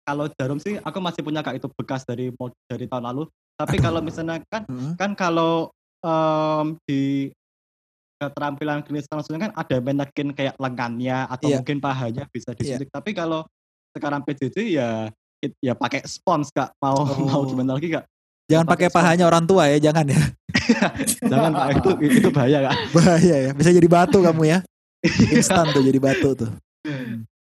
[0.04, 2.28] kalau jarum sih aku masih punya kak itu bekas dari
[2.68, 3.24] dari tahun lalu
[3.56, 3.84] tapi Aduh.
[3.84, 4.92] kalau misalnya kan Heeh.
[4.94, 7.32] kan kalau em, di
[8.20, 11.56] keterampilan klinis langsungnya kan ada menekin kayak lengannya atau Iya.
[11.60, 13.42] mungkin pahanya bisa disuntik tapi kalau
[13.90, 14.88] sekarang PJJ ya
[15.60, 17.48] ya pakai spons kak mau mau Oh.
[17.48, 18.04] gimana lagi kak
[18.54, 20.20] Jangan pakai pahanya orang tua ya, jangan ya.
[21.30, 23.50] jangan itu itu bahaya kak Bahaya ya.
[23.50, 24.58] Bisa jadi batu kamu ya.
[25.34, 26.50] Instan tuh jadi batu tuh.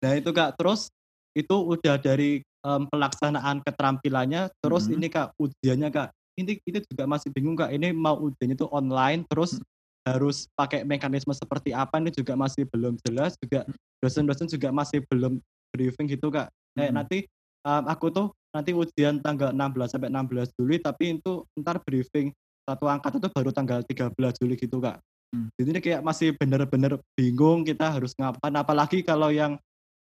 [0.00, 0.88] Nah itu kak, terus
[1.34, 4.94] itu udah dari em, pelaksanaan keterampilannya, terus Mhm.
[4.96, 6.08] ini kak ujiannya kak,
[6.38, 9.58] ini itu juga masih bingung kak, ini mau ujiannya itu online, terus
[10.06, 13.68] harus pakai mekanisme seperti apa ini juga masih belum jelas, juga
[14.00, 15.38] dosen-dosen juga masih belum
[15.72, 16.48] briefing gitu kak.
[16.76, 16.96] Kayak Mhm.
[16.96, 17.18] nanti
[17.66, 22.34] em, aku tuh nanti ujian tanggal 16 sampai 16 Juli, tapi itu ntar briefing
[22.66, 24.98] satu angkatan itu baru tanggal 13 Juli gitu kak.
[25.30, 25.46] Hmm.
[25.54, 29.54] Jadi ini kayak masih bener-bener bingung kita harus ngapain, apalagi kalau yang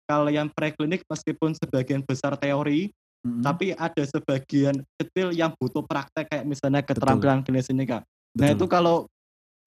[0.07, 2.95] kalau yang preklinik meskipun sebagian besar teori,
[3.27, 3.43] Mm-mm.
[3.43, 8.07] tapi ada sebagian kecil yang butuh praktek kayak misalnya keterampilan klinis ini kak.
[8.39, 8.55] Nah Betul.
[8.55, 8.97] itu kalau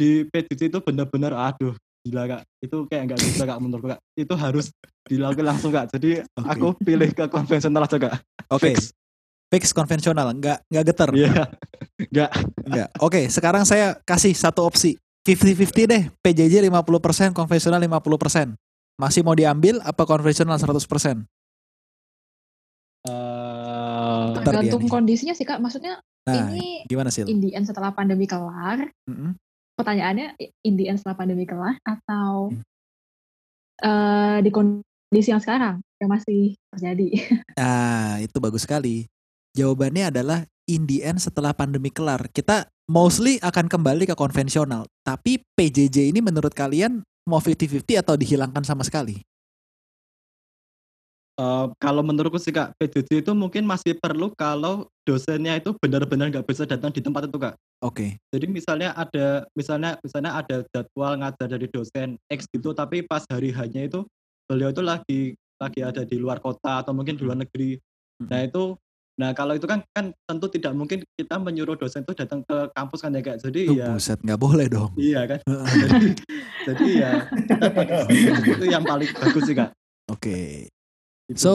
[0.01, 4.01] di PJJ itu benar-benar aduh gila kak, itu kayak nggak bisa kak menurutku kak.
[4.17, 4.73] Itu harus
[5.05, 5.93] dilakukan langsung kak.
[5.93, 6.49] Jadi Oke.
[6.49, 8.15] aku pilih ke konvensional aja kak.
[8.49, 8.73] Oke.
[8.73, 8.97] Fix.
[9.51, 11.11] Fix konvensional, nggak nggak geter.
[11.13, 11.33] Iya.
[12.01, 12.31] Nggak.
[12.65, 12.89] Enggak.
[13.03, 14.97] Oke, sekarang saya kasih satu opsi.
[15.29, 16.03] 50-50 deh.
[16.25, 18.57] PJJ 50%, konvensional 50%.
[18.97, 21.29] Masih mau diambil apa konvensional 100%?
[23.01, 25.61] Eh, Bentar dia Tergantung kondisinya sih kak.
[25.61, 27.25] Maksudnya Nah, ini gimana sih?
[27.25, 29.33] in the end setelah pandemi kelar, Mm-mm.
[29.81, 30.29] Pertanyaannya
[30.65, 32.63] in the end setelah pandemi kelar atau Hmm.
[33.81, 37.09] eh, di kondisi yang sekarang yang masih terjadi.
[37.61, 39.09] Nah, itu bagus sekali.
[39.57, 42.29] Jawabannya adalah in the end setelah pandemi kelar.
[42.31, 44.87] Kita mostly akan kembali ke konvensional.
[45.05, 49.21] Tapi PJJ ini menurut kalian mau 50-50 atau dihilangkan sama sekali?
[51.41, 56.45] Eh, kalau menurutku sih kak PJJ itu mungkin masih perlu kalau dosennya itu benar-benar nggak
[56.45, 57.57] bisa datang di tempat itu kak.
[57.81, 58.21] Oke.
[58.29, 63.57] Jadi misalnya ada misalnya misalnya ada jadwal ngajar dari dosen X gitu, tapi pas hari
[63.57, 64.05] hanya itu
[64.45, 65.21] beliau itu lagi
[65.57, 67.81] lagi ada di luar kota atau mungkin di luar negeri.
[68.29, 68.77] Nah itu
[69.21, 73.05] Nah kalau itu kan kan tentu tidak mungkin kita menyuruh dosen itu datang ke kampus
[73.05, 73.37] kan ya kak.
[73.45, 74.97] Jadi Tuh, ya buset nggak boleh dong.
[74.97, 75.45] iya kan.
[75.85, 76.09] jadi,
[76.65, 77.97] jadi ya kita pakai
[78.49, 79.77] itu yang paling bagus sih kak.
[80.09, 80.73] Oke.
[81.31, 81.39] Gitu.
[81.39, 81.53] So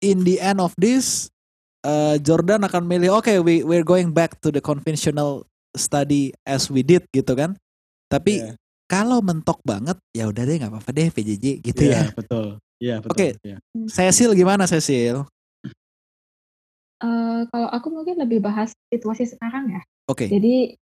[0.00, 1.28] in the end of this,
[1.84, 5.44] uh, Jordan akan milih oke we we're going back to the conventional
[5.76, 7.54] study as we did gitu kan.
[8.08, 8.52] Tapi Iya.
[8.88, 12.16] kalau mentok banget ya udah deh nggak apa-apa deh PJJ gitu Iya, ya.
[12.16, 12.46] betul.
[12.80, 13.12] Iya betul.
[13.12, 13.28] Oke.
[13.44, 13.56] Iya.
[13.86, 15.28] Cecil gimana Cecil?
[17.00, 19.80] Eh, kalau aku mungkin lebih bahas situasi sekarang ya.
[20.04, 20.28] Oke.
[20.28, 20.76] Jadi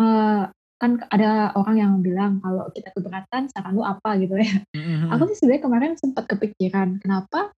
[0.00, 0.42] eh,
[0.80, 4.64] kan ada orang yang bilang kalau kita keberatan saran lu apa gitu ya.
[4.72, 5.12] Mhm.
[5.12, 7.52] Aku sih sebenarnya kemarin sempat kepikiran kenapa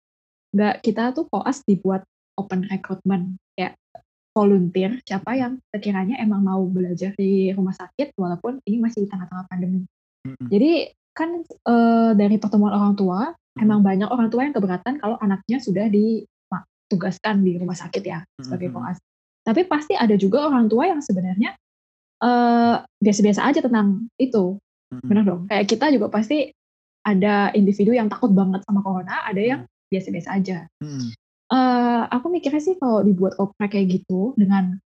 [0.50, 2.02] nggak kita tuh koas dibuat
[2.34, 3.78] open recruitment kayak
[4.30, 9.46] volunteer siapa yang sekiranya emang mau belajar di rumah sakit walaupun ini masih di tengah-tengah
[9.50, 9.82] pandemi.
[10.26, 10.46] Mhm.
[10.46, 10.72] Jadi
[11.10, 13.60] kan eh, dari pertemuan orang tua Mhm.
[13.66, 18.70] emang banyak orang tua yang keberatan kalau anaknya sudah ditugaskan di rumah sakit ya sebagai
[18.70, 18.98] koas.
[19.42, 21.54] Tapi pasti ada juga orang tua yang sebenarnya
[22.20, 24.60] eh, biasa-biasa aja tentang itu,
[24.92, 25.08] Mhm.
[25.08, 25.42] benar dong.
[25.48, 26.52] Kayak kita juga pasti
[27.00, 29.60] ada individu yang takut banget sama corona, ada yang
[29.90, 30.58] biasa-biasa aja.
[30.80, 31.10] Mhm.
[31.50, 34.78] Eh, aku mikirnya sih kalau dibuat oprek kayak gitu dengan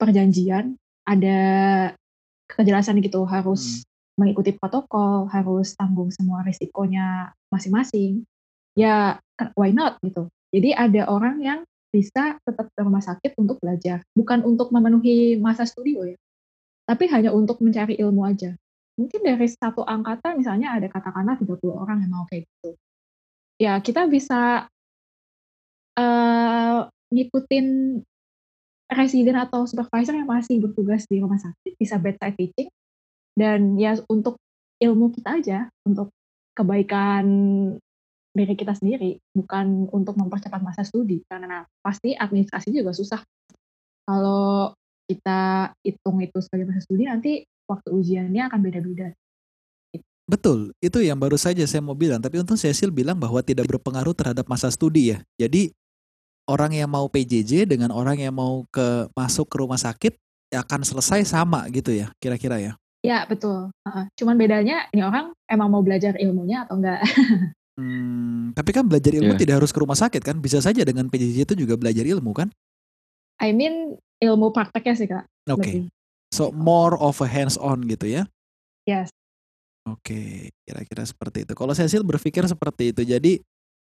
[0.00, 1.38] perjanjian ada
[2.48, 3.84] kejelasan gitu harus
[4.16, 8.24] mengikuti protokol, harus tanggung semua risikonya masing-masing.
[8.72, 9.20] Ya
[9.52, 10.32] why not gitu.
[10.52, 11.60] Jadi ada orang yang
[11.92, 16.16] bisa tetap ke rumah sakit untuk belajar, bukan untuk memenuhi masa studio ya,
[16.88, 18.56] tapi hanya untuk mencari ilmu aja.
[18.96, 22.76] Mungkin dari satu angkatan misalnya ada katakanlah 30 orang yang mau kayak gitu.
[23.62, 24.66] Ya kita bisa
[25.94, 26.78] eh
[27.14, 27.66] ngikutin
[28.90, 32.68] residen atau supervisor yang masih bertugas di rumah sakit, bisa bedside teaching,
[33.38, 34.34] dan ya untuk
[34.82, 36.10] ilmu kita aja, untuk
[36.58, 37.24] kebaikan
[38.34, 43.22] diri kita sendiri, bukan untuk mempercepat masa studi, karena pasti administrasi juga susah.
[44.08, 44.74] Kalau
[45.06, 49.12] kita hitung itu sebagai masa studi, nanti waktu ujiannya akan beda-beda.
[50.22, 52.22] Betul, itu yang baru saja saya mau bilang.
[52.22, 55.18] Tapi untung Cecil bilang bahwa tidak berpengaruh terhadap masa studi ya.
[55.36, 55.74] Jadi
[56.46, 60.14] orang yang mau PJJ dengan orang yang mau ke masuk ke rumah sakit
[60.52, 62.72] ya akan selesai sama gitu ya, kira-kira ya.
[63.02, 63.74] Ya, betul.
[63.82, 64.04] Heeh.
[64.14, 67.02] Cuman bedanya ini orang emang mau belajar ilmunya atau enggak.
[67.72, 69.40] Hmm, tapi kan belajar ilmu Iya.
[69.48, 70.36] tidak harus ke rumah sakit kan?
[70.44, 72.52] Bisa saja dengan PJJ itu juga belajar ilmu kan?
[73.40, 75.24] I mean ilmu prakteknya sih, Kak.
[75.48, 75.64] Oke.
[75.64, 75.88] lebih.
[76.36, 78.28] So more of a hands on gitu ya.
[78.84, 79.08] Yes.
[79.82, 81.52] Oke, kira-kira seperti itu.
[81.58, 83.02] Kalau Cecil berpikir seperti itu.
[83.02, 83.42] Jadi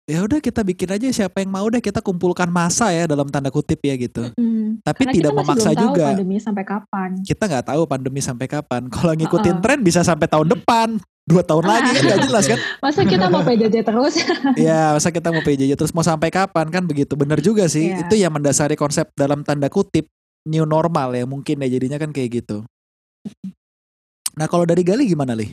[0.07, 3.51] ya udah kita bikin aja siapa yang mau deh kita kumpulkan masa ya dalam tanda
[3.51, 4.31] kutip ya gitu.
[4.39, 4.81] Mm.
[4.81, 6.05] Tapi Karena tidak memaksa belum tahu juga.
[6.15, 7.09] pandemi sampai kapan.
[7.27, 8.81] Kita nggak tahu pandemi sampai kapan.
[8.88, 9.63] Kalau ngikutin Uh-uh.
[9.63, 10.88] tren bisa sampai tahun depan,
[11.27, 12.59] dua tahun lagi kan nggak jelas kan?
[12.88, 14.13] Masa kita mau PJJ terus?
[14.57, 17.19] Ya, masa kita mau PJJ terus mau sampai kapan kan begitu.
[17.19, 17.91] Bener juga sih.
[17.91, 18.07] Iya.
[18.07, 20.07] Itu yang mendasari konsep dalam tanda kutip
[20.47, 22.65] new normal ya mungkin ya jadinya kan kayak gitu.
[24.39, 25.51] Nah kalau dari Gali gimana Li?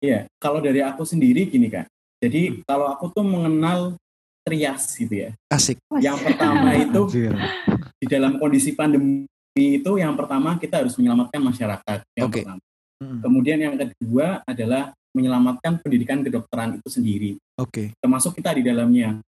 [0.00, 1.84] Iya, kalau dari aku sendiri gini kan.
[2.20, 3.96] Jadi kalau aku tuh mengenal
[4.44, 5.30] trias gitu ya.
[5.52, 5.76] Asik.
[6.00, 7.28] Yang pertama itu
[8.00, 12.40] di dalam kondisi pandemi itu yang pertama kita harus menyelamatkan masyarakat yang Oke.
[12.40, 12.62] pertama.
[13.00, 17.30] Mm, Kemudian yang kedua adalah menyelamatkan pendidikan kedokteran itu sendiri.
[17.60, 17.92] Oke.
[18.00, 19.20] Termasuk kita di dalamnya.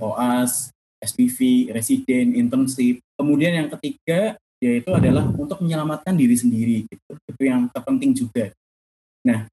[0.00, 0.70] OAS,
[1.02, 3.02] SPV, residen, internship.
[3.18, 6.84] Kemudian yang ketiga yaitu adalah untuk menyelamatkan diri sendiri.
[6.86, 7.12] Gitu.
[7.16, 8.52] Itu yang terpenting juga.
[9.24, 9.48] Nah,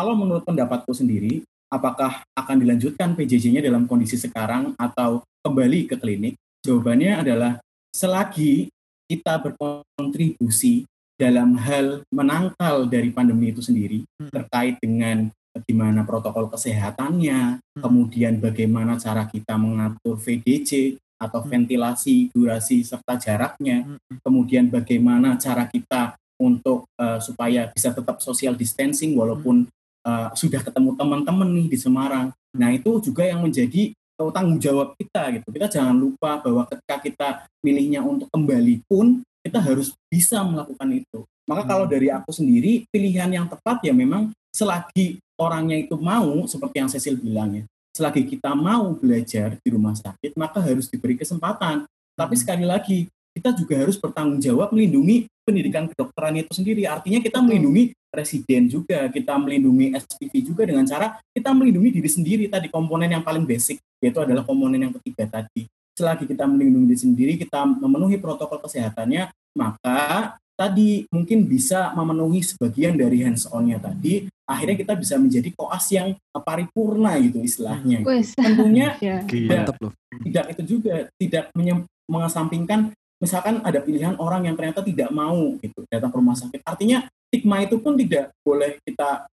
[0.00, 6.40] kalau menurut pendapatku sendiri, apakah akan dilanjutkan PJJ-nya dalam kondisi sekarang atau kembali ke klinik?
[6.64, 7.60] Jawabannya adalah
[7.92, 8.72] selagi
[9.04, 10.88] kita berkontribusi
[11.20, 14.32] dalam hal menangkal dari pandemi itu sendiri Hmm.
[14.32, 17.82] terkait dengan bagaimana protokol kesehatannya, Hmm.
[17.84, 21.52] kemudian bagaimana cara kita mengatur VDC atau Hmm.
[21.52, 28.56] ventilasi, durasi serta jaraknya, Mm, kemudian bagaimana cara kita untuk eh, supaya bisa tetap social
[28.56, 29.68] distancing walaupun
[30.06, 32.32] eh, sudah ketemu teman-teman nih di Semarang.
[32.56, 35.48] Nah itu juga yang menjadi eh, tanggung jawab kita gitu.
[35.52, 37.28] Kita jangan lupa bahwa ketika kita
[37.64, 41.24] milihnya untuk kembali pun kita harus bisa melakukan itu.
[41.48, 41.92] Maka kalau Hmm.
[41.96, 47.16] dari aku sendiri pilihan yang tepat ya memang selagi orangnya itu mau seperti yang Cecil
[47.16, 47.64] bilang ya.
[47.96, 51.88] Selagi kita mau belajar di rumah sakit maka harus diberi kesempatan.
[52.14, 52.42] Tapi Hmm.
[52.44, 52.98] sekali lagi
[53.32, 56.84] kita juga harus bertanggung jawab melindungi pendidikan kedokteran itu sendiri.
[56.84, 62.44] Artinya kita melindungi residen juga, kita melindungi SPV juga dengan cara kita melindungi diri sendiri
[62.50, 65.70] tadi komponen yang paling basic yaitu adalah komponen yang ketiga tadi.
[65.94, 72.92] Selagi kita melindungi diri sendiri, kita memenuhi protokol kesehatannya, maka tadi mungkin bisa memenuhi sebagian
[72.96, 78.04] dari hands on-nya tadi, akhirnya kita bisa menjadi koas yang paripurna gitu istilahnya.
[78.36, 79.24] Tentunya Ya.
[79.64, 79.92] Mantap loh.
[80.24, 85.84] tidak itu juga tidak menye- mengesampingkan misalkan ada pilihan orang yang ternyata tidak mau gitu
[85.92, 89.30] datang ke rumah sakit artinya stigma itu pun tidak boleh kita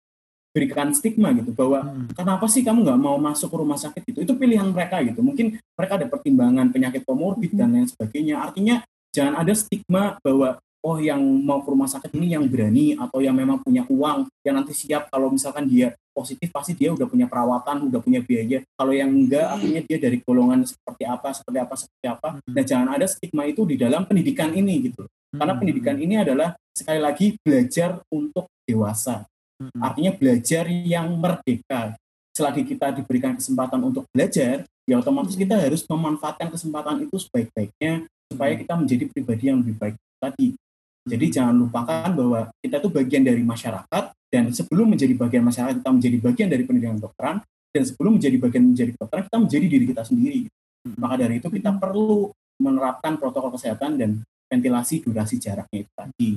[0.53, 2.09] berikan stigma gitu bahwa Hmm.
[2.13, 4.19] kenapa sih kamu nggak mau masuk ke rumah sakit gitu?
[4.25, 5.21] Itu pilihan mereka gitu.
[5.21, 8.41] Mungkin mereka ada pertimbangan penyakit komorbid dan lain sebagainya.
[8.41, 8.81] Artinya
[9.13, 13.33] jangan ada stigma bahwa oh yang mau ke rumah sakit ini yang berani atau yang
[13.33, 17.89] memang punya uang yang nanti siap kalau misalkan dia positif pasti dia udah punya perawatan
[17.89, 18.61] udah punya biaya.
[18.77, 22.27] Kalau yang enggak artinya dia dari golongan seperti apa seperti apa seperti apa.
[22.37, 22.53] Hmm.
[22.53, 25.61] nah jangan ada stigma itu di dalam pendidikan ini gitu karena Hmm.
[25.61, 29.26] pendidikan ini adalah sekali lagi belajar untuk dewasa
[29.61, 29.80] Hmm.
[29.81, 31.95] artinya belajar yang merdeka.
[32.34, 38.57] Selagi kita diberikan kesempatan untuk belajar, ya otomatis kita harus memanfaatkan kesempatan itu sebaik-baiknya supaya
[38.57, 40.57] kita menjadi pribadi yang lebih baik tadi.
[41.03, 44.03] Jadi jangan lupakan bahwa kita itu bagian dari masyarakat
[44.34, 47.35] dan sebelum menjadi bagian masyarakat kita menjadi bagian dari pendidikan kedokteran
[47.69, 50.41] dan sebelum menjadi bagian menjadi kedokteran kita menjadi diri kita sendiri.
[50.84, 50.95] Hmm.
[50.97, 54.10] Maka dari itu kita perlu menerapkan protokol kesehatan dan
[54.53, 56.30] ventilasi durasi jaraknya itu tadi.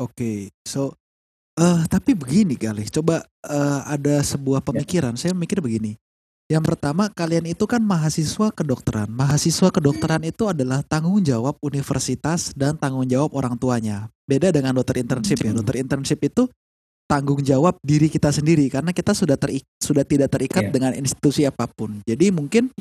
[0.00, 0.96] Oke, so
[1.58, 5.12] eh tapi begini kali, coba eh, ada sebuah pemikiran.
[5.20, 6.00] Saya mikir begini.
[6.48, 9.12] Yang pertama, kalian itu kan mahasiswa kedokteran.
[9.12, 14.08] Mahasiswa kedokteran itu adalah tanggung jawab universitas dan tanggung jawab orang tuanya.
[14.24, 15.52] Beda dengan dokter internship ya.
[15.52, 16.48] Dokter internship itu
[17.04, 19.36] tanggung jawab diri kita sendiri karena kita sudah
[19.76, 20.72] sudah tidak terikat Iya.
[20.72, 22.00] dengan institusi apa pun.
[22.08, 22.72] Jadi mungkin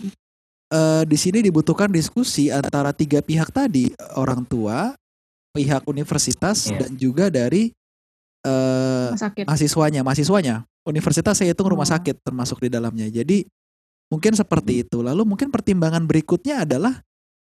[0.68, 4.94] eh, di sini dibutuhkan diskusi antara tiga pihak tadi, orang tua,
[5.56, 6.78] pihak universitas Iya.
[6.86, 7.72] dan juga dari
[8.48, 9.44] eh sakit.
[9.50, 10.64] mahasiswanya, mahasiswanya.
[10.88, 11.94] Universitas saya hitung rumah Oh.
[11.98, 13.12] sakit termasuk di dalamnya.
[13.12, 13.44] Jadi
[14.08, 15.04] mungkin seperti itu.
[15.04, 17.04] Lalu mungkin pertimbangan berikutnya adalah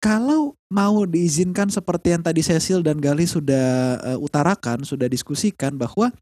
[0.02, 6.12] kalau mau diizinkan seperti yang tadi Cecil dan Gali sudah eh, utarakan, sudah diskusikan bahwa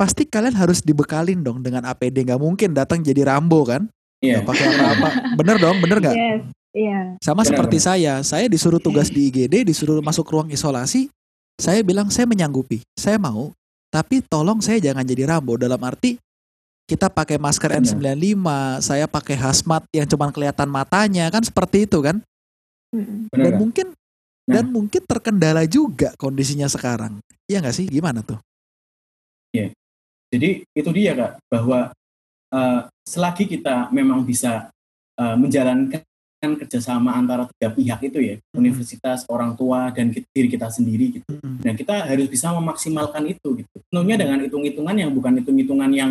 [0.00, 2.24] pasti kalian harus dibekalin dong dengan APD.
[2.24, 3.90] Nggak mungkin datang jadi Rambo kan?
[4.24, 4.40] Iya.
[4.40, 5.08] Nggak pakai apa-apa.
[5.36, 6.16] Bener dong, bener nggak?
[6.16, 6.40] Yes.
[6.74, 7.00] Iya.
[7.22, 11.12] Sama Benar, seperti saya, saya disuruh tugas di IGD, disuruh masuk ruang isolasi.
[11.54, 13.54] Saya bilang saya menyanggupi, saya mau.
[13.92, 16.18] Tapi tolong saya jangan jadi Rambo dalam arti
[16.90, 18.18] kita pakai masker Benar.
[18.18, 18.46] N95,
[18.82, 22.18] saya pakai hazmat yang cuma kelihatan matanya kan seperti itu kan.
[22.90, 23.60] Benar Dan nggak?
[23.60, 23.86] mungkin
[24.44, 24.60] Nah.
[24.60, 27.16] dan mungkin terkendala juga kondisinya sekarang.
[27.48, 27.86] Iya nggak sih?
[27.88, 28.36] Gimana tuh?
[30.34, 31.94] Jadi itu dia kak bahwa
[32.50, 34.72] eh, selagi kita memang bisa
[35.14, 36.02] eh, menjalankan
[36.44, 38.60] kerjasama antara tiga pihak itu ya Hmm.
[38.60, 41.24] universitas orang tua dan ki- diri kita sendiri gitu.
[41.40, 41.64] Mm-mm.
[41.64, 43.76] Dan kita harus bisa memaksimalkan itu gitu.
[43.88, 46.10] Tentunya dengan hitung-hitungan yang bukan hitung-hitungan yang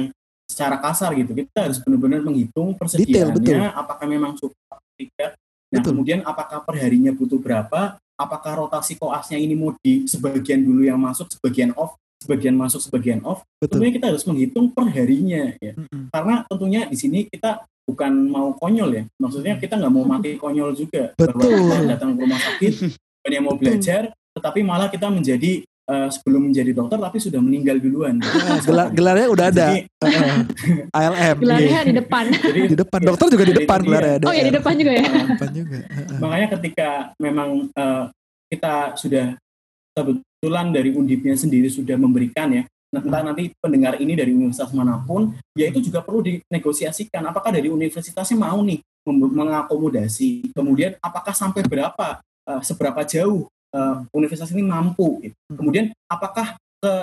[0.49, 1.37] secara kasar gitu.
[1.37, 3.61] Kita harus benar-benar menghitung persediaannya, betul.
[3.77, 5.31] apakah memang cukup atau tidak.
[5.73, 5.89] Nah, Betul.
[5.93, 7.97] kemudian apakah perharinya butuh berapa?
[8.13, 13.19] Apakah rotasi koasnya ini mau di sebagian dulu yang masuk, sebagian off, sebagian masuk, sebagian
[13.27, 13.43] off?
[13.59, 13.83] Betul.
[13.83, 15.75] Tentunya kita harus menghitung perharinya ya.
[15.75, 16.07] Mm-mm.
[16.07, 19.03] Karena tentunya di sini kita bukan mau konyol ya.
[19.19, 21.11] Maksudnya kita nggak mau mati konyol juga.
[21.19, 21.59] Bahwa Betul.
[21.59, 24.01] kita datang ke rumah sakit, bukannya mau belajar,
[24.33, 25.51] tetapi malah kita menjadi
[25.83, 28.15] eh, sebelum menjadi dokter tapi sudah meninggal duluan.
[28.23, 29.67] Ah, gelar gelarnya udah ada.
[29.75, 30.37] Jadi, Heeh.
[31.03, 31.35] ALM.
[31.43, 32.23] Gelarnya di depan.
[32.31, 34.25] jadi Di depan Ya, dokter juga di depan gelarnya ada.
[34.31, 35.03] Oh ya di depan juga ya.
[35.03, 35.77] eh, depan juga.
[35.83, 36.17] Heeh.
[36.23, 36.89] makanya ketika
[37.19, 38.03] memang eh,
[38.47, 39.25] kita sudah
[40.43, 42.67] kebetulan dari undipnya sendiri sudah memberikan ya.
[42.91, 47.23] Entah nanti pendengar ini dari universitas mana pun ya itu juga perlu dinegosiasikan.
[47.31, 50.51] Apakah dari universitasnya mau nih mengakomodasi?
[50.51, 55.35] Kemudian apakah sampai berapa eh, seberapa jauh eh, universitas ini mampu gitu.
[55.55, 56.93] kemudian apakah ke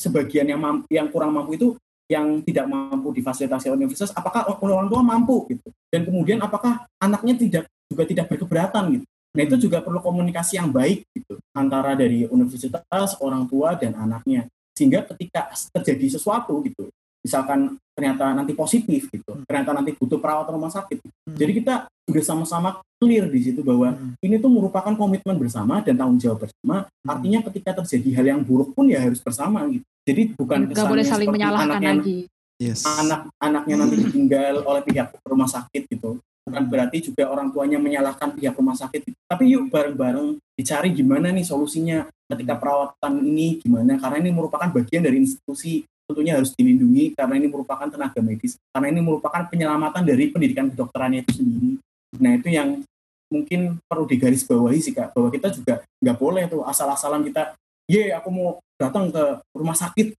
[0.00, 1.76] sebagian yang mam- yang kurang mampu itu
[2.08, 5.68] yang tidak mampu difasilitasi oleh universitas apakah orang tua mampu gitu?
[5.92, 9.06] Dan kemudian apakah anaknya tidak juga tidak berkeberatan gitu
[9.38, 14.50] nah itu juga perlu komunikasi yang baik gitu antara dari universitas orang tua dan anaknya
[14.74, 16.90] sehingga ketika terjadi sesuatu gitu
[17.22, 20.98] misalkan ternyata nanti positif gitu ternyata nanti butuh perawatan rumah sakit
[21.38, 21.74] jadi kita
[22.08, 24.14] udah sama-sama clear di situ bahwa Hmm.
[24.22, 28.74] ini tuh merupakan komitmen bersama dan tanggung jawab bersama artinya ketika terjadi hal yang buruk
[28.74, 32.18] pun ya harus bersama gitu jadi bukan Gak boleh saling menyalahkan anaknya lagi.
[32.58, 32.82] Yes.
[32.82, 36.18] anak-anaknya nanti ditinggal oleh pihak rumah sakit gitu.
[36.48, 39.04] Bukan berarti juga orang tuanya menyalahkan pihak rumah sakit.
[39.28, 42.08] Tapi yuk bareng-bareng dicari gimana nih solusinya.
[42.28, 44.00] Ketika perawatan ini gimana?
[44.00, 45.84] Karena ini merupakan bagian dari institusi.
[46.08, 48.56] Tentunya harus dilindungi karena ini merupakan tenaga medis.
[48.72, 51.76] Karena ini merupakan penyelamatan dari pendidikan kedokterannya itu sendiri.
[52.16, 52.80] Nah itu yang
[53.28, 57.52] mungkin perlu digarisbawahi sih kak bahwa kita juga nggak boleh tuh asal-asalan kita
[57.84, 58.48] ye aku mau
[58.80, 60.16] datang ke rumah sakit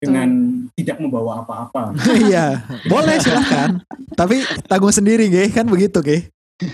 [0.00, 0.28] dengan
[0.76, 1.96] tidak membawa apa-apa.
[2.28, 3.80] Iya, boleh silahkan.
[4.12, 5.48] Tapi tanggung sendiri, Ge.
[5.52, 6.28] Kan begitu, Ge.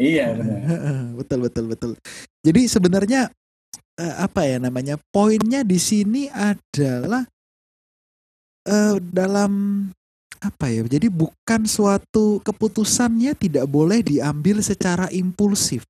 [0.00, 0.60] iya benar.
[1.18, 1.92] betul, betul, betul.
[2.44, 3.28] Jadi sebenarnya
[4.00, 4.96] eh, apa ya namanya?
[5.12, 7.24] Poinnya di sini adalah
[8.68, 9.52] eh, dalam
[10.42, 10.82] apa ya?
[10.88, 15.84] Jadi bukan suatu keputusannya tidak boleh diambil secara impulsif.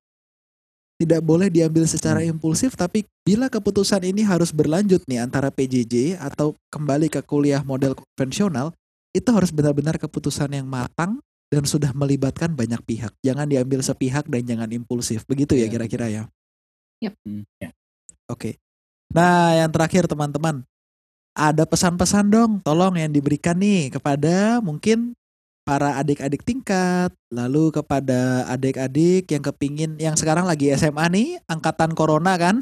[1.03, 6.55] Tidak boleh diambil secara impulsif, tapi bila keputusan ini harus berlanjut nih antara PJJ atau
[6.71, 8.71] kembali ke kuliah model konvensional,
[9.11, 11.19] itu harus benar-benar keputusan yang matang
[11.51, 13.11] dan sudah melibatkan banyak pihak.
[13.19, 15.27] Jangan diambil sepihak dan jangan impulsif.
[15.27, 15.71] Begitu ya Iya.
[15.75, 16.23] kira-kira ya.
[17.03, 17.13] Yap.
[17.27, 17.69] Hmm, ya.
[18.31, 18.63] Oke.
[19.11, 20.63] Nah, yang terakhir teman-teman,
[21.35, 25.19] ada pesan-pesan dong, tolong yang diberikan nih kepada mungkin
[25.63, 32.35] para adik-adik tingkat, lalu kepada adik-adik yang kepingin, yang sekarang lagi SMA nih, angkatan corona
[32.35, 32.59] kan,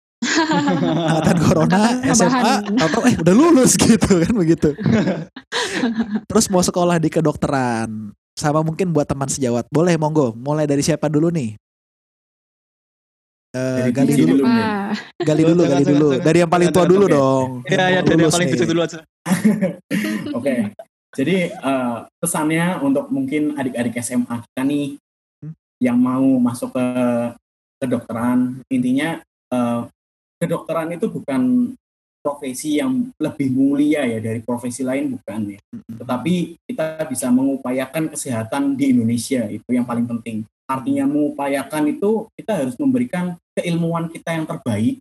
[1.08, 4.72] angkatan corona, Angkatan SMA, atau eh udah lulus gitu kan begitu.
[6.28, 11.12] Terus mau sekolah di kedokteran, sama mungkin buat teman sejawat, boleh monggo, mulai dari siapa
[11.12, 11.60] dulu nih?
[13.50, 14.46] Eh, Dari gali dulu,
[15.18, 16.08] gali dulu, gali dulu.
[16.22, 17.66] Dari yang paling tua dulu dong.
[17.66, 19.02] Iya, ya, Mau dari yang paling kecil dulu aja.
[20.38, 20.70] Oke.
[21.16, 24.98] Jadi eh, pesannya untuk mungkin adik-adik SMA kita nih
[25.40, 25.56] Hmm.
[25.80, 26.86] yang mau masuk ke
[27.80, 29.82] kedokteran, intinya eh,
[30.36, 31.72] kedokteran itu bukan
[32.20, 35.60] profesi yang lebih mulia ya dari profesi lain bukan ya.
[35.72, 35.96] Mm-mm.
[36.04, 36.34] Tetapi
[36.68, 40.44] kita bisa mengupayakan kesehatan di Indonesia itu yang paling penting.
[40.68, 45.00] Artinya mengupayakan itu kita harus memberikan keilmuan kita yang terbaik,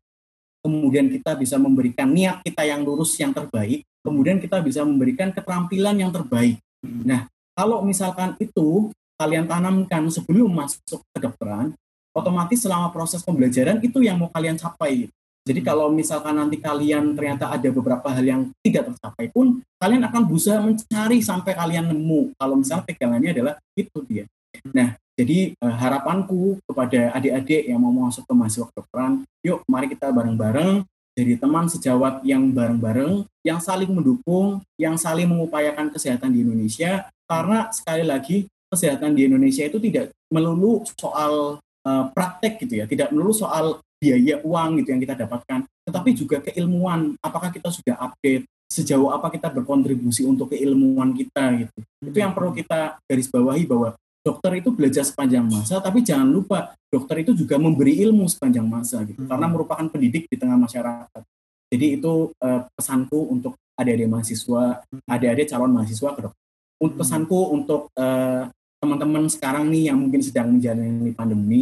[0.63, 5.95] kemudian kita bisa memberikan niat kita yang lurus yang terbaik, kemudian kita bisa memberikan keterampilan
[5.95, 6.59] yang terbaik.
[6.83, 11.75] Nah, kalau misalkan itu kalian tanamkan sebelum masuk kedokteran,
[12.15, 15.11] otomatis selama proses pembelajaran itu yang mau kalian capai.
[15.43, 20.21] Jadi kalau misalkan nanti kalian ternyata ada beberapa hal yang tidak tercapai pun, kalian akan
[20.29, 22.37] berusaha mencari sampai kalian nemu.
[22.37, 24.29] Kalau misalnya pegangannya adalah itu dia.
[24.69, 30.15] Nah, jadi eh, harapanku kepada adik-adik yang mau masuk ke mahasiswa kedokteran, yuk mari kita
[30.15, 30.87] bareng-bareng
[31.19, 37.11] jadi teman sejawat yang bareng-bareng, yang saling mendukung, yang saling mengupayakan kesehatan di Indonesia.
[37.27, 43.11] Karena sekali lagi kesehatan di Indonesia itu tidak melulu soal eh, praktek gitu ya, tidak
[43.11, 47.19] melulu soal biaya uang gitu yang kita dapatkan, tetapi juga keilmuan.
[47.19, 48.47] Apakah kita sudah update?
[48.69, 51.79] Sejauh apa kita berkontribusi untuk keilmuan kita gitu.
[52.05, 56.75] Itu yang perlu kita garis bawahi bahwa dokter itu belajar sepanjang masa, tapi jangan lupa
[56.91, 59.29] dokter itu juga memberi ilmu sepanjang masa gitu, Hmm.
[59.31, 61.21] karena merupakan pendidik di tengah masyarakat.
[61.69, 66.47] Jadi itu eh, pesanku untuk adik-adik mahasiswa, adik-adik calon mahasiswa kedokteran.
[66.79, 67.01] Untuk Hmm.
[67.03, 68.43] pesanku untuk eh,
[68.79, 71.61] teman-teman sekarang nih yang mungkin sedang menjalani pandemi,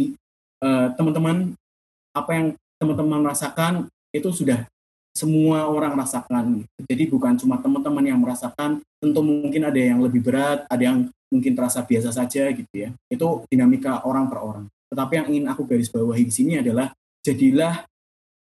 [0.64, 1.54] eh, teman-teman
[2.16, 2.46] apa yang
[2.78, 4.66] teman-teman rasakan itu sudah
[5.14, 6.62] semua orang rasakan.
[6.86, 11.52] Jadi bukan cuma teman-teman yang merasakan, tentu mungkin ada yang lebih berat, ada yang mungkin
[11.54, 12.90] terasa biasa saja gitu ya.
[13.08, 14.64] Itu dinamika orang per orang.
[14.88, 17.84] Tetapi yang ingin aku garis bawahi di sini adalah jadilah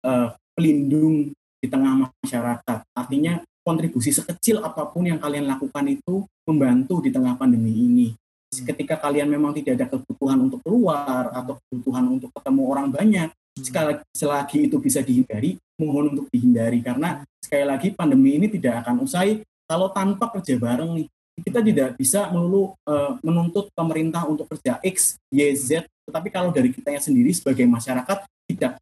[0.07, 2.79] eh, pelindung di tengah masyarakat.
[2.95, 8.07] Artinya kontribusi sekecil apa pun yang kalian lakukan itu membantu di tengah pandemi ini.
[8.47, 13.99] Ketika kalian memang tidak ada kebutuhan untuk keluar atau kebutuhan untuk ketemu orang banyak, sekali
[14.15, 19.43] selagi itu bisa dihindari, mohon untuk dihindari karena sekali lagi pandemi ini tidak akan usai
[19.67, 21.07] kalau tanpa kerja bareng nih.
[21.37, 26.73] Kita tidak bisa melulu eh, menuntut pemerintah untuk kerja X, Y, Z, tetapi kalau dari
[26.73, 28.79] kitanya sendiri sebagai masyarakat tidak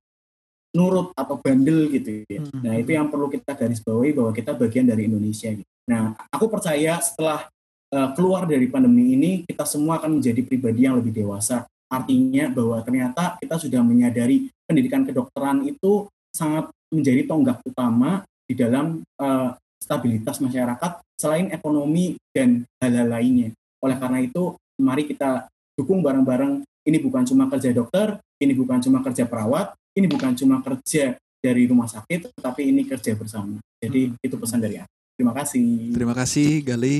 [0.75, 2.43] nurut atau bandel gitu ya.
[2.43, 2.59] Hmm.
[2.61, 5.71] Nah, itu yang perlu kita garis bawahi bahwa kita bagian dari Indonesia gitu.
[5.87, 7.47] Nah, aku percaya setelah
[7.95, 11.63] eh, keluar dari pandemi ini kita semua akan menjadi pribadi yang lebih dewasa.
[11.87, 18.99] Artinya bahwa ternyata kita sudah menyadari pendidikan kedokteran itu sangat menjadi tonggak utama di dalam
[19.01, 19.49] eh,
[19.85, 23.53] stabilitas masyarakat selain ekonomi dan hal-hal lainnya.
[23.85, 25.45] Oleh karena itu, mari kita
[25.77, 26.65] dukung bareng-bareng.
[26.85, 31.69] Ini bukan cuma kerja dokter, ini bukan cuma kerja perawat, ini bukan cuma kerja dari
[31.69, 33.61] rumah sakit, tetapi ini kerja bersama.
[33.77, 34.93] Jadi itu pesan dari aku.
[35.15, 35.65] Terima kasih.
[35.93, 36.97] Terima kasih Gali.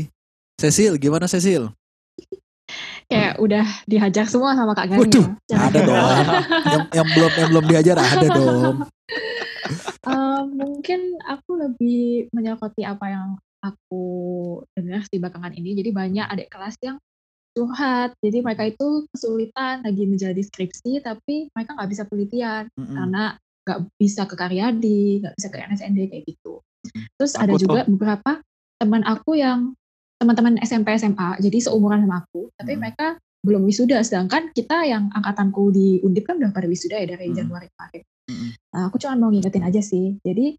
[0.55, 1.73] Cecil, gimana Cecil?
[3.05, 5.01] Kayak udah dihajar semua sama Kak Gali.
[5.05, 5.57] Waduh, ya.
[5.69, 6.09] ada dong.
[6.73, 8.75] yang, yang belum yang belum diajar ada dong.
[10.05, 13.29] Eh, mungkin aku lebih menyokoti apa yang
[13.65, 14.05] aku
[14.77, 15.73] dengar di belakangan ini.
[15.73, 17.01] Jadi banyak adik kelas yang
[17.57, 18.13] curhat.
[18.21, 22.93] Jadi mereka itu kesulitan lagi menjalani skripsi, tapi mereka nggak bisa penelitian Mm-mm.
[22.93, 23.23] karena
[23.65, 26.61] nggak bisa ke Karyadi, nggak bisa ke NSND kayak gitu.
[27.17, 28.45] Terus ada Aku juga beberapa
[28.77, 29.73] teman aku yang
[30.21, 32.81] teman-teman SMP SMA, jadi seumuran sama aku, tapi Hmm.
[32.85, 33.07] mereka
[33.41, 34.05] belum wisuda.
[34.05, 37.41] Sedangkan kita yang angkatanku di Undip kan udah pada wisuda ya dari Hmm.
[37.41, 38.03] Januari kemarin.
[38.73, 40.17] Nah, aku cuma mau ngingetin aja sih.
[40.25, 40.57] Jadi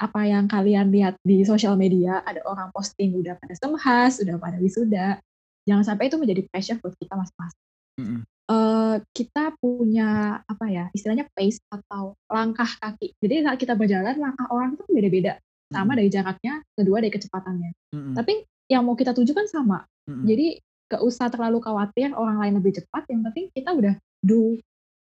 [0.00, 4.56] apa yang kalian lihat di sosial media, ada orang posting udah pada semhas, udah pada
[4.56, 5.20] wisuda,
[5.68, 7.64] jangan sampai itu menjadi pressure buat kita masing-masing.
[8.00, 8.20] Mm-mm.
[8.50, 13.14] Eh, kita punya apa ya istilahnya pace atau langkah kaki.
[13.20, 15.38] Jadi saat kita berjalan langkah orang itu beda-beda.
[15.70, 15.98] Sama Mm-mm.
[16.02, 17.70] dari jaraknya, kedua dari kecepatannya.
[17.94, 18.14] Mm-mm.
[18.16, 18.42] Tapi
[18.72, 19.86] yang mau kita tuju kan sama.
[20.08, 20.26] Mm-mm.
[20.26, 20.58] Jadi
[20.90, 23.06] gak usah terlalu khawatir orang lain lebih cepat.
[23.06, 24.58] Yang penting kita udah do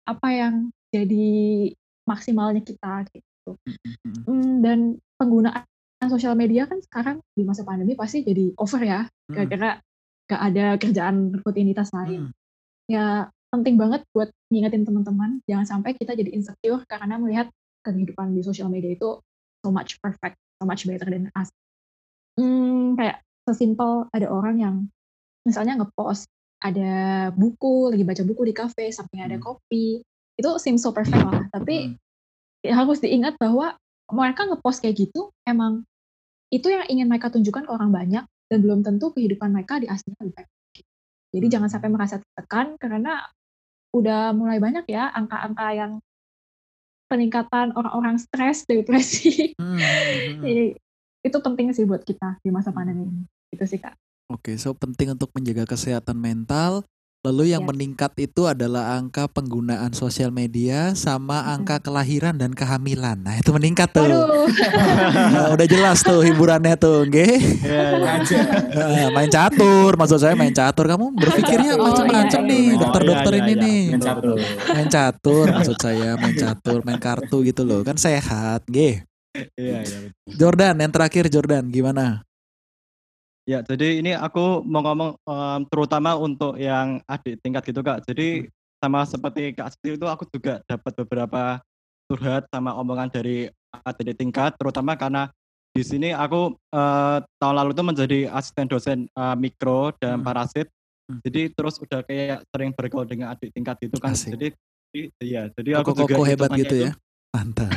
[0.05, 0.53] apa yang
[0.93, 1.71] jadi
[2.11, 3.55] maksimalnya kita gitu.
[4.27, 5.63] Hmm, dan penggunaan
[6.11, 9.07] sosial media kan sekarang di masa pandemi pasti jadi over ya.
[9.07, 9.33] Mm-mm.
[9.33, 9.71] Gara-gara
[10.27, 12.27] gak ada kerjaan rutinitas lain.
[12.27, 12.35] Mm-mm.
[12.91, 17.47] Ya penting banget buat ngingetin teman-teman jangan sampai kita jadi insecure karena melihat
[17.83, 19.19] kehidupan di sosial media itu
[19.61, 21.51] so much perfect, so much better than us.
[22.39, 24.75] Hmm, kayak sesimpel ada orang yang
[25.43, 26.29] misalnya ngepost
[26.61, 26.91] ada
[27.33, 29.45] buku, lagi baca buku di kafe, samping ada Hmm.
[29.45, 30.05] kopi.
[30.41, 31.45] Itu seems so perfect lah.
[31.53, 31.95] Tapi Mm.
[32.65, 33.77] ya harus diingat bahwa
[34.09, 35.85] mereka ngepost kayak gitu emang
[36.51, 40.19] itu yang ingin mereka tunjukkan ke orang banyak dan belum tentu kehidupan mereka di aslinya
[40.19, 40.49] lebih baik.
[41.31, 41.53] Jadi Hmm.
[41.53, 43.23] jangan sampai merasa tertekan karena
[43.95, 45.91] udah mulai banyak ya angka-angka yang
[47.07, 49.51] peningkatan orang-orang stres, depresi.
[49.55, 49.80] Mm-mm.
[50.47, 50.65] Jadi
[51.22, 53.23] itu penting sih buat kita di masa pandemi ini.
[53.51, 53.95] Itu sih kak.
[54.31, 56.88] Oke, so penting untuk menjaga kesehatan mental.
[57.22, 57.69] Lalu yang Yes.
[57.69, 63.22] meningkat itu adalah angka penggunaan sosial media sama angka kelahiran dan kehamilan.
[63.22, 64.10] Nah, itu meningkat tuh.
[65.31, 67.61] Nah, udah jelas tuh hiburannya tuh, nggih.
[67.61, 68.10] Iya, iya.
[68.18, 68.39] aja.
[69.14, 70.89] Main catur, maksud saya main catur.
[70.89, 71.85] Kamu berpikirnya catur.
[71.85, 72.80] macam-macam Oh, iya, nih, iya.
[72.81, 73.81] dokter-dokter Oh, iya, ini iya, nih.
[73.93, 74.38] Main catur.
[74.73, 77.85] Main catur, maksud saya main catur, main kartu gitu loh.
[77.85, 79.06] Kan sehat, nggih.
[79.61, 79.99] Iya, iya.
[80.26, 82.26] Jordan, yang terakhir Jordan, gimana?
[83.49, 88.05] Ya, jadi ini aku mau ngomong em, terutama untuk yang adik tingkat gitu Kak.
[88.05, 88.47] Jadi
[88.77, 91.57] sama seperti Kak Siti itu aku juga dapat beberapa
[92.05, 95.34] curhat sama omongan dari adik tingkat, terutama karena
[95.72, 100.26] di sini aku eh, tahun lalu itu menjadi asisten dosen eh, mikro dan Hmm.
[100.27, 100.68] parasit.
[101.09, 101.19] Hmm.
[101.26, 104.13] Jadi terus udah kayak sering bergaul dengan adik tingkat gitu kan.
[104.13, 104.38] Asik.
[104.38, 104.47] Jadi
[105.23, 106.93] iya, jadi aku juga Koko-koko hebat gitu itu- ya.
[107.31, 107.71] Mantap.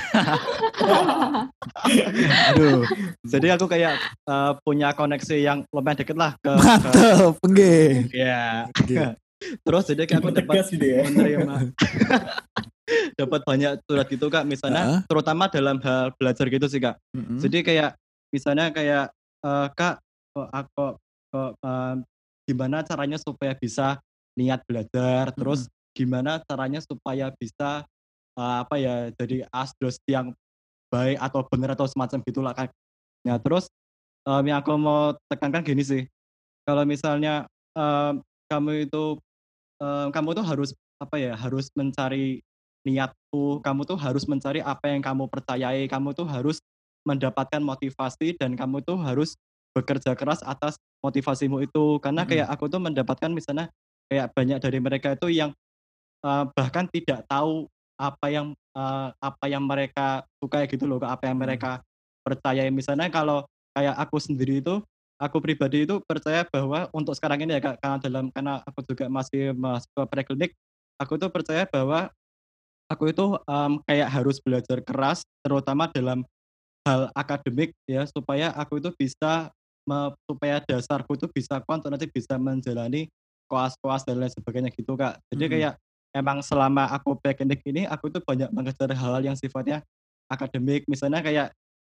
[2.51, 2.83] Aduh.
[3.23, 3.95] Jadi aku kayak
[4.27, 7.91] eh, punya koneksi yang lumayan deket lah ke, ke Mantap, nggih.
[8.11, 8.67] ya.
[9.63, 11.05] Terus jadi kayak aku dapat gitu ya.
[11.07, 11.55] menerima
[13.21, 15.01] dapat banyak surat gitu kak misalnya Heeh.
[15.09, 17.41] terutama dalam hal belajar gitu sih kak Mm-mm.
[17.41, 17.91] jadi kayak
[18.29, 19.05] misalnya kayak
[19.41, 20.01] eh, kak
[20.33, 20.87] kok aku
[21.33, 21.97] kok, em,
[22.45, 24.01] gimana caranya supaya bisa
[24.37, 27.89] niat belajar terus gimana caranya supaya bisa
[28.39, 30.35] eh, apa ya jadi asdos yang
[30.93, 32.71] baik atau benar atau semacam gitulah kak
[33.25, 33.67] nah terus
[34.29, 36.03] em, yang aku mau tekankan gini sih.
[36.65, 37.47] Kalau misalnya
[37.77, 39.21] em, kamu itu
[39.81, 40.71] em, kamu tuh harus
[41.01, 42.41] apa ya harus mencari
[42.85, 46.61] niatku kamu tuh harus mencari apa yang kamu percayai kamu tuh harus
[47.09, 49.37] mendapatkan motivasi dan kamu tuh harus
[49.77, 52.01] bekerja keras atas motivasimu itu.
[52.01, 52.31] Karena Mm-mm.
[52.33, 53.69] kayak aku tuh mendapatkan misalnya
[54.09, 55.51] kayak banyak dari mereka itu yang
[56.25, 61.39] eh, bahkan tidak tahu apa yang eh, apa yang mereka sukai gitu loh apa yang
[61.39, 61.45] Mm.
[61.47, 61.73] mereka
[62.27, 64.83] percayai misalnya kalau kayak aku sendiri itu
[65.21, 69.07] aku pribadi itu percaya bahwa untuk sekarang ini ya Kak, karena dalam karena aku juga
[69.07, 70.51] masih mahasiswa preklinik
[70.99, 72.11] aku tuh percaya bahwa
[72.91, 76.27] aku itu em, kayak harus belajar keras terutama dalam
[76.85, 79.49] hal akademik ya supaya aku itu bisa
[79.89, 83.09] me- supaya dasarku itu bisa kuat untuk nanti bisa menjalani
[83.49, 85.53] koas-koas dan lain sebagainya gitu kak jadi Mm-mm.
[85.53, 85.75] kayak
[86.15, 89.83] emang selama aku preklinik ini aku tuh banyak mengejar hal-hal yang sifatnya
[90.31, 90.87] akademik.
[90.87, 91.51] Misalnya kayak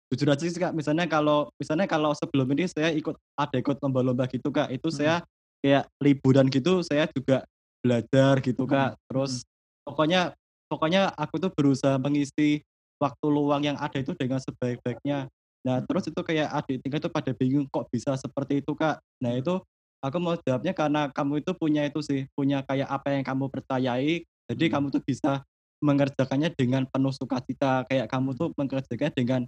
[0.08, 0.72] jujur aja sih kak.
[0.72, 4.70] Misalnya kalau misalnya kalau sebelum ini saya ikut ada ikut lomba-lomba gitu kak.
[4.70, 4.96] Itu Mm.
[4.96, 5.14] saya
[5.60, 7.42] kayak liburan gitu saya juga
[7.82, 8.94] belajar gitu kak.
[9.10, 9.42] Terus
[9.82, 10.32] pokoknya
[10.70, 12.62] pokoknya aku tuh berusaha mengisi
[13.02, 15.26] waktu luang yang ada itu dengan sebaik-baiknya.
[15.66, 19.02] Nah terus itu kayak adik tingkat itu pada bingung kok bisa seperti itu kak.
[19.18, 19.58] Nah itu
[20.02, 24.26] aku mau jawabnya karena kamu itu punya itu sih punya kayak apa yang kamu percayai.
[24.50, 24.72] Jadi Hmm.
[24.74, 25.46] kamu tuh bisa
[25.82, 27.86] mengerjakannya dengan penuh sukacita.
[27.86, 29.40] Kayak kamu tuh mengerjakannya dengan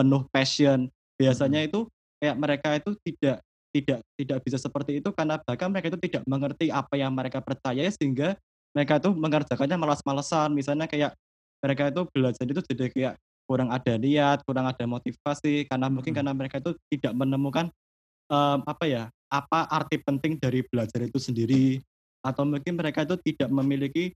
[0.00, 0.88] penuh passion.
[1.20, 1.86] Biasanya itu
[2.18, 6.72] kayak mereka itu tidak tidak tidak bisa seperti itu karena bahkan mereka itu tidak mengerti
[6.72, 8.34] apa yang mereka percaya sehingga
[8.72, 10.56] mereka itu mengerjakannya malas-malesan.
[10.56, 11.12] Misalnya kayak
[11.60, 13.14] mereka itu belajar itu jadi kayak
[13.48, 16.18] kurang ada niat kurang ada motivasi karena mungkin Mm.
[16.20, 17.72] karena mereka itu tidak menemukan
[18.28, 21.78] em, apa ya apa arti penting dari belajar itu sendiri?
[22.24, 24.12] Atau mungkin mereka itu tidak memiliki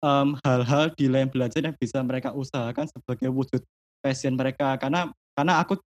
[0.00, 3.62] em, hal-hal di lain belajar yang bisa mereka usahakan sebagai wujud
[4.00, 4.78] passion mereka?
[4.78, 5.78] Karena karena aku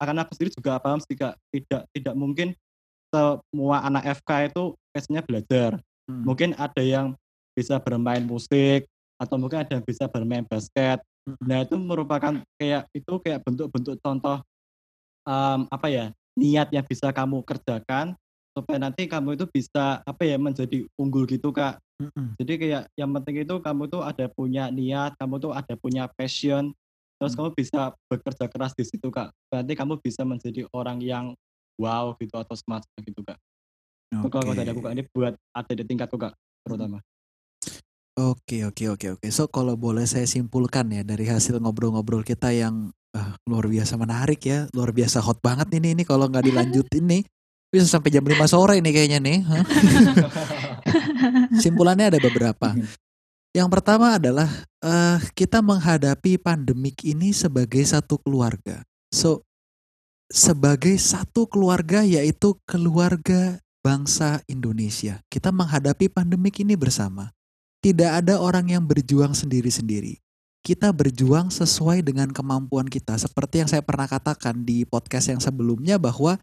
[0.00, 1.36] karena aku sendiri juga paham sih kak.
[1.52, 2.56] Tidak tidak mungkin
[3.10, 5.82] semua anak FK itu passionnya belajar.
[6.10, 6.26] Hmm.
[6.26, 7.14] mungkin ada yang
[7.54, 10.98] bisa bermain musik atau mungkin ada yang bisa bermain basket.
[11.46, 14.42] Nah itu merupakan kayak itu kayak bentuk-bentuk contoh
[15.22, 16.06] um, apa ya
[16.38, 18.14] niat yang bisa kamu kerjakan
[18.50, 21.78] supaya nanti kamu itu bisa apa ya menjadi unggul gitu kak.
[22.02, 22.34] Mm-mm.
[22.40, 26.72] Jadi kayak yang penting itu kamu tuh ada punya niat, kamu tuh ada punya passion,
[27.20, 27.46] terus Hmm.
[27.46, 29.30] kamu bisa bekerja keras di situ kak.
[29.52, 31.36] Berarti kamu bisa menjadi orang yang
[31.78, 33.38] wow gitu atau smart gitu kak.
[34.10, 36.34] Itu kalau dari aku kak ini buat ada di tingkatku kak
[36.66, 36.98] terutama.
[38.20, 39.26] Oke, oke, oke, oke.
[39.32, 44.40] So kalau boleh saya simpulkan ya dari hasil ngobrol-ngobrol kita yang ah, luar biasa menarik
[44.44, 47.22] ya, luar biasa hot banget ini ini kalau nggak dilanjutin nih
[47.70, 49.38] bisa sampai jam 5 sore nih kayaknya nih.
[51.62, 52.74] Simpulannya ada beberapa.
[53.54, 54.50] Yang pertama adalah
[54.82, 58.82] eh, kita menghadapi pandemik ini sebagai satu keluarga.
[59.14, 59.46] So
[60.30, 65.22] sebagai satu keluarga yaitu keluarga bangsa Indonesia.
[65.30, 67.30] Kita menghadapi pandemik ini bersama.
[67.80, 70.20] Tidak ada orang yang berjuang sendiri-sendiri.
[70.60, 73.16] Kita berjuang sesuai dengan kemampuan kita.
[73.16, 76.36] Seperti yang saya pernah katakan di podcast yang sebelumnya bahwa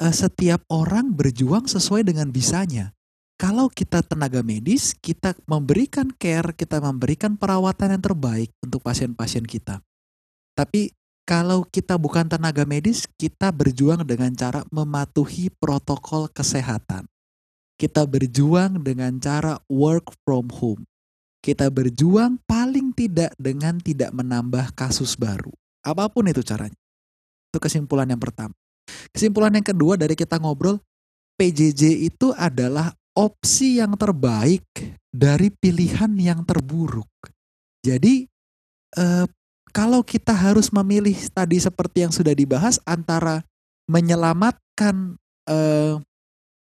[0.00, 2.92] eh, setiap orang berjuang sesuai dengan bisanya.
[3.36, 9.84] Kalau kita tenaga medis, kita memberikan care, kita memberikan perawatan yang terbaik untuk pasien-pasien kita.
[10.56, 10.96] Tapi
[11.28, 17.04] kalau kita bukan tenaga medis, kita berjuang dengan cara mematuhi protokol kesehatan.
[17.76, 20.88] Kita berjuang dengan cara work from home.
[21.44, 22.40] Kita berjuang
[22.76, 25.48] paling tidak dengan tidak menambah kasus baru.
[25.80, 26.76] Apa pun itu caranya.
[27.48, 28.52] Itu kesimpulan yang pertama.
[29.16, 30.76] Kesimpulan yang kedua dari kita ngobrol,
[31.40, 34.68] PJJ itu adalah opsi yang terbaik
[35.08, 37.08] dari pilihan yang terburuk.
[37.80, 38.28] Jadi
[39.00, 39.24] eh,
[39.72, 43.40] kalau kita harus memilih tadi seperti yang sudah dibahas antara
[43.88, 45.16] menyelamatkan
[45.48, 45.96] eh,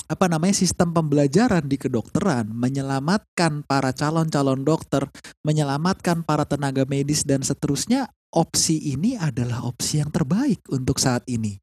[0.07, 5.07] apa namanya sistem pembelajaran di kedokteran, menyelamatkan para calon-calon dokter,
[5.41, 11.57] menyelamatkan para tenaga medis dan seterusnya, opsi ini adalah opsi yang terbaik untuk saat ini.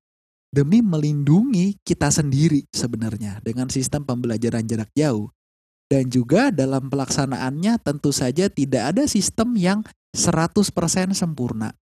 [0.50, 5.30] Demi melindungi kita sendiri sebenarnya dengan sistem pembelajaran jarak jauh.
[5.90, 9.82] Dan juga dalam pelaksanaannya tentu saja tidak ada sistem yang
[10.14, 10.70] 100%
[11.14, 11.74] sempurna.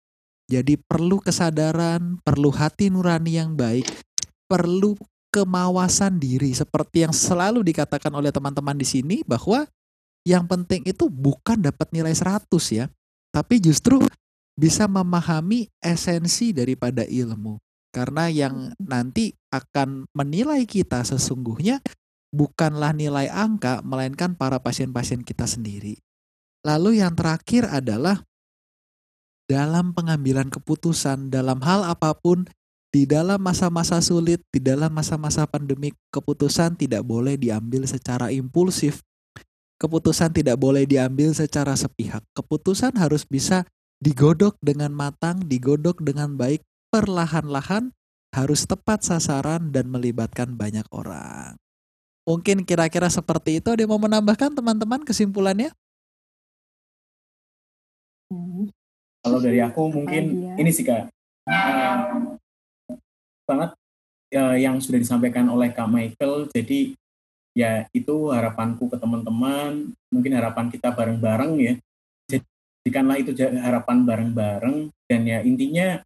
[0.46, 3.86] Jadi perlu kesadaran, perlu hati nurani yang baik,
[4.46, 4.94] perlu
[5.36, 9.68] kemawasan diri seperti yang selalu dikatakan oleh teman-teman di sini bahwa
[10.24, 12.88] yang penting itu bukan dapat nilai 100 ya,
[13.28, 14.00] tapi justru
[14.56, 17.60] bisa memahami esensi daripada ilmu.
[17.92, 21.84] Karena yang nanti akan menilai kita sesungguhnya
[22.32, 26.00] bukanlah nilai angka melainkan para pasien-pasien kita sendiri.
[26.64, 28.24] Lalu yang terakhir adalah
[29.46, 32.48] dalam pengambilan keputusan dalam hal apa pun
[32.97, 39.05] di dalam masa-masa sulit, di dalam masa-masa pandemik, keputusan tidak boleh diambil secara impulsif.
[39.77, 42.24] Keputusan tidak boleh diambil secara sepihak.
[42.32, 43.68] Keputusan harus bisa
[44.01, 47.93] digodok dengan matang, digodok dengan baik, perlahan-lahan,
[48.32, 51.60] harus tepat sasaran dan melibatkan banyak orang.
[52.24, 53.68] Mungkin kira-kira seperti itu.
[53.77, 55.68] Ada yang mau menambahkan teman-teman kesimpulannya?
[58.32, 58.73] Hmm.
[59.20, 61.12] Kalau dari aku mungkin ini sih kak,
[61.44, 61.94] eh,
[63.47, 63.70] banget
[64.35, 66.51] eh, yang sudah disampaikan oleh Kak Michael.
[66.51, 66.93] Jadi
[67.56, 71.74] ya itu harapanku ke teman-teman, mungkin harapan kita bareng-bareng ya.
[72.28, 73.32] Jadikanlah itu
[73.62, 74.77] harapan bareng-bareng
[75.09, 76.02] dan ya intinya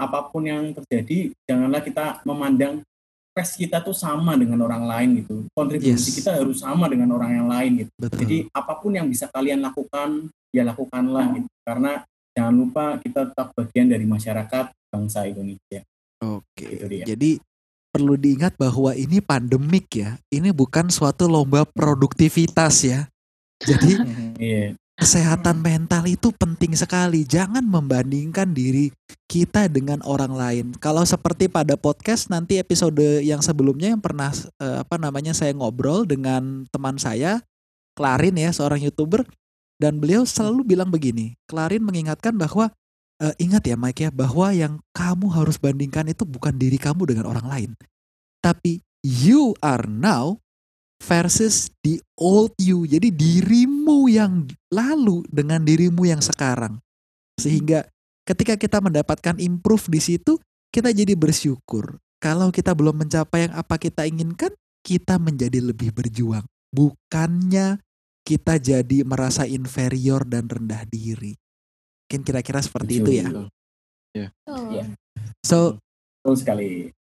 [0.00, 2.80] apa pun yang terjadi janganlah kita memandang
[3.36, 5.46] tes kita tuh sama dengan orang lain gitu.
[5.54, 6.16] Kontribusi Yes.
[6.22, 7.92] kita harus sama dengan orang yang lain gitu.
[8.00, 8.18] Betul.
[8.26, 11.48] Jadi apa pun yang bisa kalian lakukan, ya lakukanlah gitu.
[11.62, 12.02] Karena
[12.34, 15.80] jangan lupa kita tetap bagian dari masyarakat bangsa Indonesia.
[16.20, 16.64] Oke.
[16.68, 17.04] Itu dia.
[17.08, 17.40] Jadi
[17.90, 20.20] perlu diingat bahwa ini pandemik ya.
[20.30, 23.10] Ini bukan suatu lomba produktivitas ya.
[23.60, 23.92] Jadi
[24.40, 27.24] Iya, kesehatan mental itu penting sekali.
[27.24, 28.92] Jangan membandingkan diri
[29.28, 30.66] kita dengan orang lain.
[30.76, 36.04] Kalau seperti pada podcast nanti episode yang sebelumnya yang pernah eh, apa namanya saya ngobrol
[36.04, 37.40] dengan teman saya,
[37.96, 39.24] Klarin ya, seorang YouTuber
[39.80, 41.36] dan beliau selalu bilang begini.
[41.48, 42.68] Klarin mengingatkan bahwa
[43.20, 47.28] eh, ingat ya Mike ya bahwa yang kamu harus bandingkan itu bukan diri kamu dengan
[47.28, 47.70] orang lain.
[48.40, 50.40] Tapi you are now
[51.00, 52.88] versus the old you.
[52.88, 56.80] Jadi dirimu yang lalu dengan dirimu yang sekarang.
[57.40, 57.88] Sehingga
[58.28, 60.36] ketika kita mendapatkan improve di situ,
[60.72, 62.00] kita jadi bersyukur.
[62.20, 64.52] Kalau kita belum mencapai yang apa kita inginkan,
[64.84, 66.44] kita menjadi lebih berjuang.
[66.68, 67.80] Bukannya
[68.22, 71.34] kita jadi merasa inferior dan rendah diri.
[72.10, 73.30] Mungkin kira-kira seperti itu ya.
[73.30, 73.46] Betul.
[74.50, 74.66] Oh.
[74.74, 74.82] Iya.
[75.46, 75.78] So,
[76.18, 76.70] Betul sekali.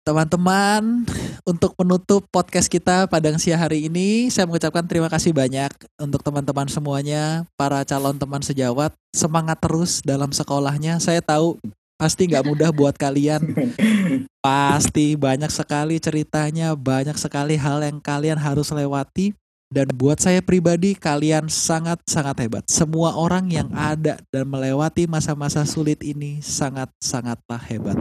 [0.03, 1.07] teman-teman
[1.47, 6.67] untuk penutup podcast kita pada siang hari ini, saya mengucapkan terima kasih banyak untuk teman-teman
[6.67, 8.91] semuanya, para calon teman sejawat.
[9.15, 10.99] Semangat terus dalam sekolahnya.
[10.99, 11.63] Saya tahu
[11.95, 13.47] pasti nggak mudah buat kalian.
[14.43, 19.39] Pasti banyak sekali ceritanya, banyak sekali hal yang kalian harus lewati.
[19.71, 22.65] Dan buat saya pribadi, kalian sangat-sangat hebat.
[22.67, 27.95] Semua orang yang ada dan melewati masa-masa sulit ini sangat-sangatlah hebat.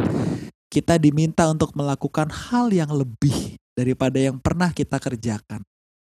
[0.65, 5.61] Kita diminta untuk melakukan hal yang lebih daripada yang pernah kita kerjakan.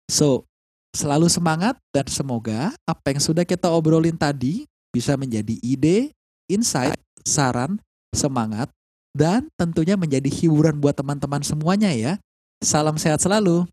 [0.05, 0.45] So,
[0.93, 6.13] selalu semangat dan semoga apa yang sudah kita obrolin tadi bisa menjadi ide,
[6.45, 7.81] insight, saran,
[8.13, 8.69] semangat,
[9.17, 12.21] dan tentunya menjadi hiburan buat teman-teman semuanya ya.
[12.61, 13.65] Salam sehat selalu.